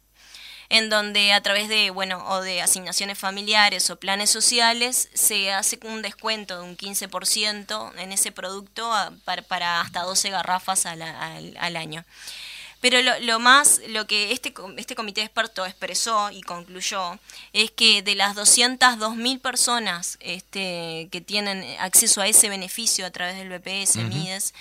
en 0.68 0.90
donde 0.90 1.32
a 1.32 1.40
través 1.40 1.68
de, 1.68 1.90
bueno, 1.90 2.26
o 2.26 2.40
de 2.40 2.62
asignaciones 2.62 3.16
familiares 3.16 3.88
o 3.90 4.00
planes 4.00 4.28
sociales 4.28 5.08
se 5.14 5.52
hace 5.52 5.78
un 5.84 6.02
descuento 6.02 6.60
de 6.60 6.64
un 6.64 6.76
15% 6.76 7.92
en 7.96 8.10
ese 8.10 8.32
producto 8.32 8.90
para, 9.24 9.80
hasta 9.80 10.02
12 10.02 10.30
garrafas 10.30 10.84
al, 10.84 11.02
al 11.02 11.76
año. 11.76 12.04
Pero 12.80 13.00
lo, 13.02 13.18
lo, 13.20 13.38
más, 13.38 13.80
lo 13.88 14.06
que 14.06 14.32
este, 14.32 14.52
este 14.76 14.94
comité 14.94 15.20
de 15.20 15.26
expertos 15.26 15.66
expresó 15.66 16.30
y 16.30 16.42
concluyó 16.42 17.18
es 17.52 17.70
que 17.70 18.02
de 18.02 18.14
las 18.14 18.36
202.000 18.36 19.40
personas 19.40 20.18
este, 20.20 21.08
que 21.10 21.20
tienen 21.20 21.64
acceso 21.80 22.20
a 22.20 22.28
ese 22.28 22.48
beneficio 22.48 23.06
a 23.06 23.10
través 23.10 23.36
del 23.36 23.48
BPS, 23.48 23.96
MIDES, 23.96 24.52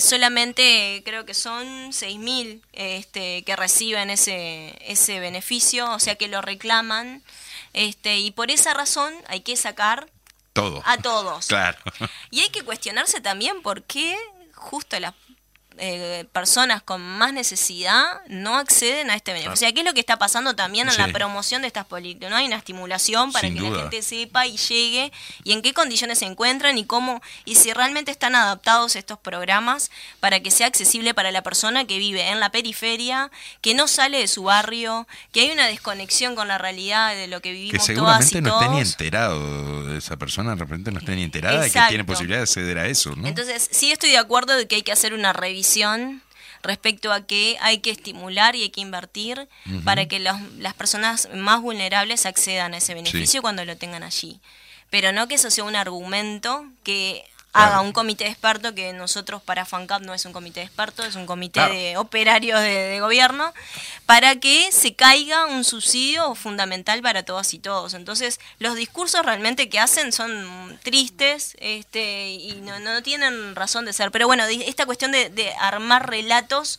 solamente 0.00 1.02
creo 1.04 1.26
que 1.26 1.34
son 1.34 1.92
6.000 1.92 2.62
este, 2.72 3.42
que 3.44 3.56
reciben 3.56 4.10
ese, 4.10 4.76
ese 4.80 5.20
beneficio, 5.20 5.90
o 5.92 5.98
sea 5.98 6.14
que 6.14 6.28
lo 6.28 6.40
reclaman. 6.40 7.22
Este, 7.72 8.18
y 8.18 8.30
por 8.30 8.50
esa 8.50 8.74
razón 8.74 9.12
hay 9.28 9.42
que 9.42 9.56
sacar 9.56 10.08
todo. 10.52 10.82
a 10.86 10.96
todos. 10.98 11.46
Claro. 11.48 11.78
Y 12.30 12.40
hay 12.40 12.48
que 12.48 12.62
cuestionarse 12.62 13.20
también 13.20 13.62
por 13.62 13.82
qué 13.84 14.16
justo 14.54 14.98
las 14.98 15.14
eh, 15.78 16.26
personas 16.32 16.82
con 16.82 17.00
más 17.00 17.32
necesidad 17.32 18.20
no 18.28 18.56
acceden 18.58 19.08
a 19.10 19.14
este 19.14 19.32
beneficio. 19.32 19.52
O 19.52 19.56
sea, 19.56 19.72
¿qué 19.72 19.80
es 19.80 19.86
lo 19.86 19.94
que 19.94 20.00
está 20.00 20.18
pasando 20.18 20.54
también 20.54 20.88
en 20.88 20.96
la 20.98 21.08
promoción 21.08 21.62
de 21.62 21.68
estas 21.68 21.86
políticas? 21.86 22.28
¿No 22.28 22.36
hay 22.36 22.46
una 22.46 22.56
estimulación 22.56 23.32
para 23.32 23.48
que 23.48 23.60
la 23.60 23.78
gente 23.78 24.02
sepa 24.02 24.46
y 24.46 24.56
llegue 24.56 25.10
y 25.42 25.52
en 25.52 25.62
qué 25.62 25.72
condiciones 25.72 26.18
se 26.18 26.26
encuentran 26.26 26.76
y 26.76 26.84
cómo 26.84 27.22
y 27.44 27.54
si 27.54 27.72
realmente 27.72 28.10
están 28.10 28.34
adaptados 28.34 28.94
estos 28.96 29.18
programas 29.18 29.90
para 30.20 30.40
que 30.40 30.50
sea 30.50 30.66
accesible 30.66 31.14
para 31.14 31.30
la 31.30 31.42
persona 31.42 31.86
que 31.86 31.98
vive 31.98 32.28
en 32.28 32.40
la 32.40 32.50
periferia, 32.50 33.30
que 33.62 33.74
no 33.74 33.88
sale 33.88 34.18
de 34.18 34.28
su 34.28 34.42
barrio, 34.42 35.06
que 35.32 35.42
hay 35.42 35.50
una 35.50 35.66
desconexión 35.66 36.34
con 36.34 36.48
la 36.48 36.58
realidad 36.58 37.14
de 37.14 37.26
lo 37.26 37.40
que 37.40 37.52
vivimos 37.52 37.86
que 37.86 37.94
seguramente 37.94 38.42
no 38.42 38.60
esté 38.60 38.68
ni 38.68 38.80
enterado 38.80 39.96
esa 39.96 40.18
persona, 40.18 40.50
de 40.50 40.60
repente 40.60 40.90
no 40.90 40.98
esté 40.98 41.16
ni 41.16 41.22
enterada 41.22 41.62
de 41.62 41.70
que 41.70 41.80
tiene 41.88 42.04
posibilidad 42.04 42.40
de 42.40 42.42
acceder 42.44 42.78
a 42.78 42.86
eso, 42.86 43.14
¿no? 43.16 43.26
Entonces, 43.26 43.68
sí 43.70 43.92
estoy 43.92 44.10
de 44.10 44.18
acuerdo 44.18 44.56
de 44.56 44.66
que 44.66 44.76
hay 44.76 44.82
que 44.82 44.92
hacer 44.92 45.14
una 45.14 45.32
revisión 45.32 45.69
respecto 46.62 47.12
a 47.12 47.26
que 47.26 47.56
hay 47.60 47.78
que 47.78 47.90
estimular 47.90 48.54
y 48.54 48.62
hay 48.62 48.70
que 48.70 48.80
invertir 48.80 49.48
para 49.84 50.06
que 50.06 50.18
las 50.18 50.74
personas 50.74 51.28
más 51.34 51.62
vulnerables 51.62 52.26
accedan 52.26 52.74
a 52.74 52.78
ese 52.78 52.94
beneficio 52.94 53.40
cuando 53.40 53.64
lo 53.64 53.76
tengan 53.76 54.02
allí. 54.02 54.40
Pero 54.90 55.12
no 55.12 55.28
que 55.28 55.36
eso 55.36 55.50
sea 55.50 55.64
un 55.64 55.76
argumento 55.76 56.66
que 56.82 57.24
haga 57.52 57.80
un 57.80 57.92
comité 57.92 58.24
de 58.24 58.30
expertos, 58.30 58.72
que 58.72 58.92
nosotros 58.92 59.42
para 59.42 59.64
FANCAP 59.64 60.02
no 60.02 60.14
es 60.14 60.24
un 60.24 60.32
comité 60.32 60.60
de 60.60 60.66
expertos, 60.66 61.06
es 61.06 61.16
un 61.16 61.26
comité 61.26 61.60
de 61.60 61.96
operarios 61.96 62.60
de, 62.60 62.98
gobierno, 63.00 63.52
para 64.06 64.36
que 64.36 64.70
se 64.72 64.94
caiga 64.94 65.46
un 65.46 65.64
subsidio 65.64 66.34
fundamental 66.34 67.02
para 67.02 67.24
todas 67.24 67.52
y 67.54 67.58
todos. 67.58 67.94
Entonces, 67.94 68.38
los 68.58 68.76
discursos 68.76 69.24
realmente 69.24 69.68
que 69.68 69.80
hacen 69.80 70.12
son 70.12 70.78
tristes 70.82 71.56
este, 71.60 72.30
y 72.30 72.60
no, 72.62 72.78
no 72.78 73.02
tienen 73.02 73.56
razón 73.56 73.84
de 73.84 73.92
ser. 73.92 74.10
Pero 74.10 74.26
bueno, 74.26 74.44
esta 74.44 74.86
cuestión 74.86 75.12
de, 75.12 75.52
armar 75.60 76.08
relatos... 76.08 76.78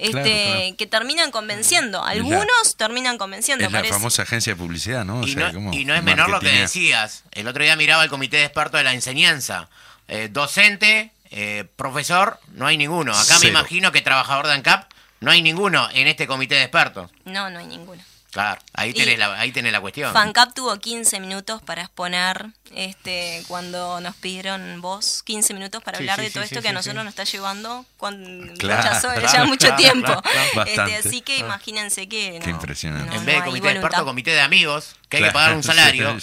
Este, 0.00 0.76
que 0.78 0.86
terminan 0.86 1.32
convenciendo. 1.32 2.04
Algunos 2.04 2.76
terminan 2.76 3.18
convenciendo. 3.18 3.64
Es 3.64 3.72
la 3.72 3.82
famosa 3.82 4.22
agencia 4.22 4.52
de 4.52 4.56
publicidad, 4.56 5.04
¿no? 5.04 5.26
y, 5.26 5.34
no, 5.34 5.94
es 5.96 6.02
menor 6.04 6.30
lo 6.30 6.38
que 6.38 6.52
decías. 6.52 7.24
El 7.32 7.48
otro 7.48 7.64
día 7.64 7.74
miraba 7.74 8.04
el 8.04 8.08
comité 8.08 8.36
de 8.36 8.44
expertos 8.44 8.78
de 8.78 8.84
la 8.84 8.94
enseñanza. 8.94 9.68
Eh, 10.08 10.28
docente, 10.30 11.12
eh, 11.30 11.64
profesor, 11.76 12.40
no 12.54 12.66
hay 12.66 12.76
ninguno. 12.76 13.12
Acá 13.12 13.38
me 13.40 13.48
imagino 13.48 13.92
que 13.92 14.00
trabajador 14.00 14.46
de 14.46 14.54
ANCAP, 14.54 14.90
no 15.20 15.30
hay 15.30 15.42
ninguno 15.42 15.88
en 15.92 16.06
este 16.06 16.26
comité 16.26 16.54
de 16.54 16.62
expertos. 16.62 17.10
No, 17.24 17.50
no 17.50 17.58
hay 17.58 17.66
ninguno. 17.66 18.02
Claro, 18.30 18.60
ahí 18.74 18.92
tenés, 18.92 19.18
la, 19.18 19.40
ahí 19.40 19.52
tenés 19.52 19.72
la 19.72 19.80
cuestión. 19.80 20.12
FANCAP 20.12 20.52
tuvo 20.52 20.78
15 20.78 21.18
minutos 21.18 21.62
para 21.62 21.82
exponer 21.82 22.46
este, 22.74 23.42
cuando 23.48 24.00
nos 24.02 24.14
pidieron 24.16 24.82
vos 24.82 25.22
15 25.24 25.54
minutos 25.54 25.82
para 25.82 25.96
hablar 25.96 26.20
de 26.20 26.30
todo 26.30 26.44
esto 26.44 26.60
que 26.60 26.68
a 26.68 26.72
nosotros 26.72 27.04
nos 27.04 27.12
está 27.12 27.24
llevando 27.24 27.86
con 27.96 28.54
ya 28.58 29.44
mucho 29.46 29.74
tiempo. 29.76 30.22
Este, 30.66 30.96
así 30.96 31.22
que 31.22 31.38
imagínense 31.38 32.06
que. 32.06 32.38
Qué 32.44 32.50
impresionante. 32.50 33.16
en 33.16 33.24
vez 33.24 33.36
de 33.36 33.44
comité 33.44 33.68
de 33.68 33.72
expertos, 33.74 34.02
comité 34.02 34.30
de 34.32 34.40
amigos, 34.40 34.94
que 35.08 35.16
hay 35.16 35.24
que 35.24 35.30
pagar 35.30 35.54
un 35.54 35.62
salario. 35.64 36.16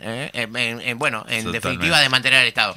¿eh? 0.00 0.94
bueno, 0.96 1.26
en 1.28 1.52
definitiva, 1.52 2.00
de 2.00 2.08
mantener 2.08 2.40
al 2.40 2.46
Estado. 2.46 2.74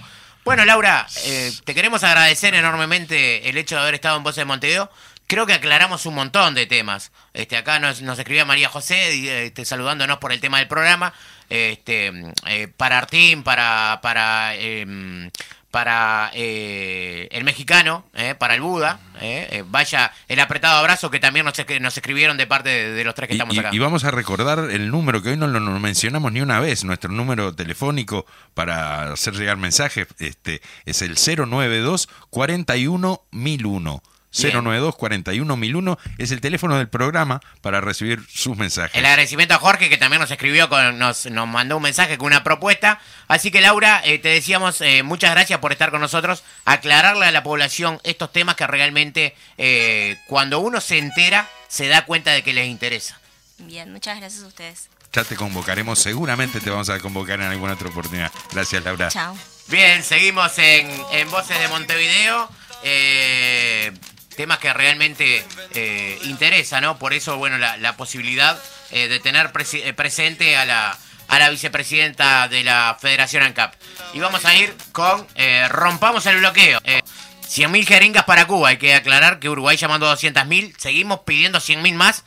Bueno, 0.47 0.63
Laura, 0.63 1.05
eh, 1.25 1.51
te 1.65 1.75
queremos 1.75 2.05
agradecer 2.05 2.55
enormemente 2.55 3.49
el 3.49 3.57
hecho 3.57 3.75
de 3.75 3.81
haber 3.81 3.95
estado 3.95 4.15
en 4.15 4.23
Voces 4.23 4.37
de 4.37 4.45
Montevideo. 4.45 4.89
Creo 5.27 5.45
que 5.45 5.51
aclaramos 5.51 6.05
un 6.05 6.15
montón 6.15 6.55
de 6.55 6.65
temas. 6.65 7.11
Este, 7.33 7.57
acá 7.57 7.79
nos, 7.79 8.01
nos 8.01 8.17
escribía 8.17 8.45
María 8.45 8.69
José 8.69 9.45
este, 9.47 9.65
saludándonos 9.65 10.19
por 10.19 10.31
el 10.31 10.39
tema 10.39 10.59
del 10.59 10.69
programa. 10.69 11.13
Este, 11.49 12.13
eh, 12.45 12.69
para 12.77 12.97
Artín, 12.97 13.43
para, 13.43 13.99
para 14.01 14.55
em, 14.55 15.29
para 15.71 16.31
eh, 16.33 17.27
el 17.31 17.43
mexicano, 17.43 18.05
eh, 18.13 18.35
para 18.35 18.55
el 18.55 18.61
Buda. 18.61 18.99
Eh, 19.19 19.63
vaya 19.67 20.11
el 20.27 20.39
apretado 20.39 20.77
abrazo 20.77 21.09
que 21.09 21.19
también 21.19 21.45
nos, 21.45 21.55
nos 21.81 21.97
escribieron 21.97 22.37
de 22.37 22.45
parte 22.45 22.69
de, 22.91 23.03
los 23.03 23.15
tres 23.15 23.27
que 23.27 23.33
estamos 23.33 23.57
acá. 23.57 23.69
Y 23.73 23.79
vamos 23.79 24.03
a 24.03 24.11
recordar 24.11 24.59
el 24.71 24.91
número 24.91 25.21
que 25.21 25.29
hoy 25.29 25.37
no 25.37 25.47
lo 25.47 25.59
mencionamos 25.79 26.31
ni 26.31 26.41
una 26.41 26.59
vez, 26.59 26.83
nuestro 26.83 27.11
número 27.11 27.53
telefónico 27.55 28.25
para 28.53 29.13
hacer 29.13 29.33
llegar 29.33 29.57
mensajes 29.57 30.07
este, 30.19 30.61
es 30.85 31.01
el 31.01 31.15
092 31.15 32.09
41 32.29 33.21
1001. 33.31 34.03
092 34.31 34.95
41001 34.95 35.97
es 36.17 36.31
el 36.31 36.41
teléfono 36.41 36.77
del 36.77 36.89
programa 36.89 37.41
para 37.61 37.81
recibir 37.81 38.21
sus 38.29 38.57
mensajes. 38.57 38.95
El 38.95 39.05
agradecimiento 39.05 39.53
a 39.53 39.59
Jorge 39.59 39.89
que 39.89 39.97
también 39.97 40.21
nos 40.21 40.31
escribió, 40.31 40.69
con, 40.69 40.99
nos, 40.99 41.25
nos 41.27 41.47
mandó 41.47 41.77
un 41.77 41.83
mensaje 41.83 42.17
con 42.17 42.27
una 42.27 42.43
propuesta. 42.43 42.99
Así 43.27 43.51
que 43.51 43.61
Laura, 43.61 44.01
eh, 44.03 44.19
te 44.19 44.29
decíamos 44.29 44.81
eh, 44.81 45.03
muchas 45.03 45.31
gracias 45.31 45.59
por 45.59 45.71
estar 45.71 45.91
con 45.91 46.01
nosotros, 46.01 46.43
aclararle 46.65 47.25
a 47.25 47.31
la 47.31 47.43
población 47.43 47.99
estos 48.03 48.31
temas 48.31 48.55
que 48.55 48.67
realmente 48.67 49.35
eh, 49.57 50.17
cuando 50.27 50.59
uno 50.59 50.81
se 50.81 50.97
entera 50.97 51.47
se 51.67 51.87
da 51.87 52.05
cuenta 52.05 52.31
de 52.31 52.43
que 52.43 52.53
les 52.53 52.67
interesa. 52.67 53.19
Bien, 53.59 53.91
muchas 53.91 54.19
gracias 54.19 54.43
a 54.43 54.47
ustedes. 54.47 54.89
Ya 55.13 55.23
te 55.23 55.35
convocaremos, 55.35 55.97
seguramente 55.99 56.59
te 56.59 56.69
vamos 56.69 56.89
a 56.89 56.99
convocar 56.99 57.39
en 57.39 57.47
alguna 57.47 57.73
otra 57.73 57.89
oportunidad. 57.89 58.31
Gracias 58.51 58.83
Laura. 58.83 59.07
Chao. 59.09 59.35
Bien, 59.67 60.03
seguimos 60.03 60.57
en, 60.59 60.89
en 61.11 61.29
Voces 61.31 61.59
de 61.59 61.67
Montevideo. 61.69 62.49
Eh, 62.83 63.91
temas 64.37 64.59
que 64.59 64.71
realmente 64.71 65.43
eh, 65.73 66.17
interesa, 66.23 66.79
¿no? 66.79 66.97
Por 66.97 67.13
eso, 67.13 67.37
bueno, 67.37 67.57
la, 67.57 67.97
posibilidad 67.97 68.57
eh, 68.91 69.09
de 69.09 69.19
tener 69.19 69.51
eh, 69.73 69.93
presente 69.93 70.55
a 70.55 70.63
la, 70.63 70.97
a 71.27 71.39
la 71.39 71.49
vicepresidenta 71.49 72.47
de 72.47 72.63
la 72.63 72.97
Federación 73.01 73.43
ANCAP. 73.43 73.73
Y 74.13 74.19
vamos 74.19 74.45
a 74.45 74.55
ir 74.55 74.73
con 74.93 75.27
Rompamos 75.69 76.25
el 76.27 76.37
bloqueo. 76.37 76.79
100.000 76.79 77.85
jeringas 77.85 78.25
para 78.25 78.45
Cuba. 78.45 78.69
Hay 78.69 78.77
que 78.77 78.93
aclarar 78.93 79.39
que 79.39 79.49
Uruguay 79.49 79.75
llamando 79.75 80.11
200.000. 80.13 80.75
Seguimos 80.77 81.21
pidiendo 81.21 81.59
100.000 81.59 81.93
más. 81.95 82.23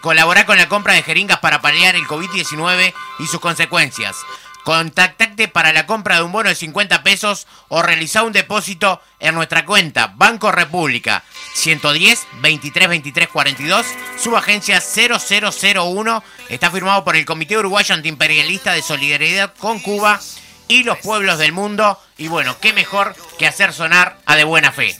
colaborar 0.00 0.46
con 0.46 0.56
la 0.56 0.68
compra 0.68 0.94
de 0.94 1.02
jeringas 1.02 1.40
para 1.40 1.60
paliar 1.60 1.94
el 1.94 2.04
COVID-19 2.04 2.94
y 3.18 3.26
sus 3.26 3.40
consecuencias. 3.40 4.16
Contactate 4.64 5.48
para 5.48 5.72
la 5.72 5.86
compra 5.86 6.16
de 6.16 6.22
un 6.22 6.30
bono 6.30 6.48
de 6.48 6.54
50 6.54 7.02
pesos 7.02 7.48
o 7.68 7.82
realizar 7.82 8.24
un 8.24 8.32
depósito 8.32 9.00
en 9.18 9.34
nuestra 9.34 9.64
cuenta 9.64 10.12
Banco 10.16 10.52
República 10.52 11.24
110 11.54 12.26
23 12.40 12.88
23 12.88 13.28
42, 13.28 13.86
subagencia 14.18 14.80
0001. 14.80 16.24
Está 16.48 16.70
firmado 16.70 17.02
por 17.02 17.16
el 17.16 17.24
Comité 17.24 17.58
Uruguayo 17.58 17.94
Antiimperialista 17.94 18.72
de 18.72 18.82
Solidaridad 18.82 19.52
con 19.58 19.80
Cuba 19.80 20.20
y 20.68 20.84
los 20.84 20.98
pueblos 20.98 21.38
del 21.38 21.52
mundo. 21.52 22.00
Y 22.16 22.28
bueno, 22.28 22.56
qué 22.60 22.72
mejor 22.72 23.16
que 23.38 23.48
hacer 23.48 23.72
sonar 23.72 24.18
a 24.26 24.36
De 24.36 24.44
Buena 24.44 24.70
Fe. 24.70 24.96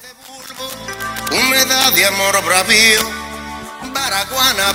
Humedad 1.31 1.93
de 1.93 2.07
amor 2.07 2.45
bravío, 2.45 3.11
baraguana 3.93 4.73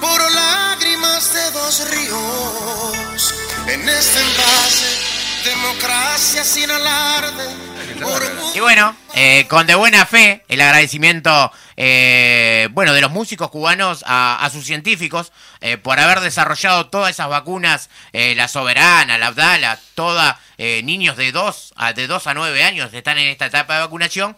por 0.00 0.32
lágrimas 0.32 1.32
de 1.32 1.50
dos 1.52 1.90
ríos. 1.90 3.34
En 3.68 3.88
este 3.88 4.20
envase, 4.20 5.44
democracia 5.44 6.44
sin 6.44 6.70
alarde 6.70 7.66
y 8.54 8.60
bueno, 8.60 8.96
eh, 9.14 9.46
con 9.48 9.66
de 9.66 9.74
buena 9.74 10.04
fe, 10.06 10.42
el 10.48 10.60
agradecimiento, 10.60 11.52
eh, 11.76 12.68
bueno, 12.72 12.92
de 12.92 13.00
los 13.00 13.10
músicos 13.10 13.50
cubanos 13.50 14.04
a, 14.06 14.48
sus 14.52 14.64
científicos 14.64 15.32
eh, 15.60 15.76
por 15.76 15.98
haber 15.98 16.20
desarrollado 16.20 16.86
todas 16.86 17.10
esas 17.10 17.28
vacunas, 17.28 17.90
la 18.12 18.48
Soberana, 18.48 19.18
la 19.18 19.28
Abdala, 19.28 19.78
todas, 19.94 20.36
niños 20.58 21.16
de 21.16 21.32
2 21.32 21.74
a, 21.76 21.92
de 21.92 22.06
2 22.06 22.26
a 22.26 22.34
9 22.34 22.62
años 22.62 22.92
están 22.94 23.18
en 23.18 23.28
esta 23.28 23.46
etapa 23.46 23.74
de 23.74 23.80
vacunación, 23.80 24.36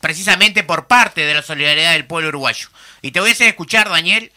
precisamente 0.00 0.62
por 0.62 0.86
parte 0.86 1.22
de 1.22 1.34
la 1.34 1.42
solidaridad 1.42 1.92
del 1.92 2.06
pueblo 2.06 2.28
uruguayo. 2.28 2.68
Y 3.04 3.12
te 3.12 3.20
voy 3.20 3.28
a 3.28 3.32
hacer 3.32 3.48
escuchar, 3.48 3.90
Daniel, 3.90 4.32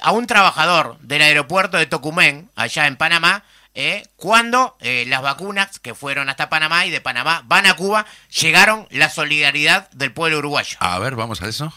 a 0.00 0.10
un 0.12 0.26
trabajador 0.26 0.96
del 1.00 1.20
aeropuerto 1.20 1.76
de 1.76 1.84
Tocumen, 1.84 2.48
allá 2.56 2.86
en 2.86 2.96
Panamá, 2.96 3.44
eh, 3.74 4.06
cuando 4.16 4.78
eh, 4.80 5.04
las 5.06 5.20
vacunas 5.20 5.80
que 5.80 5.94
fueron 5.94 6.30
hasta 6.30 6.48
Panamá 6.48 6.86
y 6.86 6.90
de 6.90 7.02
Panamá 7.02 7.42
van 7.44 7.66
a 7.66 7.76
Cuba, 7.76 8.06
llegaron 8.40 8.88
la 8.88 9.10
solidaridad 9.10 9.90
del 9.90 10.12
pueblo 10.12 10.38
uruguayo. 10.38 10.78
A 10.80 10.98
ver, 10.98 11.14
vamos 11.14 11.42
a 11.42 11.46
eso. 11.46 11.74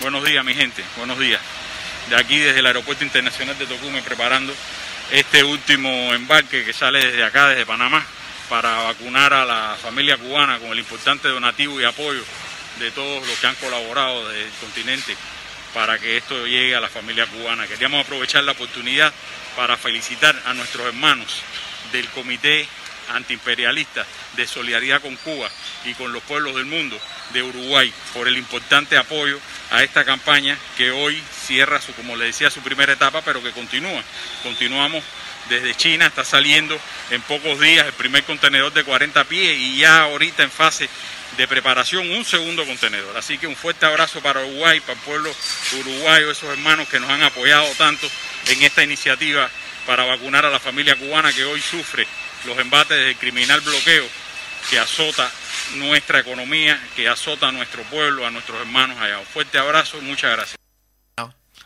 Buenos 0.00 0.24
días, 0.24 0.42
mi 0.42 0.54
gente, 0.54 0.82
buenos 0.96 1.18
días. 1.18 1.42
De 2.08 2.16
aquí, 2.16 2.38
desde 2.38 2.60
el 2.60 2.66
Aeropuerto 2.66 3.04
Internacional 3.04 3.58
de 3.58 3.66
Tocumen, 3.66 4.02
preparando 4.02 4.54
este 5.10 5.44
último 5.44 6.14
embarque 6.14 6.64
que 6.64 6.72
sale 6.72 7.04
desde 7.04 7.24
acá, 7.24 7.48
desde 7.48 7.66
Panamá, 7.66 8.06
para 8.48 8.84
vacunar 8.84 9.34
a 9.34 9.44
la 9.44 9.76
familia 9.82 10.16
cubana 10.16 10.58
con 10.60 10.70
el 10.70 10.78
importante 10.78 11.28
donativo 11.28 11.78
y 11.78 11.84
apoyo 11.84 12.22
de 12.78 12.90
todos 12.90 13.26
los 13.26 13.38
que 13.38 13.46
han 13.46 13.54
colaborado 13.56 14.28
desde 14.28 14.44
el 14.44 14.52
continente 14.60 15.16
para 15.74 15.98
que 15.98 16.16
esto 16.16 16.46
llegue 16.46 16.74
a 16.74 16.80
la 16.80 16.88
familia 16.88 17.26
cubana. 17.26 17.66
Queríamos 17.66 18.04
aprovechar 18.04 18.44
la 18.44 18.52
oportunidad 18.52 19.12
para 19.56 19.76
felicitar 19.76 20.40
a 20.46 20.54
nuestros 20.54 20.86
hermanos 20.86 21.42
del 21.92 22.08
Comité 22.08 22.66
Antiimperialista 23.08 24.04
de 24.36 24.46
Solidaridad 24.46 25.00
con 25.00 25.16
Cuba 25.16 25.48
y 25.84 25.94
con 25.94 26.12
los 26.12 26.22
pueblos 26.24 26.54
del 26.56 26.66
mundo 26.66 26.98
de 27.32 27.42
Uruguay 27.42 27.92
por 28.12 28.26
el 28.26 28.36
importante 28.36 28.96
apoyo 28.96 29.38
a 29.70 29.82
esta 29.82 30.04
campaña 30.04 30.56
que 30.76 30.90
hoy 30.90 31.22
cierra 31.46 31.80
su, 31.80 31.92
como 31.94 32.16
le 32.16 32.26
decía, 32.26 32.50
su 32.50 32.60
primera 32.60 32.92
etapa, 32.92 33.22
pero 33.22 33.42
que 33.42 33.52
continúa. 33.52 34.02
Continuamos 34.42 35.04
desde 35.48 35.74
China, 35.76 36.06
está 36.06 36.24
saliendo 36.24 36.78
en 37.10 37.22
pocos 37.22 37.60
días 37.60 37.86
el 37.86 37.92
primer 37.92 38.24
contenedor 38.24 38.72
de 38.72 38.84
40 38.84 39.24
pies 39.24 39.56
y 39.58 39.78
ya 39.78 40.02
ahorita 40.02 40.42
en 40.42 40.50
fase 40.50 40.88
de 41.36 41.48
preparación 41.48 42.10
un 42.10 42.24
segundo 42.24 42.64
contenedor. 42.64 43.16
Así 43.16 43.38
que 43.38 43.46
un 43.46 43.56
fuerte 43.56 43.86
abrazo 43.86 44.20
para 44.20 44.44
Uruguay, 44.44 44.80
para 44.80 44.94
el 44.94 44.98
pueblo 45.00 45.34
uruguayo, 45.80 46.30
esos 46.30 46.50
hermanos 46.50 46.88
que 46.88 47.00
nos 47.00 47.10
han 47.10 47.22
apoyado 47.22 47.66
tanto 47.78 48.08
en 48.48 48.62
esta 48.62 48.82
iniciativa 48.82 49.50
para 49.86 50.04
vacunar 50.04 50.44
a 50.44 50.50
la 50.50 50.60
familia 50.60 50.96
cubana 50.96 51.32
que 51.32 51.44
hoy 51.44 51.60
sufre 51.60 52.06
los 52.44 52.58
embates 52.58 52.96
del 52.96 53.16
criminal 53.16 53.60
bloqueo 53.60 54.06
que 54.70 54.78
azota 54.78 55.30
nuestra 55.76 56.20
economía, 56.20 56.80
que 56.94 57.08
azota 57.08 57.48
a 57.48 57.52
nuestro 57.52 57.82
pueblo, 57.84 58.26
a 58.26 58.30
nuestros 58.30 58.60
hermanos 58.60 58.98
allá. 59.00 59.18
Un 59.18 59.26
fuerte 59.26 59.58
abrazo, 59.58 60.00
muchas 60.00 60.32
gracias. 60.32 60.56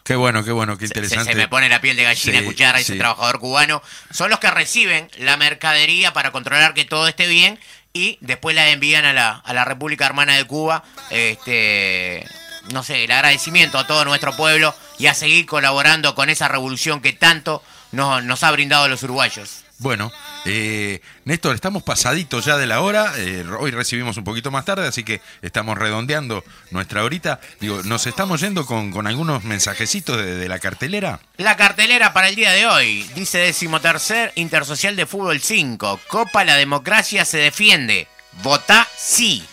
Qué 0.04 0.16
bueno, 0.16 0.42
qué 0.42 0.50
bueno, 0.50 0.76
qué 0.76 0.86
interesante. 0.86 1.32
Se, 1.32 1.36
me 1.36 1.46
pone 1.46 1.68
la 1.68 1.80
piel 1.80 1.96
de 1.96 2.02
gallina 2.02 2.38
escuchar 2.38 2.74
a 2.74 2.80
ese 2.80 2.96
trabajador 2.96 3.38
cubano. 3.38 3.82
Son 4.10 4.28
los 4.28 4.40
que 4.40 4.50
reciben 4.50 5.08
la 5.18 5.36
mercadería 5.36 6.12
para 6.12 6.32
controlar 6.32 6.74
que 6.74 6.84
todo 6.84 7.06
esté 7.06 7.28
bien 7.28 7.60
y 7.92 8.18
después 8.20 8.54
la 8.54 8.70
envían 8.70 9.04
a 9.04 9.12
la, 9.12 9.30
a 9.32 9.52
la 9.52 9.64
República 9.64 10.06
Hermana 10.06 10.36
de 10.36 10.44
Cuba. 10.44 10.84
Este, 11.10 12.26
no 12.72 12.82
sé, 12.82 13.04
el 13.04 13.10
agradecimiento 13.10 13.78
a 13.78 13.86
todo 13.86 14.04
nuestro 14.04 14.36
pueblo 14.36 14.74
y 14.98 15.06
a 15.06 15.14
seguir 15.14 15.46
colaborando 15.46 16.14
con 16.14 16.30
esa 16.30 16.48
revolución 16.48 17.00
que 17.00 17.12
tanto 17.12 17.62
nos, 17.92 18.22
nos 18.24 18.42
ha 18.42 18.50
brindado 18.50 18.88
los 18.88 19.02
uruguayos. 19.02 19.64
Bueno, 19.78 20.12
eh, 20.44 21.00
Néstor, 21.24 21.54
estamos 21.54 21.82
pasaditos 21.82 22.44
ya 22.44 22.56
de 22.56 22.66
la 22.66 22.80
hora. 22.80 23.12
Eh, 23.18 23.44
hoy 23.58 23.70
recibimos 23.70 24.16
un 24.16 24.24
poquito 24.24 24.50
más 24.50 24.64
tarde, 24.64 24.86
así 24.86 25.04
que 25.04 25.20
estamos 25.42 25.76
redondeando 25.76 26.44
nuestra 26.70 27.04
horita. 27.04 27.40
Digo, 27.60 27.82
¿nos 27.84 28.06
estamos 28.06 28.40
yendo 28.40 28.66
con, 28.66 29.06
algunos 29.06 29.44
mensajecitos 29.44 30.16
de, 30.16 30.48
la 30.48 30.58
cartelera? 30.58 31.20
La 31.36 31.56
cartelera 31.56 32.12
para 32.12 32.28
el 32.28 32.36
día 32.36 32.52
de 32.52 32.66
hoy 32.66 33.02
dice 33.14 33.38
decimotercer 33.38 34.32
Intersocial 34.34 34.96
de 34.96 35.06
Fútbol 35.06 35.40
5. 35.40 36.00
Copa 36.08 36.44
La 36.44 36.56
Democracia 36.56 37.24
se 37.24 37.38
defiende. 37.38 38.08
Vota 38.42 38.86
sí. 38.96 39.44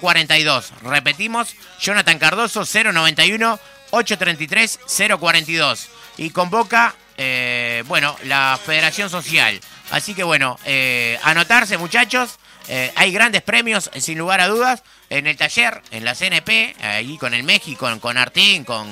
042. 0.00 0.72
Repetimos, 0.82 1.54
Jonathan 1.78 2.18
Cardoso 2.18 2.64
091 2.64 3.60
833 3.90 4.80
042. 5.18 5.88
Y 6.16 6.30
convoca, 6.30 6.94
eh, 7.18 7.84
bueno, 7.86 8.16
la 8.24 8.58
Federación 8.64 9.10
Social. 9.10 9.60
Así 9.90 10.14
que 10.14 10.22
bueno, 10.22 10.58
eh, 10.64 11.18
anotarse 11.22 11.76
muchachos. 11.76 12.38
Eh, 12.68 12.92
hay 12.96 13.12
grandes 13.12 13.42
premios, 13.42 13.90
sin 13.98 14.16
lugar 14.16 14.40
a 14.40 14.48
dudas, 14.48 14.82
en 15.10 15.26
el 15.26 15.36
taller, 15.36 15.82
en 15.90 16.04
la 16.04 16.14
CNP, 16.14 16.76
ahí 16.80 17.18
con 17.18 17.34
el 17.34 17.42
México, 17.42 17.80
con, 17.80 18.00
con 18.00 18.16
Artín, 18.16 18.64
con, 18.64 18.88